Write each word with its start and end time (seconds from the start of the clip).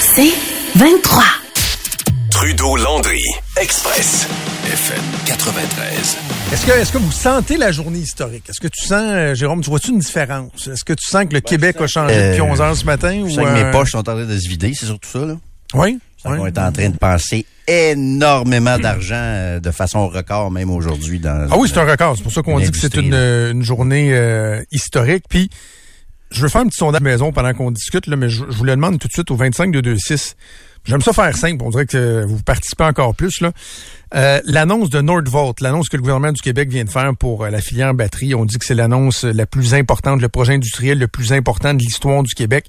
C'est 0.00 0.32
23. 0.76 1.22
Trudeau-Landry, 2.30 3.22
Express, 3.60 4.28
FM 4.66 5.02
93. 5.26 6.16
Est-ce 6.52 6.66
que, 6.66 6.72
est-ce 6.72 6.92
que 6.92 6.98
vous 6.98 7.12
sentez 7.12 7.56
la 7.56 7.72
journée 7.72 7.98
historique? 7.98 8.44
Est-ce 8.48 8.60
que 8.60 8.68
tu 8.68 8.84
sens, 8.84 9.02
euh, 9.02 9.34
Jérôme, 9.34 9.62
tu 9.62 9.70
vois-tu 9.70 9.90
une 9.90 9.98
différence? 9.98 10.68
Est-ce 10.68 10.84
que 10.84 10.92
tu 10.92 11.08
sens 11.08 11.24
que 11.26 11.34
le 11.34 11.40
Québec 11.40 11.76
a 11.80 11.86
changé 11.86 12.14
Euh, 12.14 12.30
depuis 12.30 12.42
11 12.42 12.60
heures 12.60 12.76
ce 12.76 12.84
matin? 12.84 13.12
Je 13.12 13.20
ou, 13.22 13.30
sens 13.30 13.44
que 13.44 13.48
euh, 13.48 13.64
mes 13.64 13.70
poches 13.70 13.92
sont 13.92 13.98
en 13.98 14.02
train 14.02 14.24
de 14.24 14.38
se 14.38 14.48
vider, 14.48 14.72
c'est 14.74 14.86
surtout 14.86 15.08
ça, 15.08 15.24
là. 15.24 15.34
Oui? 15.74 15.98
Qu'on 16.24 16.46
est 16.46 16.58
en 16.58 16.70
train 16.70 16.88
de 16.88 16.96
penser 16.96 17.46
énormément 17.66 18.78
d'argent 18.78 19.14
euh, 19.16 19.60
de 19.60 19.70
façon 19.70 20.08
record, 20.08 20.50
même 20.50 20.70
aujourd'hui. 20.70 21.18
dans 21.18 21.48
Ah 21.50 21.56
oui, 21.56 21.68
c'est 21.72 21.78
un 21.80 21.88
record. 21.90 22.16
C'est 22.16 22.22
pour 22.22 22.32
ça 22.32 22.42
qu'on 22.42 22.60
dit 22.60 22.70
que 22.70 22.78
c'est 22.78 22.94
une, 22.96 23.14
euh, 23.14 23.62
journée 23.62 24.12
euh, 24.12 24.62
historique. 24.70 25.24
Puis, 25.28 25.50
je 26.32 26.42
veux 26.42 26.48
faire 26.48 26.62
un 26.62 26.66
petit 26.66 26.78
sondage 26.78 27.00
maison 27.02 27.32
pendant 27.32 27.52
qu'on 27.54 27.70
discute, 27.70 28.06
là, 28.06 28.16
mais 28.16 28.28
je, 28.28 28.44
vous 28.44 28.64
le 28.64 28.72
demande 28.72 28.98
tout 28.98 29.08
de 29.08 29.12
suite 29.12 29.30
au 29.30 29.36
25 29.36 29.70
de 29.72 29.90
26. 29.90 30.36
J'aime 30.84 31.00
ça 31.00 31.12
faire 31.12 31.36
simple. 31.36 31.62
On 31.64 31.70
dirait 31.70 31.86
que 31.86 32.24
vous 32.26 32.42
participez 32.42 32.82
encore 32.84 33.14
plus. 33.14 33.40
là. 33.40 33.52
Euh, 34.16 34.40
l'annonce 34.44 34.90
de 34.90 35.00
Nordvolt, 35.00 35.60
l'annonce 35.60 35.88
que 35.88 35.96
le 35.96 36.02
gouvernement 36.02 36.32
du 36.32 36.40
Québec 36.42 36.68
vient 36.70 36.82
de 36.84 36.90
faire 36.90 37.12
pour 37.16 37.44
euh, 37.44 37.50
la 37.50 37.60
filière 37.60 37.94
batterie, 37.94 38.34
on 38.34 38.44
dit 38.44 38.58
que 38.58 38.64
c'est 38.64 38.74
l'annonce 38.74 39.22
la 39.24 39.46
plus 39.46 39.74
importante, 39.74 40.20
le 40.20 40.28
projet 40.28 40.54
industriel 40.54 40.98
le 40.98 41.06
plus 41.06 41.32
important 41.32 41.72
de 41.72 41.78
l'histoire 41.78 42.22
du 42.24 42.34
Québec 42.34 42.66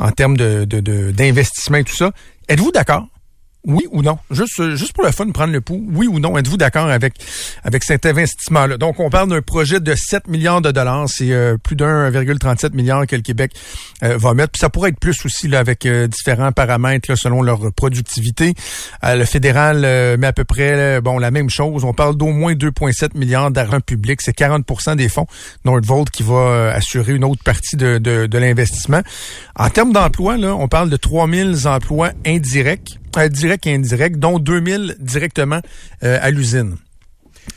en 0.00 0.10
termes 0.10 0.36
de, 0.36 0.64
de, 0.64 0.80
de- 0.80 1.12
d'investissement 1.12 1.78
et 1.78 1.84
tout 1.84 1.94
ça. 1.96 2.10
Êtes-vous 2.48 2.72
d'accord? 2.72 3.06
Oui 3.64 3.86
ou 3.92 4.02
non? 4.02 4.18
Juste, 4.32 4.58
euh, 4.58 4.74
juste 4.74 4.92
pour 4.92 5.04
le 5.04 5.12
fun, 5.12 5.30
prendre 5.30 5.52
le 5.52 5.60
pouls. 5.60 5.84
Oui 5.92 6.08
ou 6.08 6.18
non? 6.18 6.36
Êtes-vous 6.36 6.56
d'accord 6.56 6.88
avec, 6.88 7.14
avec 7.62 7.84
cet 7.84 8.06
investissement-là? 8.06 8.76
Donc, 8.76 8.98
on 8.98 9.08
parle 9.08 9.28
d'un 9.28 9.40
projet 9.40 9.78
de 9.78 9.94
7 9.94 10.26
milliards 10.26 10.60
de 10.60 10.72
dollars. 10.72 11.08
C'est 11.08 11.30
euh, 11.30 11.56
plus 11.58 11.76
d'1,37 11.76 12.74
milliard 12.74 13.06
que 13.06 13.14
le 13.14 13.22
Québec 13.22 13.52
euh, 14.02 14.16
va 14.16 14.34
mettre. 14.34 14.50
Puis 14.50 14.58
ça 14.58 14.68
pourrait 14.68 14.90
être 14.90 14.98
plus 14.98 15.24
aussi 15.24 15.46
là, 15.46 15.60
avec 15.60 15.86
différents 15.86 16.50
paramètres 16.50 17.14
selon 17.16 17.40
leur 17.42 17.72
productivité. 17.72 18.54
Le 19.02 19.24
fédéral 19.24 19.80
met 20.18 20.26
à 20.26 20.32
peu 20.32 20.44
près 20.44 21.00
bon 21.00 21.18
la 21.18 21.30
même 21.30 21.50
chose. 21.50 21.84
On 21.84 21.92
parle 21.92 22.16
d'au 22.16 22.28
moins 22.28 22.54
2,7 22.54 23.16
milliards 23.16 23.50
d'argent 23.50 23.80
public. 23.80 24.20
C'est 24.22 24.36
40% 24.36 24.96
des 24.96 25.08
fonds 25.08 25.26
Nordvolt 25.64 26.10
qui 26.10 26.22
va 26.22 26.72
assurer 26.72 27.12
une 27.12 27.24
autre 27.24 27.42
partie 27.42 27.76
de, 27.76 27.98
de, 27.98 28.38
l'investissement. 28.38 29.02
En 29.56 29.70
termes 29.70 29.92
d'emplois, 29.92 30.36
là, 30.36 30.54
on 30.54 30.68
parle 30.68 30.90
de 30.90 30.96
3000 30.96 31.66
emplois 31.66 32.10
indirects, 32.26 32.98
euh, 33.18 33.28
directs 33.28 33.66
et 33.66 33.74
indirects, 33.74 34.18
dont 34.18 34.38
2000 34.38 34.96
directement 34.98 35.60
euh, 36.02 36.18
à 36.20 36.30
l'usine. 36.30 36.76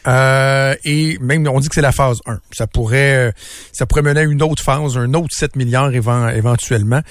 Euh, 0.08 0.74
et 0.84 1.18
même 1.20 1.48
on 1.48 1.60
dit 1.60 1.68
que 1.70 1.76
c'est 1.76 1.82
la 1.82 1.92
phase 1.92 2.20
1. 2.26 2.40
Ça 2.52 2.66
pourrait 2.68 3.16
euh, 3.28 3.32
ça 3.72 3.86
pourrait 3.86 4.02
mener 4.02 4.22
à 4.22 4.24
une 4.24 4.42
autre 4.42 4.64
phase, 4.64 4.98
un 4.98 5.14
autre 5.14 5.28
7 5.32 5.56
milliards 5.56 5.92
éven- 5.92 6.34
éventuellement. 6.36 7.02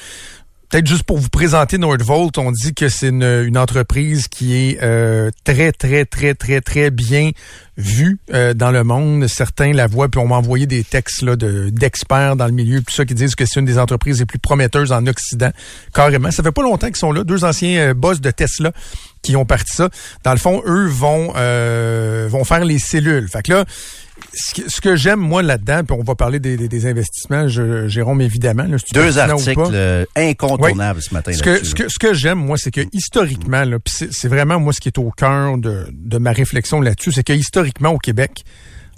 Peut-être 0.70 0.86
juste 0.86 1.04
pour 1.04 1.18
vous 1.18 1.28
présenter 1.28 1.78
Nordvolt, 1.78 2.36
on 2.38 2.50
dit 2.50 2.74
que 2.74 2.88
c'est 2.88 3.08
une, 3.08 3.22
une 3.22 3.58
entreprise 3.58 4.28
qui 4.28 4.54
est 4.54 4.82
euh, 4.82 5.30
très, 5.44 5.72
très, 5.72 6.04
très, 6.04 6.34
très, 6.34 6.60
très 6.60 6.90
bien 6.90 7.30
vue 7.76 8.19
euh, 8.32 8.54
dans 8.54 8.70
le 8.70 8.84
monde. 8.84 9.26
Certains 9.28 9.72
la 9.72 9.86
voient, 9.86 10.08
puis 10.08 10.20
on 10.20 10.28
m'a 10.28 10.36
envoyé 10.36 10.66
des 10.66 10.84
textes 10.84 11.22
là, 11.22 11.36
de, 11.36 11.70
d'experts 11.70 12.36
dans 12.36 12.47
le 12.47 12.53
milieu, 12.53 12.80
puis 12.80 12.94
ça 12.94 13.04
qui 13.04 13.14
disent 13.14 13.34
que 13.34 13.44
c'est 13.47 13.60
une 13.60 13.66
des 13.66 13.78
entreprises 13.78 14.20
les 14.20 14.26
plus 14.26 14.38
prometteuses 14.38 14.92
en 14.92 15.06
Occident, 15.06 15.50
carrément. 15.92 16.30
Ça 16.30 16.42
fait 16.42 16.53
pas 16.53 16.62
longtemps 16.62 16.86
qu'ils 16.86 16.97
sont 16.97 17.12
là, 17.12 17.24
deux 17.24 17.44
anciens 17.44 17.91
euh, 17.91 17.94
boss 17.94 18.20
de 18.20 18.30
Tesla 18.30 18.72
qui 19.22 19.36
ont 19.36 19.44
parti 19.47 19.74
ça. 19.74 19.88
Dans 20.22 20.32
le 20.32 20.38
fond, 20.38 20.62
eux 20.66 20.86
vont 20.86 21.32
euh, 21.36 22.28
vont 22.30 22.44
faire 22.44 22.64
les 22.64 22.78
cellules. 22.78 23.28
Fait 23.28 23.42
que 23.42 23.53
là, 23.53 23.64
ce 24.32 24.80
que, 24.80 24.96
j'aime 24.96 25.20
moi 25.20 25.42
là-dedans, 25.42 25.82
puis 25.84 25.96
on 25.98 26.02
va 26.02 26.14
parler 26.14 26.40
des, 26.40 26.56
des, 26.56 26.68
des 26.68 26.86
investissements, 26.86 27.48
je, 27.48 27.88
Jérôme 27.88 28.20
évidemment. 28.20 28.64
Là, 28.64 28.78
si 28.78 28.92
Deux 28.92 29.18
articles 29.18 29.60
euh, 29.72 30.04
incontournables 30.16 31.02
ce 31.02 31.14
matin. 31.14 31.32
Ce 31.32 31.42
que, 31.42 31.64
ce 31.64 31.74
que, 31.74 31.88
ce 31.88 31.98
que 31.98 32.14
j'aime, 32.14 32.38
moi, 32.38 32.56
c'est 32.58 32.70
que 32.70 32.80
historiquement, 32.92 33.64
là, 33.64 33.78
pis 33.78 33.92
c'est 33.94 34.12
c'est 34.12 34.28
vraiment 34.28 34.58
moi 34.58 34.72
ce 34.72 34.80
qui 34.80 34.88
est 34.88 34.98
au 34.98 35.10
cœur 35.10 35.58
de, 35.58 35.86
de 35.92 36.18
ma 36.18 36.32
réflexion 36.32 36.80
là-dessus, 36.80 37.12
c'est 37.12 37.24
que 37.24 37.32
historiquement 37.32 37.90
au 37.90 37.98
Québec, 37.98 38.44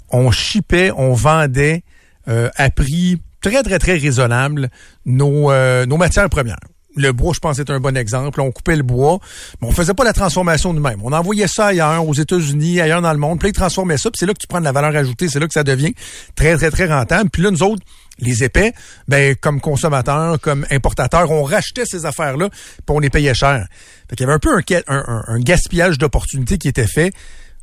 on 0.09 0.31
chipait, 0.31 0.91
on 0.95 1.13
vendait 1.13 1.83
euh, 2.27 2.49
à 2.55 2.69
prix 2.69 3.21
très, 3.41 3.63
très, 3.63 3.79
très 3.79 3.97
raisonnable 3.97 4.69
nos, 5.05 5.51
euh, 5.51 5.85
nos 5.85 5.97
matières 5.97 6.29
premières. 6.29 6.59
Le 6.97 7.11
bois, 7.11 7.31
je 7.33 7.39
pense, 7.39 7.59
est 7.59 7.69
un 7.69 7.79
bon 7.79 7.95
exemple. 7.95 8.41
On 8.41 8.51
coupait 8.51 8.75
le 8.75 8.83
bois, 8.83 9.19
mais 9.61 9.67
on 9.67 9.71
faisait 9.71 9.93
pas 9.93 10.03
la 10.03 10.13
transformation 10.13 10.73
nous-mêmes. 10.73 10.99
On 11.03 11.13
envoyait 11.13 11.47
ça 11.47 11.67
ailleurs, 11.67 12.05
aux 12.07 12.13
États-Unis, 12.13 12.81
ailleurs 12.81 13.01
dans 13.01 13.13
le 13.13 13.19
monde, 13.19 13.39
puis 13.39 13.49
ils 13.49 13.53
transformaient 13.53 13.97
ça, 13.97 14.09
puis 14.09 14.17
c'est 14.19 14.25
là 14.25 14.33
que 14.33 14.39
tu 14.39 14.47
prends 14.47 14.59
de 14.59 14.65
la 14.65 14.71
valeur 14.71 14.95
ajoutée, 14.95 15.29
c'est 15.29 15.39
là 15.39 15.47
que 15.47 15.53
ça 15.53 15.63
devient 15.63 15.93
très, 16.35 16.57
très, 16.57 16.71
très 16.71 16.87
rentable. 16.87 17.29
Puis 17.29 17.41
là, 17.43 17.51
nous 17.51 17.61
autres, 17.63 17.83
les 18.19 18.43
épais, 18.43 18.73
ben, 19.07 19.35
comme 19.35 19.61
consommateurs, 19.61 20.39
comme 20.41 20.65
importateurs, 20.71 21.29
on 21.29 21.43
rachetait 21.43 21.85
ces 21.85 22.05
affaires-là, 22.07 22.49
puis 22.49 22.83
on 22.89 22.99
les 22.99 23.11
payait 23.11 23.35
cher. 23.35 23.67
Fait 24.09 24.15
qu'il 24.15 24.25
y 24.25 24.29
avait 24.29 24.33
un 24.35 24.39
peu 24.39 24.49
un, 24.57 24.63
un- 24.87 25.23
un- 25.27 25.39
gaspillage 25.39 25.99
d'opportunités 25.99 26.57
qui 26.57 26.67
était 26.67 26.87
fait. 26.87 27.13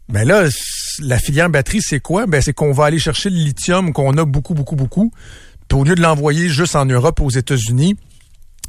Ben 0.09 0.25
là, 0.29 0.45
la 1.01 1.19
filière 1.19 1.51
batterie, 1.51 1.81
c'est 1.83 1.99
quoi? 1.99 2.27
Ben, 2.27 2.41
c'est 2.41 2.53
qu'on 2.53 2.73
va 2.73 2.85
aller 2.85 2.99
chercher 3.01 3.31
le 3.31 3.37
lithium 3.37 3.93
qu'on 3.93 4.17
a 4.17 4.25
beaucoup, 4.25 4.55
beaucoup, 4.55 4.77
beaucoup. 4.77 5.11
Puis 5.67 5.79
au 5.79 5.83
lieu 5.83 5.95
de 5.97 6.03
l'envoyer 6.03 6.49
juste 6.51 6.77
en 6.77 6.85
Europe, 6.85 7.21
aux 7.21 7.31
États-Unis, 7.31 7.97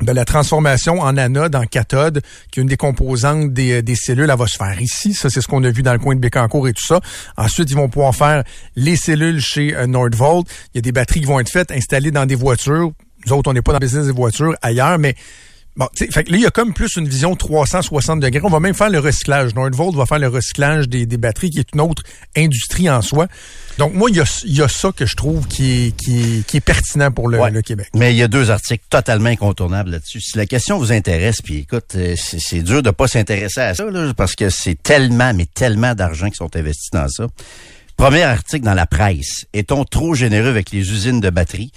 ben, 0.01 0.13
la 0.13 0.25
transformation 0.25 0.99
en 0.99 1.15
anode, 1.15 1.55
en 1.55 1.65
cathode, 1.65 2.21
qui 2.51 2.59
est 2.59 2.63
une 2.63 2.67
des 2.67 2.77
composantes 2.77 3.53
des, 3.53 3.81
des 3.81 3.95
cellules, 3.95 4.29
elle 4.29 4.37
va 4.37 4.47
se 4.47 4.57
faire 4.57 4.81
ici. 4.81 5.13
Ça, 5.13 5.29
c'est 5.29 5.41
ce 5.41 5.47
qu'on 5.47 5.63
a 5.63 5.71
vu 5.71 5.83
dans 5.83 5.93
le 5.93 5.99
coin 5.99 6.15
de 6.15 6.19
Bécancourt 6.19 6.67
et 6.67 6.73
tout 6.73 6.85
ça. 6.85 6.99
Ensuite, 7.37 7.69
ils 7.69 7.75
vont 7.75 7.87
pouvoir 7.87 8.13
faire 8.13 8.43
les 8.75 8.97
cellules 8.97 9.39
chez 9.39 9.75
euh, 9.75 9.87
Nordvolt. 9.87 10.47
Il 10.73 10.77
y 10.77 10.79
a 10.79 10.81
des 10.81 10.91
batteries 10.91 11.21
qui 11.21 11.25
vont 11.25 11.39
être 11.39 11.49
faites, 11.49 11.71
installées 11.71 12.11
dans 12.11 12.25
des 12.25 12.35
voitures. 12.35 12.91
Nous 13.25 13.33
autres, 13.33 13.49
on 13.49 13.53
n'est 13.53 13.61
pas 13.61 13.71
dans 13.71 13.79
le 13.79 13.85
business 13.85 14.05
des 14.05 14.11
voitures 14.11 14.53
ailleurs, 14.61 14.99
mais 14.99 15.15
Bon, 15.77 15.89
tu 15.93 16.05
sais, 16.05 16.11
fait 16.11 16.23
que 16.23 16.31
là, 16.31 16.37
il 16.37 16.43
y 16.43 16.45
a 16.45 16.51
comme 16.51 16.73
plus 16.73 16.95
une 16.95 17.05
vision 17.07 17.35
360 17.35 18.21
degrés. 18.21 18.39
On 18.43 18.49
va 18.49 18.61
même 18.61 18.73
faire 18.73 18.89
le 18.89 18.99
recyclage. 18.99 19.53
Nordvolt 19.55 19.93
va 19.95 20.05
faire 20.05 20.19
le 20.19 20.29
recyclage 20.29 20.87
des, 20.87 21.05
des 21.05 21.17
batteries, 21.17 21.49
qui 21.49 21.59
est 21.59 21.67
une 21.73 21.81
autre 21.81 22.01
industrie 22.37 22.89
en 22.89 23.01
soi. 23.01 23.27
Donc, 23.77 23.93
moi, 23.93 24.09
il 24.09 24.15
y 24.15 24.21
a, 24.21 24.41
il 24.45 24.55
y 24.55 24.61
a 24.61 24.69
ça 24.69 24.93
que 24.95 25.05
je 25.05 25.15
trouve 25.17 25.47
qui 25.49 25.87
est, 25.87 25.91
qui 25.97 26.17
est, 26.39 26.47
qui 26.47 26.57
est 26.57 26.61
pertinent 26.61 27.11
pour 27.11 27.27
le, 27.27 27.39
Ouais. 27.39 27.51
le 27.51 27.61
Québec. 27.61 27.89
Mais 27.93 28.13
il 28.13 28.17
y 28.17 28.23
a 28.23 28.29
deux 28.29 28.51
articles 28.51 28.85
totalement 28.89 29.27
incontournables 29.27 29.91
là-dessus. 29.91 30.21
Si 30.21 30.37
la 30.37 30.45
question 30.45 30.77
vous 30.77 30.93
intéresse, 30.93 31.41
puis 31.41 31.57
écoute, 31.57 31.93
euh, 31.95 32.15
c'est 32.17 32.61
dur 32.61 32.81
de 32.81 32.91
pas 32.91 33.09
s'intéresser 33.09 33.59
à 33.59 33.75
ça, 33.75 33.83
là, 33.91 34.13
parce 34.15 34.35
que 34.35 34.49
c'est 34.49 34.81
tellement, 34.81 35.33
mais 35.33 35.45
tellement 35.45 35.93
d'argent 35.93 36.29
qui 36.29 36.37
sont 36.37 36.55
investis 36.55 36.89
dans 36.91 37.09
ça. 37.09 37.27
Premier 37.97 38.23
article 38.23 38.63
dans 38.63 38.73
la 38.73 38.85
presse. 38.85 39.45
Est-on 39.53 39.83
trop 39.83 40.13
généreux 40.15 40.49
avec 40.49 40.71
les 40.71 40.89
usines 40.89 41.19
de 41.19 41.29
batterie? 41.29 41.71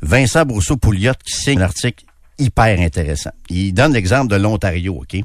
Vincent 0.00 0.44
Brousseau-Pouliot 0.46 1.12
qui 1.24 1.36
signe 1.36 1.58
un 1.60 1.64
article 1.64 2.04
hyper 2.38 2.78
intéressant. 2.80 3.30
Il 3.48 3.72
donne 3.72 3.92
l'exemple 3.92 4.28
de 4.28 4.36
l'Ontario, 4.36 5.02
OK? 5.02 5.20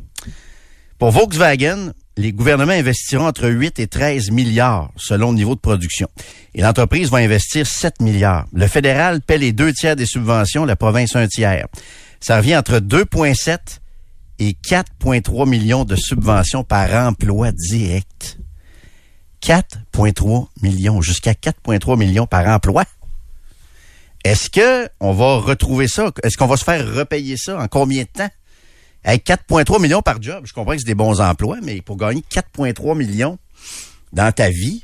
Pour 0.97 1.11
Volkswagen, 1.11 1.93
les 2.17 2.33
gouvernements 2.33 2.73
investiront 2.73 3.27
entre 3.27 3.47
8 3.47 3.79
et 3.79 3.87
13 3.87 4.31
milliards 4.31 4.91
selon 4.97 5.31
le 5.31 5.37
niveau 5.37 5.53
de 5.53 5.59
production. 5.59 6.07
Et 6.55 6.61
l'entreprise 6.61 7.11
va 7.11 7.19
investir 7.19 7.67
7 7.67 8.01
milliards. 8.01 8.47
Le 8.51 8.67
fédéral 8.67 9.21
paie 9.21 9.37
les 9.37 9.51
deux 9.51 9.71
tiers 9.73 9.95
des 9.95 10.07
subventions, 10.07 10.65
la 10.65 10.75
province 10.75 11.15
un 11.15 11.27
tiers. 11.27 11.67
Ça 12.19 12.37
revient 12.37 12.57
entre 12.57 12.79
2,7 12.79 13.57
et 14.39 14.57
4,3 14.67 15.47
millions 15.47 15.85
de 15.85 15.95
subventions 15.95 16.63
par 16.63 16.91
emploi 16.93 17.51
direct. 17.51 18.39
4,3 19.43 20.47
millions, 20.63 21.01
jusqu'à 21.01 21.33
4,3 21.33 21.97
millions 21.97 22.25
par 22.25 22.47
emploi. 22.47 22.85
Est-ce 24.23 24.49
que 24.49 24.89
on 24.99 25.13
va 25.13 25.37
retrouver 25.37 25.87
ça? 25.87 26.11
Est-ce 26.23 26.37
qu'on 26.37 26.47
va 26.47 26.57
se 26.57 26.63
faire 26.63 26.85
repayer 26.93 27.35
ça 27.37 27.57
en 27.59 27.67
combien 27.67 28.03
de 28.03 28.09
temps? 28.09 28.29
Avec 29.03 29.25
4,3 29.25 29.81
millions 29.81 30.01
par 30.01 30.21
job, 30.21 30.43
je 30.45 30.53
comprends 30.53 30.73
que 30.73 30.79
c'est 30.79 30.85
des 30.87 30.95
bons 30.95 31.21
emplois, 31.21 31.57
mais 31.63 31.81
pour 31.81 31.95
gagner 31.97 32.23
4,3 32.33 32.97
millions 32.97 33.37
dans 34.11 34.31
ta 34.33 34.49
vie, 34.49 34.81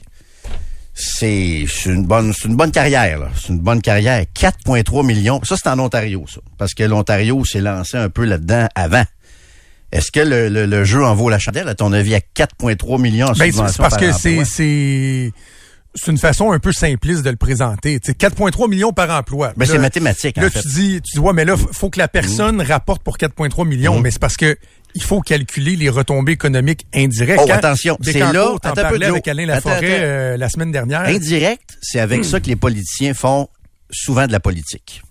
c'est 0.94 1.65
une 1.85 2.06
bonne 2.06 2.33
c'est 2.33 2.47
une 2.47 2.56
bonne 2.56 2.71
carrière 2.71 3.19
là. 3.19 3.30
C'est 3.35 3.50
une 3.50 3.59
bonne 3.59 3.81
carrière. 3.81 4.24
4,3 4.35 5.06
millions. 5.06 5.41
Ça 5.44 5.56
c'est 5.57 5.68
en 5.69 5.80
Ontario 5.80 6.25
ça, 6.27 6.39
parce 6.57 6.74
que 6.74 6.83
l'Ontario 6.83 7.44
s'est 7.45 7.62
lancé 7.62 7.97
un 7.97 8.09
peu 8.09 8.24
là-dedans 8.25 8.68
avant. 8.75 9.03
Est-ce 9.91 10.12
que 10.12 10.19
le, 10.21 10.50
le- 10.50 10.65
le 10.65 10.83
jeu 10.85 11.03
en 11.06 11.13
vaut 11.13 11.30
la 11.30 11.38
chandelle? 11.39 11.68
À 11.68 11.75
ton 11.75 11.91
avis 11.94 12.15
à 12.15 12.19
4,3 12.19 13.00
millions 13.01 13.27
en 13.27 13.33
Ben, 13.33 13.51
c'est 13.51 13.57
parce 13.77 13.77
par 13.77 14.00
que 14.00 14.12
c'est 14.45 15.31
c'est 15.95 16.12
une 16.12 16.18
façon 16.18 16.51
un 16.51 16.60
peu 16.60 16.72
simpliste 16.72 17.22
de 17.24 17.30
le 17.30 17.36
présenter. 17.36 18.00
4,3 18.00 18.69
millions 18.69 18.94
par 18.94 19.10
emploi. 19.12 19.54
Mais 19.57 19.66
c'est 19.66 19.78
mathématique, 19.78 20.38
Là, 20.38 20.48
en 20.48 20.50
fait. 20.50 20.62
tu 20.62 20.68
dis, 20.69 21.01
tu 21.01 21.13
dis, 21.13 21.19
ouais, 21.19 21.34
mais 21.34 21.45
là, 21.45 21.56
faut 21.57 21.90
que 21.90 22.00
la 22.00 22.07
personne 22.07 22.62
rapporte 22.62 23.04
pour 23.04 23.18
4,3 23.18 23.68
millions. 23.68 23.95
Mhm. 23.98 24.01
Mais 24.04 24.12
c'est 24.12 24.19
parce 24.19 24.38
que 24.38 24.57
il 24.95 25.01
faut 25.04 25.22
calculer 25.22 25.75
les 25.75 25.90
retombées 25.90 26.34
économiques 26.34 26.86
indirectes. 26.94 27.42
Oh, 27.45 27.51
attention, 27.51 27.98
c'est 28.01 28.19
là- 28.19 28.31
t'en 28.62 28.69
attends 28.72 28.81
un 28.86 28.90
peu, 28.90 29.04
avec 29.06 29.28
Alain 29.28 29.50
Attends, 29.50 29.69
Laforêt 29.69 29.94
attends. 29.95 30.04
euh, 30.06 30.38
la 30.38 30.50
semaine 30.50 30.72
dernière. 30.72 31.01
Indirect, 31.01 31.78
c'est 31.81 32.00
avec 32.00 32.24
ça 32.25 32.40
que 32.40 32.48
les 32.48 32.56
politiciens 32.56 33.13
font 33.13 33.48
souvent 33.92 34.28
de 34.28 34.31
la 34.31 34.40
politique. 34.40 35.01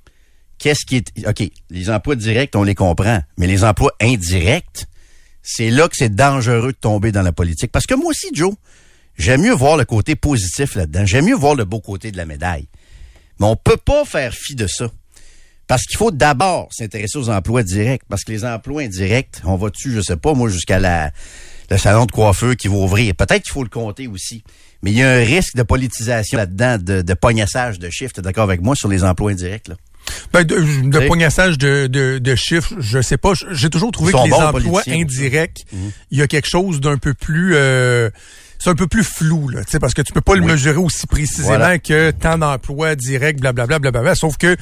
Qu'est-ce 0.59 0.87
qui 0.87 0.97
est... 0.97 1.27
OK, 1.29 1.43
les 1.71 1.91
emplois 1.91 2.15
directs, 2.15 2.53
on 2.55 2.63
les 2.63 2.77
comprend, 2.77 3.21
mais 3.39 3.49
les 3.49 3.65
emplois 3.65 3.93
indirects, 4.01 4.85
c'est 5.43 5.71
là 5.71 5.89
que 5.89 5.97
c'est 5.97 6.15
dangereux 6.15 6.71
de 6.73 6.77
tomber 6.81 7.11
dans 7.11 7.23
la 7.23 7.33
politique. 7.33 7.73
Parce 7.73 7.87
que 7.87 7.95
moi 7.95 8.11
aussi, 8.11 8.29
Joe, 8.33 8.55
j'aime 9.17 9.43
mieux 9.43 9.53
voir 9.55 9.77
le 9.77 9.85
côté 9.85 10.17
positif 10.17 10.75
là-dedans. 10.75 11.07
J'aime 11.07 11.27
mieux 11.27 11.35
voir 11.35 11.55
le 11.55 11.65
beau 11.65 11.81
côté 11.81 12.11
de 12.11 12.17
la 12.17 12.25
médaille. 12.27 12.69
Mais 13.41 13.47
on 13.47 13.57
peut 13.57 13.77
pas 13.77 14.05
faire 14.05 14.33
fi 14.35 14.55
de 14.55 14.67
ça. 14.67 14.91
Parce 15.67 15.85
qu'il 15.85 15.97
faut 15.97 16.11
d'abord 16.11 16.69
s'intéresser 16.71 17.19
aux 17.19 17.31
emplois 17.31 17.63
directs. 17.63 18.03
Parce 18.09 18.25
que 18.25 18.33
les 18.33 18.45
emplois 18.45 18.83
indirects, 18.83 19.41
on 19.45 19.57
va 19.57 19.71
dessus, 19.71 19.93
je 19.93 20.01
sais 20.01 20.17
pas, 20.17 20.35
moi, 20.35 20.49
jusqu'à 20.49 20.79
la, 20.79 21.13
le 21.71 21.79
salon 21.79 22.05
de 22.07 22.13
coiffeur 22.13 22.57
qui 22.57 22.69
va 22.69 22.75
ouvrir? 22.75 23.15
Peut-être 23.15 23.43
qu'il 23.43 23.53
faut 23.53 23.63
le 23.63 23.71
compter 23.71 24.07
aussi. 24.07 24.43
Mais 24.83 24.91
il 24.91 24.99
y 24.99 25.03
a 25.03 25.11
un 25.11 25.25
risque 25.25 25.55
de 25.55 25.63
politisation 25.63 26.37
là-dedans, 26.37 26.77
de, 26.79 27.03
de 27.03 27.15
pognassage 27.15 27.79
de 27.79 27.89
chiffres. 27.89 28.13
T'es 28.13 28.23
d'accord 28.23 28.45
avec 28.45 28.61
moi 28.61 28.75
sur 28.75 28.89
les 28.89 29.05
emplois 29.05 29.31
indirects, 29.31 29.69
là? 29.69 29.77
Ben, 30.33 30.43
de, 30.43 31.07
pognassage 31.07 31.59
de, 31.59 31.87
de, 31.87 32.19
de 32.19 32.35
chiffres, 32.35 32.75
je 32.81 33.01
sais 33.01 33.17
pas. 33.17 33.33
J'ai 33.53 33.71
toujours 33.71 33.93
trouvé 33.93 34.13
que 34.13 34.17
les 34.19 34.33
emplois 34.33 34.51
politiciens. 34.51 34.97
Mhm. 34.97 35.03
indirects, 35.03 35.65
il 36.11 36.19
y 36.19 36.23
a 36.23 36.27
quelque 36.27 36.49
chose 36.49 36.81
d'un 36.81 36.99
peu 36.99 37.15
plus... 37.15 37.55
euh, 37.55 38.11
c'est 38.63 38.71
un 38.71 38.75
peu 38.75 38.87
plus 38.87 39.05
flou, 39.05 39.49
là, 39.49 39.65
tu 39.65 39.73
sais, 39.73 39.79
parce 39.79 39.95
que 39.95 40.03
tu 40.03 40.13
peux 40.13 40.21
pas 40.21 40.35
le 40.35 40.43
Oui. 40.43 40.53
mesurer 40.53 40.77
aussi 40.77 41.07
précisément 41.07 41.49
Voilà. 41.57 41.79
que 41.79 42.11
tant 42.13 42.39
d'emplois 42.39 42.95
directs, 42.95 43.41
blablabla, 43.41 43.79
blablabla, 43.79 44.15
sauf 44.15 44.37
que 44.37 44.57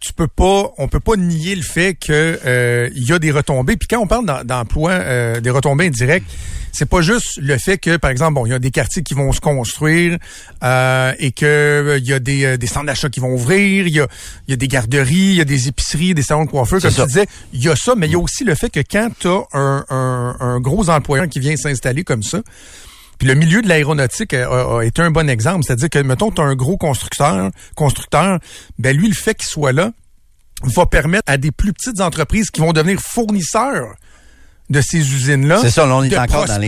tu 0.00 0.12
peux 0.12 0.28
pas, 0.28 0.70
on 0.76 0.86
peut 0.88 1.00
pas 1.00 1.16
nier 1.16 1.54
le 1.54 1.62
fait 1.62 1.94
que 1.94 2.38
euh, 2.44 2.90
il 2.94 3.04
y 3.08 3.12
a 3.12 3.18
des 3.18 3.30
retombées. 3.30 3.76
Puis 3.76 3.88
quand 3.88 3.98
on 4.00 4.06
parle 4.06 4.26
d'em- 4.26 4.42
d'emplois, 4.44 4.90
euh, 4.92 5.40
des 5.40 5.48
retombées 5.50 5.86
indirectes, 5.86 6.26
c'est 6.72 6.84
pas 6.88 7.00
juste 7.00 7.38
le 7.40 7.56
fait 7.56 7.78
que, 7.78 7.96
par 7.96 8.10
exemple, 8.10 8.34
bon, 8.34 8.44
il 8.44 8.50
y 8.50 8.52
a 8.52 8.58
des 8.58 8.70
quartiers 8.70 9.02
qui 9.02 9.14
vont 9.14 9.32
se 9.32 9.40
construire 9.40 10.18
euh, 10.62 11.12
et 11.18 11.32
que 11.32 11.46
euh, 11.46 11.98
il 11.98 12.04
y 12.06 12.12
a 12.12 12.18
des, 12.18 12.44
euh, 12.44 12.56
des 12.58 12.66
centres 12.66 12.86
d'achat 12.86 13.08
qui 13.08 13.20
vont 13.20 13.32
ouvrir, 13.32 13.86
il 13.86 13.94
y 13.94 14.00
a, 14.00 14.08
y 14.48 14.52
a 14.52 14.56
des 14.56 14.68
garderies, 14.68 15.14
il 15.14 15.34
y 15.36 15.40
a 15.40 15.44
des 15.46 15.68
épiceries, 15.68 16.12
des 16.14 16.22
salons 16.22 16.44
de 16.44 16.50
coiffeur, 16.50 16.80
comme 16.82 16.90
ça. 16.90 17.02
tu 17.02 17.08
disais, 17.08 17.26
il 17.54 17.62
y 17.62 17.68
a 17.70 17.76
ça, 17.76 17.94
mais 17.96 18.06
il 18.06 18.12
y 18.12 18.16
a 18.16 18.18
aussi 18.18 18.44
le 18.44 18.54
fait 18.56 18.68
que 18.70 18.80
quand 18.80 19.08
tu 19.18 19.28
as 19.28 19.42
un, 19.54 19.86
un, 19.88 20.36
un 20.40 20.60
gros 20.60 20.90
employeur 20.90 21.28
qui 21.28 21.38
vient 21.40 21.56
s'installer 21.56 22.04
comme 22.04 22.22
ça, 22.22 22.40
puis 23.18 23.28
le 23.28 23.34
milieu 23.34 23.62
de 23.62 23.68
l'aéronautique 23.68 24.34
a, 24.34 24.48
a- 24.48 24.78
a 24.80 24.84
été 24.84 25.02
un 25.02 25.10
bon 25.10 25.28
exemple. 25.28 25.64
C'est-à-dire 25.64 25.90
que, 25.90 25.98
mettons, 26.00 26.30
tu 26.30 26.40
as 26.40 26.44
un 26.44 26.54
gros 26.54 26.76
constructeur, 26.76 27.50
constructeur, 27.76 28.38
ben 28.78 28.96
lui, 28.96 29.08
le 29.08 29.14
fait 29.14 29.34
qu'il 29.34 29.46
soit 29.48 29.72
là 29.72 29.92
va 30.62 30.86
permettre 30.86 31.24
à 31.30 31.36
des 31.36 31.50
plus 31.50 31.72
petites 31.72 32.00
entreprises 32.00 32.50
qui 32.50 32.60
vont 32.60 32.72
devenir 32.72 33.00
fournisseurs 33.00 33.94
de 34.70 34.80
ces 34.80 34.98
usines-là 34.98 35.60
C'est 35.60 35.70
ça, 35.70 35.84
là, 35.86 35.96
on 35.96 36.02
est 36.04 36.08
encore 36.16 36.46
dans. 36.46 36.58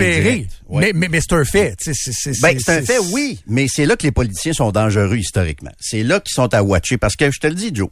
Mais, 0.81 0.93
mais, 0.95 1.09
mais 1.09 1.21
c'est 1.21 1.35
un 1.35 1.45
fait. 1.45 1.75
C'est 1.81 1.93
Ben, 2.43 2.59
c'est- 2.59 2.65
c'est 2.65 2.79
un 2.79 2.83
fait, 2.83 2.99
oui, 3.13 3.41
mais 3.47 3.67
c'est 3.71 3.87
là 3.87 3.97
que 3.97 4.03
les 4.03 4.13
politiciens 4.13 4.53
sont 4.53 4.71
dangereux 4.71 5.17
historiquement. 5.17 5.71
C'est 5.81 6.03
là 6.03 6.21
qu'ils 6.21 6.35
sont 6.35 6.53
à 6.53 6.63
watcher. 6.63 6.99
Parce 6.99 7.17
que 7.17 7.31
je 7.31 7.39
te 7.41 7.47
le 7.47 7.55
dis, 7.55 7.71
Joe, 7.73 7.89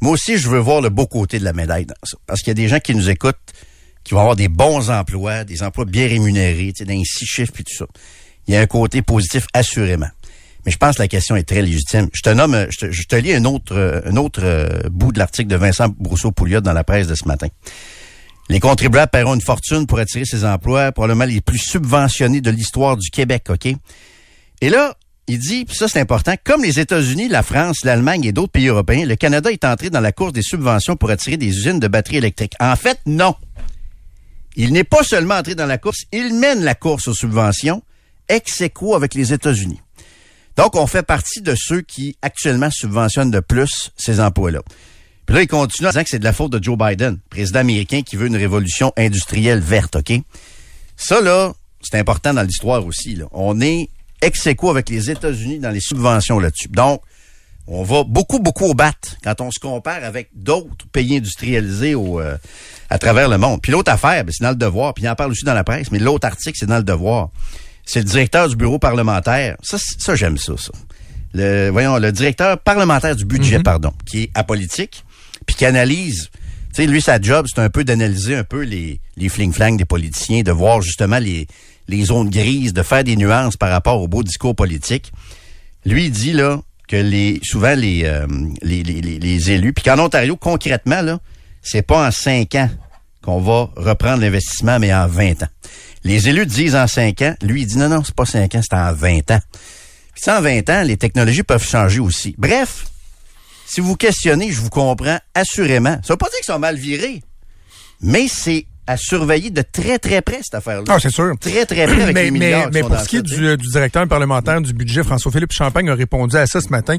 moi 0.00 0.12
aussi, 0.12 0.38
je 0.38 0.48
veux 0.48 0.60
voir 0.60 0.80
le 0.82 0.88
beau 0.90 1.06
côté 1.06 1.40
de 1.40 1.44
la 1.44 1.52
médaille 1.52 1.86
dans 1.86 1.94
ça. 2.04 2.16
Parce 2.26 2.40
qu'il 2.42 2.48
y 2.48 2.52
a 2.52 2.54
des 2.54 2.68
gens 2.68 2.78
qui 2.78 2.94
nous 2.94 3.10
écoutent, 3.10 3.34
qui 4.04 4.14
vont 4.14 4.20
avoir 4.20 4.36
des 4.36 4.48
bons 4.48 4.90
emplois, 4.90 5.44
des 5.44 5.62
emplois 5.62 5.84
bien 5.84 6.06
rémunérés, 6.06 6.72
tu 6.72 6.78
sais, 6.78 6.84
dans 6.84 6.92
les 6.92 7.04
six 7.04 7.26
chiffres 7.26 7.52
puis 7.52 7.64
tout 7.64 7.74
ça. 7.74 7.86
Il 8.46 8.54
y 8.54 8.56
a 8.56 8.60
un 8.60 8.66
côté 8.66 9.02
positif, 9.02 9.46
assurément. 9.54 10.08
Mais 10.64 10.72
je 10.72 10.76
pense 10.78 10.96
que 10.96 11.02
la 11.02 11.08
question 11.08 11.36
est 11.36 11.44
très 11.44 11.62
légitime. 11.62 12.08
Je 12.12 12.22
te 12.22 12.30
nomme, 12.30 12.66
je 12.70 13.02
te, 13.06 13.16
lis 13.16 13.34
un 13.34 13.44
autre, 13.44 14.02
un 14.04 14.16
autre 14.16 14.40
euh, 14.42 14.88
bout 14.90 15.12
de 15.12 15.18
l'article 15.18 15.48
de 15.48 15.56
Vincent 15.56 15.88
Brousseau-Pouliot 15.88 16.60
dans 16.60 16.72
la 16.72 16.84
presse 16.84 17.06
de 17.06 17.14
ce 17.14 17.26
matin. 17.26 17.48
Les 18.48 18.60
contribuables 18.60 19.10
paieront 19.10 19.34
une 19.34 19.40
fortune 19.40 19.86
pour 19.86 19.98
attirer 19.98 20.24
ces 20.24 20.44
emplois, 20.44 20.92
probablement 20.92 21.24
les 21.24 21.40
plus 21.40 21.58
subventionnés 21.58 22.40
de 22.40 22.50
l'histoire 22.50 22.96
du 22.96 23.10
Québec, 23.10 23.44
OK? 23.48 23.66
Et 24.60 24.68
là, 24.68 24.94
il 25.26 25.38
dit, 25.38 25.64
puis 25.64 25.76
ça 25.76 25.88
c'est 25.88 26.00
important, 26.00 26.34
comme 26.44 26.62
les 26.62 26.78
États-Unis, 26.78 27.28
la 27.28 27.42
France, 27.42 27.84
l'Allemagne 27.84 28.24
et 28.24 28.32
d'autres 28.32 28.52
pays 28.52 28.68
européens, 28.68 29.06
le 29.06 29.16
Canada 29.16 29.50
est 29.50 29.64
entré 29.64 29.88
dans 29.88 30.00
la 30.00 30.12
course 30.12 30.34
des 30.34 30.42
subventions 30.42 30.96
pour 30.96 31.10
attirer 31.10 31.38
des 31.38 31.48
usines 31.48 31.80
de 31.80 31.88
batteries 31.88 32.18
électriques. 32.18 32.54
En 32.60 32.76
fait, 32.76 32.98
non. 33.06 33.34
Il 34.56 34.72
n'est 34.72 34.84
pas 34.84 35.02
seulement 35.02 35.34
entré 35.34 35.54
dans 35.54 35.66
la 35.66 35.78
course, 35.78 36.04
il 36.12 36.34
mène 36.34 36.62
la 36.62 36.74
course 36.74 37.08
aux 37.08 37.14
subventions 37.14 37.82
ex 38.28 38.60
aequo 38.60 38.94
avec 38.94 39.14
les 39.14 39.32
États-Unis. 39.32 39.80
Donc, 40.56 40.76
on 40.76 40.86
fait 40.86 41.02
partie 41.02 41.42
de 41.42 41.54
ceux 41.56 41.80
qui 41.80 42.16
actuellement 42.22 42.70
subventionnent 42.70 43.32
le 43.32 43.42
plus 43.42 43.90
ces 43.96 44.20
emplois-là. 44.20 44.62
Puis 45.26 45.34
là, 45.36 45.42
il 45.42 45.48
continue 45.48 45.88
en 45.88 45.90
disant 45.90 46.02
que 46.02 46.10
c'est 46.10 46.18
de 46.18 46.24
la 46.24 46.32
faute 46.32 46.52
de 46.52 46.62
Joe 46.62 46.78
Biden, 46.78 47.18
président 47.30 47.60
américain 47.60 48.02
qui 48.02 48.16
veut 48.16 48.26
une 48.26 48.36
révolution 48.36 48.92
industrielle 48.96 49.60
verte, 49.60 49.96
OK? 49.96 50.12
Ça, 50.96 51.20
là, 51.20 51.52
c'est 51.80 51.98
important 51.98 52.34
dans 52.34 52.42
l'histoire 52.42 52.86
aussi. 52.86 53.18
On 53.32 53.60
est 53.60 53.88
ex 54.22 54.46
aequo 54.46 54.70
avec 54.70 54.88
les 54.88 55.10
États-Unis 55.10 55.58
dans 55.58 55.70
les 55.70 55.80
subventions 55.80 56.38
là-dessus. 56.38 56.68
Donc, 56.68 57.00
on 57.66 57.82
va 57.82 58.04
beaucoup, 58.04 58.38
beaucoup 58.38 58.66
au 58.66 58.74
bat 58.74 58.92
quand 59.22 59.40
on 59.40 59.50
se 59.50 59.58
compare 59.58 60.04
avec 60.04 60.28
d'autres 60.34 60.86
pays 60.92 61.16
industrialisés 61.16 61.94
au, 61.94 62.20
euh, 62.20 62.36
à 62.90 62.98
travers 62.98 63.28
le 63.28 63.38
monde. 63.38 63.62
Puis 63.62 63.72
l'autre 63.72 63.90
affaire, 63.90 64.24
ben, 64.24 64.32
c'est 64.32 64.44
dans 64.44 64.50
le 64.50 64.56
devoir, 64.56 64.92
puis 64.92 65.04
il 65.04 65.08
en 65.08 65.14
parle 65.14 65.30
aussi 65.30 65.44
dans 65.44 65.54
la 65.54 65.64
presse, 65.64 65.90
mais 65.90 65.98
l'autre 65.98 66.26
article, 66.26 66.56
c'est 66.58 66.66
dans 66.66 66.76
le 66.76 66.84
devoir. 66.84 67.30
C'est 67.86 68.00
le 68.00 68.04
directeur 68.04 68.48
du 68.48 68.56
bureau 68.56 68.78
parlementaire. 68.78 69.56
Ça, 69.62 69.78
ça 69.78 70.14
j'aime 70.14 70.38
ça, 70.38 70.54
ça. 70.58 70.72
Le, 71.32 71.70
voyons, 71.70 71.98
le 71.98 72.12
directeur 72.12 72.58
parlementaire 72.58 73.16
du 73.16 73.24
budget, 73.24 73.58
pardon, 73.60 73.92
qui 74.06 74.24
est 74.24 74.30
apolitique, 74.34 75.04
puis 75.46 75.56
qui 75.56 75.66
analyse. 75.66 76.30
Tu 76.68 76.82
sais, 76.82 76.86
lui, 76.86 77.00
sa 77.00 77.20
job, 77.20 77.46
c'est 77.52 77.60
un 77.60 77.70
peu 77.70 77.84
d'analyser 77.84 78.36
un 78.36 78.44
peu 78.44 78.62
les, 78.62 79.00
les 79.16 79.28
fling-flang 79.28 79.76
des 79.76 79.84
politiciens, 79.84 80.42
de 80.42 80.52
voir 80.52 80.80
justement 80.80 81.18
les, 81.18 81.46
les 81.88 82.04
zones 82.04 82.30
grises, 82.30 82.72
de 82.72 82.82
faire 82.82 83.04
des 83.04 83.16
nuances 83.16 83.56
par 83.56 83.70
rapport 83.70 84.00
au 84.00 84.08
beau 84.08 84.22
discours 84.22 84.54
politique. 84.54 85.12
Lui, 85.84 86.06
il 86.06 86.10
dit 86.10 86.32
là 86.32 86.60
souvent 87.42 87.74
les, 87.74 88.04
euh, 88.04 88.26
les, 88.62 88.82
les, 88.82 89.00
les- 89.00 89.18
les 89.18 89.50
élus, 89.50 89.72
puis 89.72 89.84
qu'en 89.84 89.98
Ontario, 89.98 90.36
concrètement, 90.36 91.02
là, 91.02 91.18
c'est 91.62 91.82
pas 91.82 92.06
en 92.06 92.10
cinq 92.10 92.54
ans 92.54 92.70
qu'on 93.22 93.40
va 93.40 93.70
reprendre 93.76 94.20
l'investissement, 94.20 94.78
mais 94.78 94.92
en 94.94 95.06
20 95.06 95.42
ans. 95.44 95.48
Les 96.04 96.28
élus 96.28 96.44
disent 96.46 96.76
en 96.76 96.86
cinq 96.86 97.22
ans. 97.22 97.34
Lui, 97.42 97.62
il 97.62 97.66
dit 97.66 97.78
non, 97.78 97.88
non, 97.88 98.02
c'est 98.04 98.14
pas 98.14 98.26
cinq 98.26 98.54
ans, 98.54 98.60
c'est 98.62 98.76
en 98.76 98.92
20 98.92 99.30
ans. 99.30 99.40
Puis 100.14 100.30
en 100.30 100.40
20 100.42 100.68
ans, 100.70 100.82
les 100.82 100.96
technologies 100.98 101.42
peuvent 101.42 101.66
changer 101.66 102.00
aussi. 102.00 102.34
Bref, 102.36 102.84
si 103.66 103.80
vous 103.80 103.96
questionnez, 103.96 104.52
je 104.52 104.60
vous 104.60 104.68
comprends 104.68 105.18
assurément. 105.34 105.98
Ça 106.04 106.12
veut 106.12 106.18
pas 106.18 106.26
dire 106.28 106.36
qu'ils 106.44 106.52
sont 106.52 106.58
mal 106.58 106.76
virés, 106.76 107.22
mais 108.02 108.28
c'est 108.28 108.66
à 108.86 108.96
surveiller 108.96 109.50
de 109.50 109.62
très, 109.62 109.98
très 109.98 110.20
près, 110.22 110.40
cette 110.42 110.54
affaire-là. 110.54 110.84
Ah, 110.88 110.98
c'est 111.00 111.10
sûr. 111.12 111.32
Très, 111.40 111.64
très 111.66 111.86
près 111.86 112.02
avec 112.02 112.14
mais, 112.14 112.24
les 112.24 112.30
mais, 112.30 112.38
milliards 112.46 112.64
qui 112.70 112.74
mais 112.74 112.80
sont 112.82 112.88
pour 112.88 112.98
ce 113.00 113.08
qui 113.08 113.16
est 113.16 113.22
du, 113.22 113.56
du 113.56 113.68
directeur 113.68 114.06
parlementaire 114.08 114.60
du 114.60 114.72
budget, 114.74 115.02
François-Philippe 115.02 115.52
Champagne 115.52 115.88
a 115.88 115.94
répondu 115.94 116.36
à 116.36 116.46
ça 116.46 116.60
ce 116.60 116.68
matin. 116.68 116.96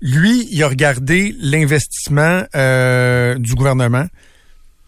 Lui, 0.00 0.48
il 0.50 0.62
a 0.62 0.68
regardé 0.68 1.34
l'investissement 1.40 2.42
euh, 2.56 3.38
du 3.38 3.54
gouvernement, 3.54 4.06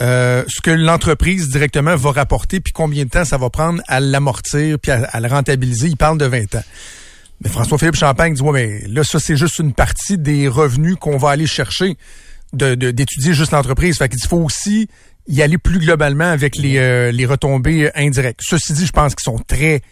euh, 0.03 0.45
ce 0.49 0.61
que 0.61 0.71
l'entreprise 0.71 1.49
directement 1.49 1.97
va 1.97 2.11
rapporter, 2.13 2.61
puis 2.61 2.73
combien 2.73 3.05
de 3.05 3.09
temps 3.11 3.25
ça 3.25 3.39
va 3.39 3.49
prendre 3.49 3.81
à 3.87 4.01
l'amortir, 4.01 4.79
puis 4.79 4.91
à, 4.93 5.05
à 5.05 5.21
le 5.21 5.29
rentabiliser. 5.29 5.89
Il 5.89 5.97
parle 5.97 6.19
de 6.19 6.27
20 6.27 6.55
ans. 6.57 6.65
Mais 7.43 7.49
François-Philippe 7.51 7.97
Champagne 7.97 8.35
dit, 8.35 8.43
ouais, 8.43 8.53
mais 8.83 8.89
là, 8.89 9.05
ça, 9.05 9.21
c'est 9.21 9.37
juste 9.37 9.59
une 9.59 9.73
partie 9.75 10.19
des 10.19 10.49
revenus 10.49 10.97
qu'on 11.01 11.17
va 11.19 11.31
aller 11.31 11.47
chercher 11.47 11.97
de- 12.53 12.75
de- 12.75 12.91
d'étudier 12.91 13.33
juste 13.35 13.53
l'entreprise. 13.53 13.97
Fait 13.99 14.09
qu'il 14.09 14.19
faut 14.27 14.39
aussi 14.39 14.89
y 15.29 15.43
aller 15.43 15.59
plus 15.59 15.79
globalement 15.79 16.31
avec 16.31 16.57
les, 16.57 16.79
euh, 16.79 17.11
les 17.11 17.27
retombées 17.27 17.91
indirectes. 17.95 18.41
Ceci 18.43 18.73
dit, 18.73 18.87
je 18.87 18.93
pense 18.93 19.15
qu'ils 19.15 19.25
sont 19.25 19.39
très, 19.39 19.83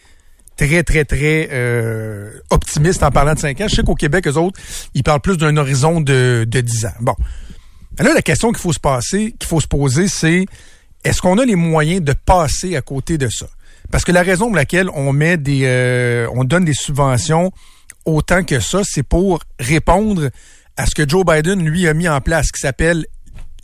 très, 0.57 0.83
très, 0.83 1.05
très 1.05 1.49
euh, 1.53 2.31
optimistes 2.51 3.03
en 3.03 3.11
parlant 3.11 3.35
de 3.35 3.41
5 3.41 3.61
ans. 3.61 3.67
Je 3.69 3.77
sais 3.77 3.83
qu'au 3.83 3.95
Québec, 3.95 4.27
eux 4.29 4.37
autres, 4.37 4.61
ils 4.95 5.03
parlent 5.03 5.21
plus 5.21 5.37
d'un 5.37 5.57
horizon 5.57 6.01
de, 6.01 6.47
de 6.49 6.61
10 6.61 6.87
ans. 6.87 6.95
Bon. 7.01 7.17
Là, 7.99 8.13
la 8.13 8.23
question 8.23 8.51
qu'il 8.51 8.61
faut 8.61 8.73
se 8.73 8.81
passer, 8.81 9.35
qu'il 9.39 9.49
faut 9.49 9.61
se 9.61 9.69
poser, 9.69 10.09
c'est 10.09 10.47
est-ce 11.05 11.21
qu'on 11.21 11.39
a 11.39 11.45
les 11.45 11.55
moyens 11.55 12.03
de 12.03 12.13
passer 12.13 12.77
à 12.77 12.83
côté 12.83 13.19
de 13.19 13.29
ça? 13.29 13.47
Parce 13.91 14.05
que 14.05 14.13
la 14.13 14.23
raison 14.23 14.47
pour 14.47 14.57
laquelle 14.57 14.89
on 14.95 15.13
met 15.13 15.37
des 15.37 15.63
euh, 15.65 16.27
on 16.33 16.45
donne 16.45 16.65
des 16.65 16.75
subventions 16.75 17.53
autant 18.05 18.43
que 18.43 18.61
ça, 18.61 18.83
c'est 18.85 19.03
pour 19.03 19.41
répondre 19.59 20.31
à 20.77 20.87
ce 20.87 20.95
que 20.95 21.09
Joe 21.09 21.25
Biden, 21.25 21.65
lui, 21.65 21.87
a 21.87 21.95
mis 21.95 22.09
en 22.09 22.21
place, 22.21 22.51
qui 22.51 22.61
s'appelle 22.61 23.07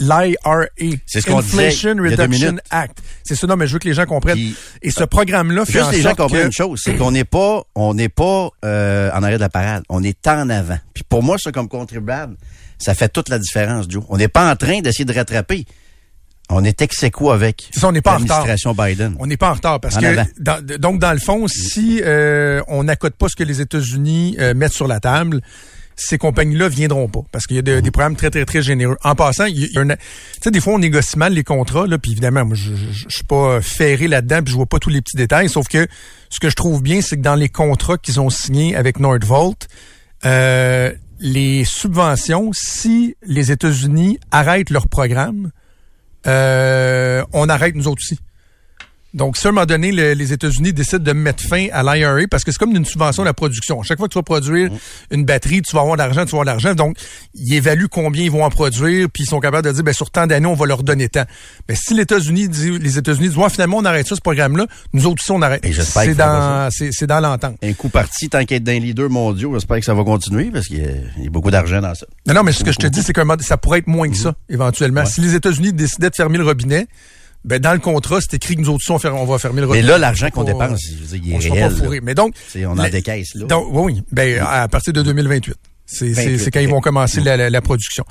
l'IRA. 0.01 0.65
C'est 1.07 1.21
ce 1.21 1.27
qu'on 1.27 1.41
disait 1.41 1.67
Inflation 1.69 1.95
Reduction 1.97 2.29
minutes. 2.29 2.61
Act. 2.71 2.99
C'est 3.23 3.35
ça, 3.37 3.47
non, 3.47 3.57
mais 3.57 3.67
je 3.67 3.75
veux 3.75 3.79
que 3.79 3.87
les 3.89 3.95
gens 3.95 4.07
comprennent. 4.07 4.35
Puis- 4.37 4.57
Et 4.83 4.91
ce 4.91 5.05
programme-là 5.05 5.65
fait 5.65 5.81
en 5.81 5.85
Juste 5.85 5.97
les 5.97 6.03
gens 6.03 6.15
comprennent 6.15 6.41
que- 6.43 6.47
une 6.47 6.53
chose, 6.53 6.81
c'est 6.83 6.97
qu'on 6.97 7.11
n'est 7.13 7.25
pas, 7.25 7.63
on 7.75 7.95
n'est 7.95 8.09
pas 8.09 8.49
euh, 8.65 9.11
en 9.13 9.23
arrière 9.23 9.39
de 9.39 9.45
la 9.45 9.49
parade, 9.51 9.83
on 9.89 10.03
est 10.03 10.27
en 10.27 10.49
avant. 10.51 10.79
Puis 10.95 11.05
pour 11.09 11.23
moi, 11.23 11.37
ça 11.39 11.53
comme 11.53 11.69
contribuable, 11.69 12.37
ça 12.79 12.95
fait 12.95 13.09
toute 13.09 13.29
la 13.29 13.39
différence, 13.39 13.87
Joe. 13.89 14.03
On 14.09 14.17
n'est 14.17 14.29
pas 14.29 14.51
en 14.51 14.57
train 14.57 14.81
d'essayer 14.81 15.05
de 15.05 15.13
rattraper. 15.13 15.67
On 16.53 16.65
est 16.65 16.83
ex 16.83 17.05
avec 17.05 17.69
ça, 17.73 17.87
on 17.89 17.93
n'est 17.93 18.01
pas 18.01 18.15
en 18.15 18.19
retard. 18.19 18.39
l'administration 18.45 18.75
Biden. 18.75 19.15
On 19.21 19.27
n'est 19.27 19.37
pas 19.37 19.51
en 19.51 19.55
retard 19.55 19.79
parce 19.79 19.97
En 19.97 20.01
que 20.01 20.17
dans- 20.41 20.61
donc 20.79 20.99
dans 20.99 21.13
le 21.13 21.21
fond, 21.21 21.47
si 21.47 22.01
euh, 22.03 22.61
on 22.67 22.83
n'accote 22.83 23.15
pas 23.15 23.29
ce 23.29 23.37
que 23.37 23.45
les 23.45 23.61
États-Unis 23.61 24.35
euh, 24.41 24.53
mettent 24.55 24.73
sur 24.73 24.89
la 24.89 24.99
table, 24.99 25.43
ces 26.01 26.19
compagnies-là 26.19 26.69
viendront 26.69 27.09
pas 27.09 27.21
parce 27.33 27.47
qu'il 27.47 27.57
y 27.57 27.59
a 27.59 27.63
de- 27.63 27.81
des 27.81 27.91
programmes 27.91 28.17
très 28.17 28.31
très 28.31 28.45
très 28.45 28.63
généreux. 28.63 28.97
En 29.05 29.15
passant, 29.15 29.45
il 29.45 29.59
y 29.59 29.79
a- 29.79 29.85
tu 29.85 29.97
sais 30.43 30.51
des 30.51 30.61
fois 30.61 30.75
on 30.75 30.79
négocie 30.79 31.19
mal 31.19 31.33
les 31.35 31.45
contrats 31.45 31.87
là, 31.87 31.99
puis 31.99 32.13
évidemment 32.13 32.45
moi 32.45 32.57
je 32.57 32.73
suis 33.09 33.25
pas 33.25 33.61
ferré 33.61 34.09
là-dedans, 34.09 34.43
puis 34.43 34.53
je 34.53 34.57
vois 34.57 34.67
pas 34.67 34.79
tous 34.79 34.91
les 34.91 35.03
petits 35.03 35.17
détails. 35.17 35.49
Sauf 35.49 35.69
que 35.69 35.87
ce 36.31 36.41
que 36.41 36.49
je 36.51 36.55
trouve 36.57 36.83
bien, 36.83 37.01
c'est 37.03 37.17
que 37.17 37.23
dans 37.23 37.35
les 37.35 37.49
contrats 37.49 37.99
qu'ils 37.99 38.21
ont 38.21 38.31
signés 38.31 38.75
avec 38.77 38.99
Nordvolt, 38.99 39.69
euh, 40.25 40.93
les 41.19 41.65
subventions, 41.65 42.51
si 42.55 43.17
les 43.23 43.53
États-Unis 43.53 44.19
arrêtent 44.31 44.71
leur 44.71 44.89
programme, 44.89 45.51
euh, 46.27 47.23
on 47.33 47.49
arrête 47.49 47.75
nous 47.75 47.89
autres 47.89 48.03
aussi. 48.05 48.19
Donc, 49.13 49.37
si 49.37 49.47
à 49.47 49.51
un 49.51 49.53
moment 49.53 49.67
donné, 49.67 49.91
le- 49.93 50.13
les 50.13 50.33
États-Unis 50.33 50.73
décident 50.73 51.03
de 51.03 51.13
mettre 51.13 51.43
fin 51.43 51.67
à 51.73 51.83
l'IRA, 51.83 52.21
parce 52.31 52.45
que 52.45 52.53
c'est 52.53 52.59
comme 52.59 52.75
une 52.77 52.85
subvention 52.85 53.23
de 53.23 53.29
la 53.29 53.35
production. 53.35 53.83
Chaque 53.83 53.99
fois 53.99 54.07
que 54.09 54.13
tu 54.13 54.19
vas 54.19 54.23
produire 54.23 54.71
une 55.11 55.25
batterie, 55.25 55.63
tu 55.63 55.75
vas 55.75 55.81
avoir 55.83 55.97
de 55.97 56.03
l'argent, 56.03 56.25
tu 56.25 56.31
vas 56.33 56.43
avoir 56.43 56.45
de 56.45 56.51
l'argent. 56.51 56.75
Donc, 56.75 56.97
ils 57.35 57.55
évaluent 57.55 57.89
combien 57.89 58.23
ils 58.23 58.31
vont 58.31 58.45
en 58.45 58.51
produire, 58.51 59.09
puis 59.13 59.25
ils 59.25 59.27
sont 59.29 59.41
capables 59.41 59.67
de 59.67 59.73
dire, 59.73 59.83
ben, 59.83 59.93
sur 59.95 60.11
tant 60.11 60.27
d'années, 60.27 60.47
on 60.47 60.55
va 60.55 60.67
leur 60.67 60.83
donner 60.85 61.09
tant. 61.09 61.25
Mais 61.69 61.75
si 61.75 61.95
les 61.95 62.03
États-Unis 62.03 62.49
disent, 62.49 62.79
les 62.79 62.99
États-Unis 62.99 63.29
disent, 63.29 63.37
ouais, 63.37 63.51
finalement, 63.51 63.79
on 63.79 63.85
arrête 63.85 64.07
ça, 64.07 64.15
ce 64.15 64.21
programme-là, 64.21 64.67
nous 64.93 65.07
autres 65.07 65.23
aussi, 65.23 65.33
on 65.33 65.43
arrête. 65.43 65.65
Et 65.65 65.73
j'espère 65.73 66.03
C'est 66.05 66.15
dans, 66.15 66.69
c'est, 66.71 66.91
c'est 66.93 67.07
dans 67.07 67.21
l'entente. 67.21 67.57
Un 67.63 67.73
coup 67.73 67.89
parti, 67.89 68.29
tant 68.29 68.45
qu'être 68.45 68.63
dans 68.65 68.73
les 68.73 68.81
leaders 68.81 69.11
mondiaux, 69.11 69.53
j'espère 69.55 69.79
que 69.81 69.85
ça 69.85 69.95
va 69.95 70.05
continuer 70.05 70.51
parce 70.53 70.67
qu'il 70.69 70.79
y 70.79 70.85
a, 70.85 70.91
il 71.19 71.25
y 71.25 71.27
a 71.27 71.31
beaucoup 71.31 71.51
d'argent 71.51 71.81
dans 71.81 71.95
ça. 71.95 72.07
Non, 72.27 72.35
non, 72.35 72.43
mais 72.45 72.53
ce 72.53 72.63
que 72.63 72.71
je 72.73 72.79
te 72.79 72.87
dis, 72.87 73.03
c'est 73.03 73.13
que 73.13 73.21
ça 73.43 73.57
pourrait 73.57 73.81
être 73.81 73.87
moins 73.89 74.09
que 74.09 74.15
Mhm. 74.17 74.23
ça, 74.23 74.35
éventuellement. 74.49 75.05
Si 75.05 75.21
les 75.21 75.35
États-Unis 75.35 75.73
décidaient 75.73 76.11
de 76.11 76.15
fermer 76.15 76.39
le 76.39 76.45
robinet, 76.45 76.87
ben, 77.45 77.59
dans 77.59 77.73
le 77.73 77.79
contrat, 77.79 78.21
c'est 78.21 78.35
écrit 78.35 78.57
que 78.57 78.61
nous 78.61 78.69
autres 78.69 78.85
on, 78.91 79.09
on 79.13 79.25
va 79.25 79.39
fermer 79.39 79.61
le 79.63 79.67
Mais 79.67 79.75
robinet. 79.75 79.87
là, 79.89 79.99
l'argent 79.99 80.27
On 80.29 80.31
qu'on 80.31 80.45
dépense, 80.45 80.81
je 80.91 80.97
veux 80.97 81.19
dire, 81.19 81.21
il 81.25 81.33
est 81.47 81.51
on 81.51 81.55
réel. 81.55 81.71
pas 81.71 81.77
fourré. 81.83 82.01
Mais 82.03 82.15
donc, 82.15 82.35
C'est- 82.49 82.67
on 82.67 82.73
en 82.73 82.83
le- 82.85 82.91
décaisse, 82.91 83.35
là. 83.35 83.47
Donc, 83.47 83.69
oui, 83.73 84.03
ben, 84.13 84.41
à 84.47 84.69
partir 84.69 84.93
de 84.93 85.03
2028. 85.03 85.55
C'est, 85.87 86.15
c'est, 86.15 86.23
28, 86.23 86.39
c'est 86.39 86.51
quand 86.51 86.61
ils 86.61 86.69
vont 86.69 86.81
commencer 86.81 87.21
la, 87.21 87.37
la- 87.37 87.51
la 87.51 87.61
production. 87.61 88.05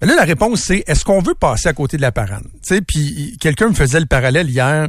Mais 0.00 0.06
là, 0.08 0.14
la 0.16 0.24
réponse, 0.24 0.62
c'est 0.62 0.82
est-ce 0.86 1.04
qu'on 1.04 1.20
veut 1.20 1.34
passer 1.34 1.68
à 1.68 1.72
côté 1.74 1.96
de 1.96 2.02
la 2.02 2.10
parade? 2.12 2.42
Tu 2.44 2.74
sais, 2.74 2.80
puis 2.80 3.36
quelqu'un 3.40 3.68
me 3.68 3.74
faisait 3.74 4.00
le 4.00 4.06
parallèle 4.06 4.48
hier. 4.48 4.88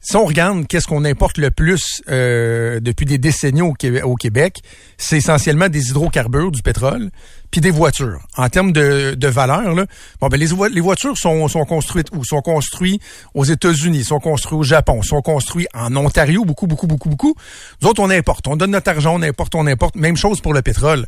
Si 0.00 0.14
on 0.16 0.24
regarde 0.24 0.66
qu'est-ce 0.68 0.86
qu'on 0.86 1.04
importe 1.04 1.36
le 1.38 1.50
plus 1.50 2.00
euh, 2.08 2.78
depuis 2.78 3.06
des 3.06 3.18
décennies 3.18 3.62
au, 3.62 3.72
Québec- 3.74 4.60
c'est 4.98 5.16
essentiellement 5.16 5.68
des 5.68 5.88
hydrocarbures, 5.90 6.52
du 6.52 6.62
pétrole, 6.62 7.10
puis 7.50 7.60
des 7.60 7.72
voitures. 7.72 8.20
En 8.36 8.48
termes 8.48 8.70
de, 8.70 9.14
de 9.14 9.28
valeur, 9.28 9.74
là, 9.74 9.86
bon 10.20 10.28
ben 10.28 10.38
les, 10.38 10.46
vo- 10.46 10.68
les 10.68 10.80
voitures 10.80 11.18
sont, 11.18 11.48
sont 11.48 11.64
construites 11.64 12.08
où? 12.12 12.24
Sont 12.24 12.40
construites 12.40 13.02
aux 13.34 13.44
États-Unis, 13.44 14.04
sont 14.04 14.20
construites 14.20 14.58
au 14.60 14.62
Japon, 14.62 15.02
sont 15.02 15.22
construites 15.22 15.68
en 15.74 15.94
Ontario, 15.96 16.44
beaucoup, 16.44 16.68
beaucoup, 16.68 16.86
beaucoup, 16.86 17.08
beaucoup. 17.08 17.34
Nous 17.82 17.88
autres, 17.88 18.00
on 18.02 18.10
importe, 18.10 18.46
on 18.46 18.56
donne 18.56 18.70
notre 18.72 18.90
argent, 18.90 19.14
on 19.16 19.22
importe, 19.22 19.56
on 19.56 19.66
importe. 19.66 19.96
Même 19.96 20.16
chose 20.16 20.40
pour 20.40 20.54
le 20.54 20.62
pétrole. 20.62 21.06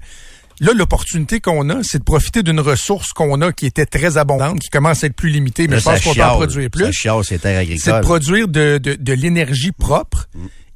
Là, 0.61 0.73
l'opportunité 0.75 1.41
qu'on 1.41 1.69
a, 1.71 1.83
c'est 1.83 1.99
de 1.99 2.05
profiter 2.05 2.43
d'une 2.43 2.61
ressource 2.61 3.13
qu'on 3.13 3.41
a 3.43 3.53
qui 3.53 3.67
était 3.67 3.87
très 3.87 4.17
abondante, 4.17 4.59
qui 4.61 4.69
commence 4.71 5.05
à 5.05 5.07
être 5.07 5.15
plus 5.17 5.31
limitée, 5.31 5.69
mais 5.69 5.77
je 5.79 5.85
pense 5.85 6.01
qu'on 6.05 6.15
peut 6.15 6.21
en 6.23 6.37
produire 6.37 6.71
plus. 6.71 6.93
C'est 7.79 7.91
de 7.91 7.97
produire 8.03 8.49
de, 8.49 8.79
de, 8.79 8.95
de 8.95 9.13
l'énergie 9.13 9.73
propre 9.73 10.29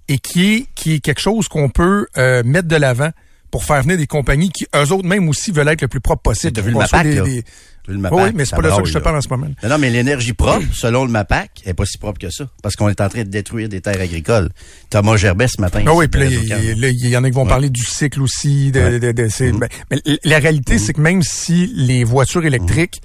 et 0.08 0.18
qui 0.18 0.52
est, 0.54 0.66
qui 0.74 0.94
est 0.94 1.00
quelque 1.00 1.20
chose 1.20 1.48
qu'on 1.48 1.68
peut 1.68 2.06
euh, 2.16 2.42
mettre 2.44 2.68
de 2.68 2.76
l'avant 2.76 3.10
pour 3.50 3.64
faire 3.64 3.82
venir 3.82 3.98
des 3.98 4.06
compagnies 4.06 4.50
qui, 4.50 4.66
eux 4.74 4.92
autres 4.92 5.06
même 5.06 5.28
aussi, 5.28 5.50
veulent 5.52 5.68
être 5.68 5.82
le 5.82 5.88
plus 5.88 6.00
propre 6.00 6.22
possible. 6.22 6.52
Vu 6.62 6.68
le 6.70 6.76
MAPAC, 6.92 7.06
des- 7.24 7.44
le 7.88 7.96
Oui, 8.12 8.30
mais 8.34 8.44
c'est 8.44 8.54
pas 8.56 8.62
de 8.62 8.70
ça 8.70 8.80
que 8.80 8.88
je 8.88 8.92
te 8.94 8.98
parle 8.98 9.16
en 9.16 9.20
ce 9.20 9.28
moment. 9.28 9.48
Non, 9.62 9.68
non, 9.70 9.78
mais 9.78 9.90
l'énergie 9.90 10.32
propre, 10.32 10.62
selon 10.72 11.04
le 11.04 11.10
MAPAC, 11.10 11.62
est 11.64 11.74
pas 11.74 11.84
si 11.84 11.98
propre 11.98 12.18
que 12.18 12.30
ça. 12.30 12.48
Parce 12.62 12.76
qu'on 12.76 12.88
est 12.88 13.00
en 13.00 13.08
train 13.08 13.24
de 13.24 13.28
détruire 13.28 13.68
des 13.68 13.80
terres 13.80 14.00
agricoles. 14.00 14.50
Thomas 14.90 15.16
Gerbet 15.16 15.48
ce 15.48 15.60
matin. 15.60 15.82
Ah 15.86 15.92
oui, 15.94 16.06
puis 16.08 16.22
il 16.24 17.08
y, 17.08 17.16
en 17.16 17.24
a 17.24 17.28
qui 17.30 17.34
vont 17.34 17.46
parler 17.46 17.70
du 17.70 17.82
cycle 17.84 18.22
aussi. 18.22 18.70
De, 18.70 18.80
Ouais. 18.80 18.98
De- 19.00 19.12
de- 19.12 19.28
c'est- 19.28 19.52
ben, 19.52 19.68
mais 19.90 20.00
la 20.24 20.38
réalité, 20.38 20.78
c'est 20.78 20.92
que 20.92 21.00
même 21.00 21.22
si 21.22 21.72
les 21.74 22.04
voitures 22.04 22.44
électriques, 22.44 23.00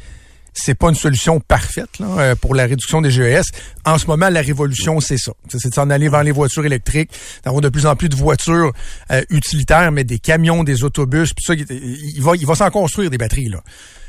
c'est 0.60 0.74
pas 0.74 0.90
une 0.90 0.96
solution 0.96 1.40
parfaite 1.40 2.00
là, 2.00 2.08
euh, 2.18 2.36
pour 2.36 2.56
la 2.56 2.64
réduction 2.66 3.00
des 3.02 3.12
GES, 3.12 3.44
en 3.86 4.00
ce 4.00 4.08
moment, 4.08 4.28
la 4.30 4.42
révolution, 4.42 5.00
c'est 5.00 5.20
ça. 5.20 5.32
C'est 5.50 5.70
de 5.70 5.74
s'en 5.74 5.90
aller 5.92 6.10
vers 6.10 6.24
les 6.24 6.32
voitures 6.32 6.66
électriques, 6.66 7.12
d'avoir 7.46 7.62
de 7.62 7.70
plus 7.70 7.86
en 7.86 7.96
plus 7.96 8.10
de 8.10 8.16
voitures 8.16 8.74
euh, 9.12 9.22
utilitaires, 9.30 9.92
mais 9.92 10.04
des 10.04 10.18
camions, 10.18 10.64
des 10.64 10.84
autobus, 10.84 11.32
puis 11.34 11.44
ça, 11.46 11.54
il 11.54 12.22
va, 12.22 12.36
il 12.36 12.46
va 12.48 12.56
s'en 12.56 12.72
construire 12.72 13.12
des 13.12 13.20
batteries. 13.20 13.50
là. 13.50 13.62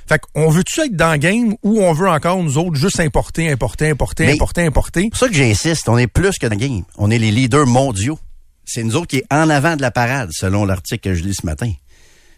Fait 0.09 0.21
qu'on 0.33 0.49
veut-tu 0.49 0.81
être 0.81 0.97
dans 0.97 1.12
le 1.12 1.19
game 1.19 1.55
ou 1.62 1.83
on 1.83 1.93
veut 1.93 2.09
encore, 2.09 2.43
nous 2.43 2.57
autres, 2.57 2.77
juste 2.77 2.99
importer, 3.00 3.50
importer, 3.50 3.91
importer, 3.91 4.27
Mais- 4.27 4.33
importer, 4.35 4.62
importer? 4.65 5.03
C'est 5.05 5.11
pour 5.11 5.19
ça 5.19 5.29
que 5.29 5.35
j'insiste, 5.35 5.88
on 5.88 5.99
est 5.99 6.07
plus 6.07 6.38
que 6.38 6.47
dans 6.47 6.55
le 6.57 6.61
game. 6.61 6.83
On 6.97 7.11
est 7.11 7.19
les 7.19 7.31
leaders 7.31 7.67
mondiaux. 7.67 8.19
C'est 8.65 8.83
nous 8.83 8.97
autres 8.97 9.07
qui 9.09 9.19
est 9.19 9.27
en 9.31 9.50
avant 9.50 9.77
de 9.77 9.83
la 9.83 9.91
parade, 9.91 10.31
selon 10.33 10.65
l'article 10.65 11.11
que 11.11 11.15
je 11.15 11.23
lis 11.25 11.35
ce 11.41 11.47
matin. 11.47 11.71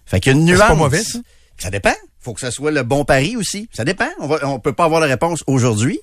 Fait 0.07 0.19
qu'il 0.21 0.33
y 0.33 0.35
a 0.35 0.39
une 0.39 0.47
C'est 0.47 0.55
nuance. 0.55 0.69
pas 0.69 0.75
mauvais, 0.75 1.03
ça? 1.03 1.19
Ça 1.59 1.71
dépend. 1.71 1.95
Faut 2.21 2.35
que 2.35 2.41
ça 2.41 2.51
soit 2.51 2.71
le 2.73 2.83
bon 2.83 3.05
pari 3.05 3.37
aussi. 3.37 3.69
Ça 3.73 3.85
dépend. 3.85 4.09
On, 4.19 4.27
va, 4.27 4.39
on 4.49 4.59
peut 4.59 4.73
pas 4.73 4.85
avoir 4.85 5.01
la 5.01 5.07
réponse 5.07 5.43
aujourd'hui. 5.47 6.01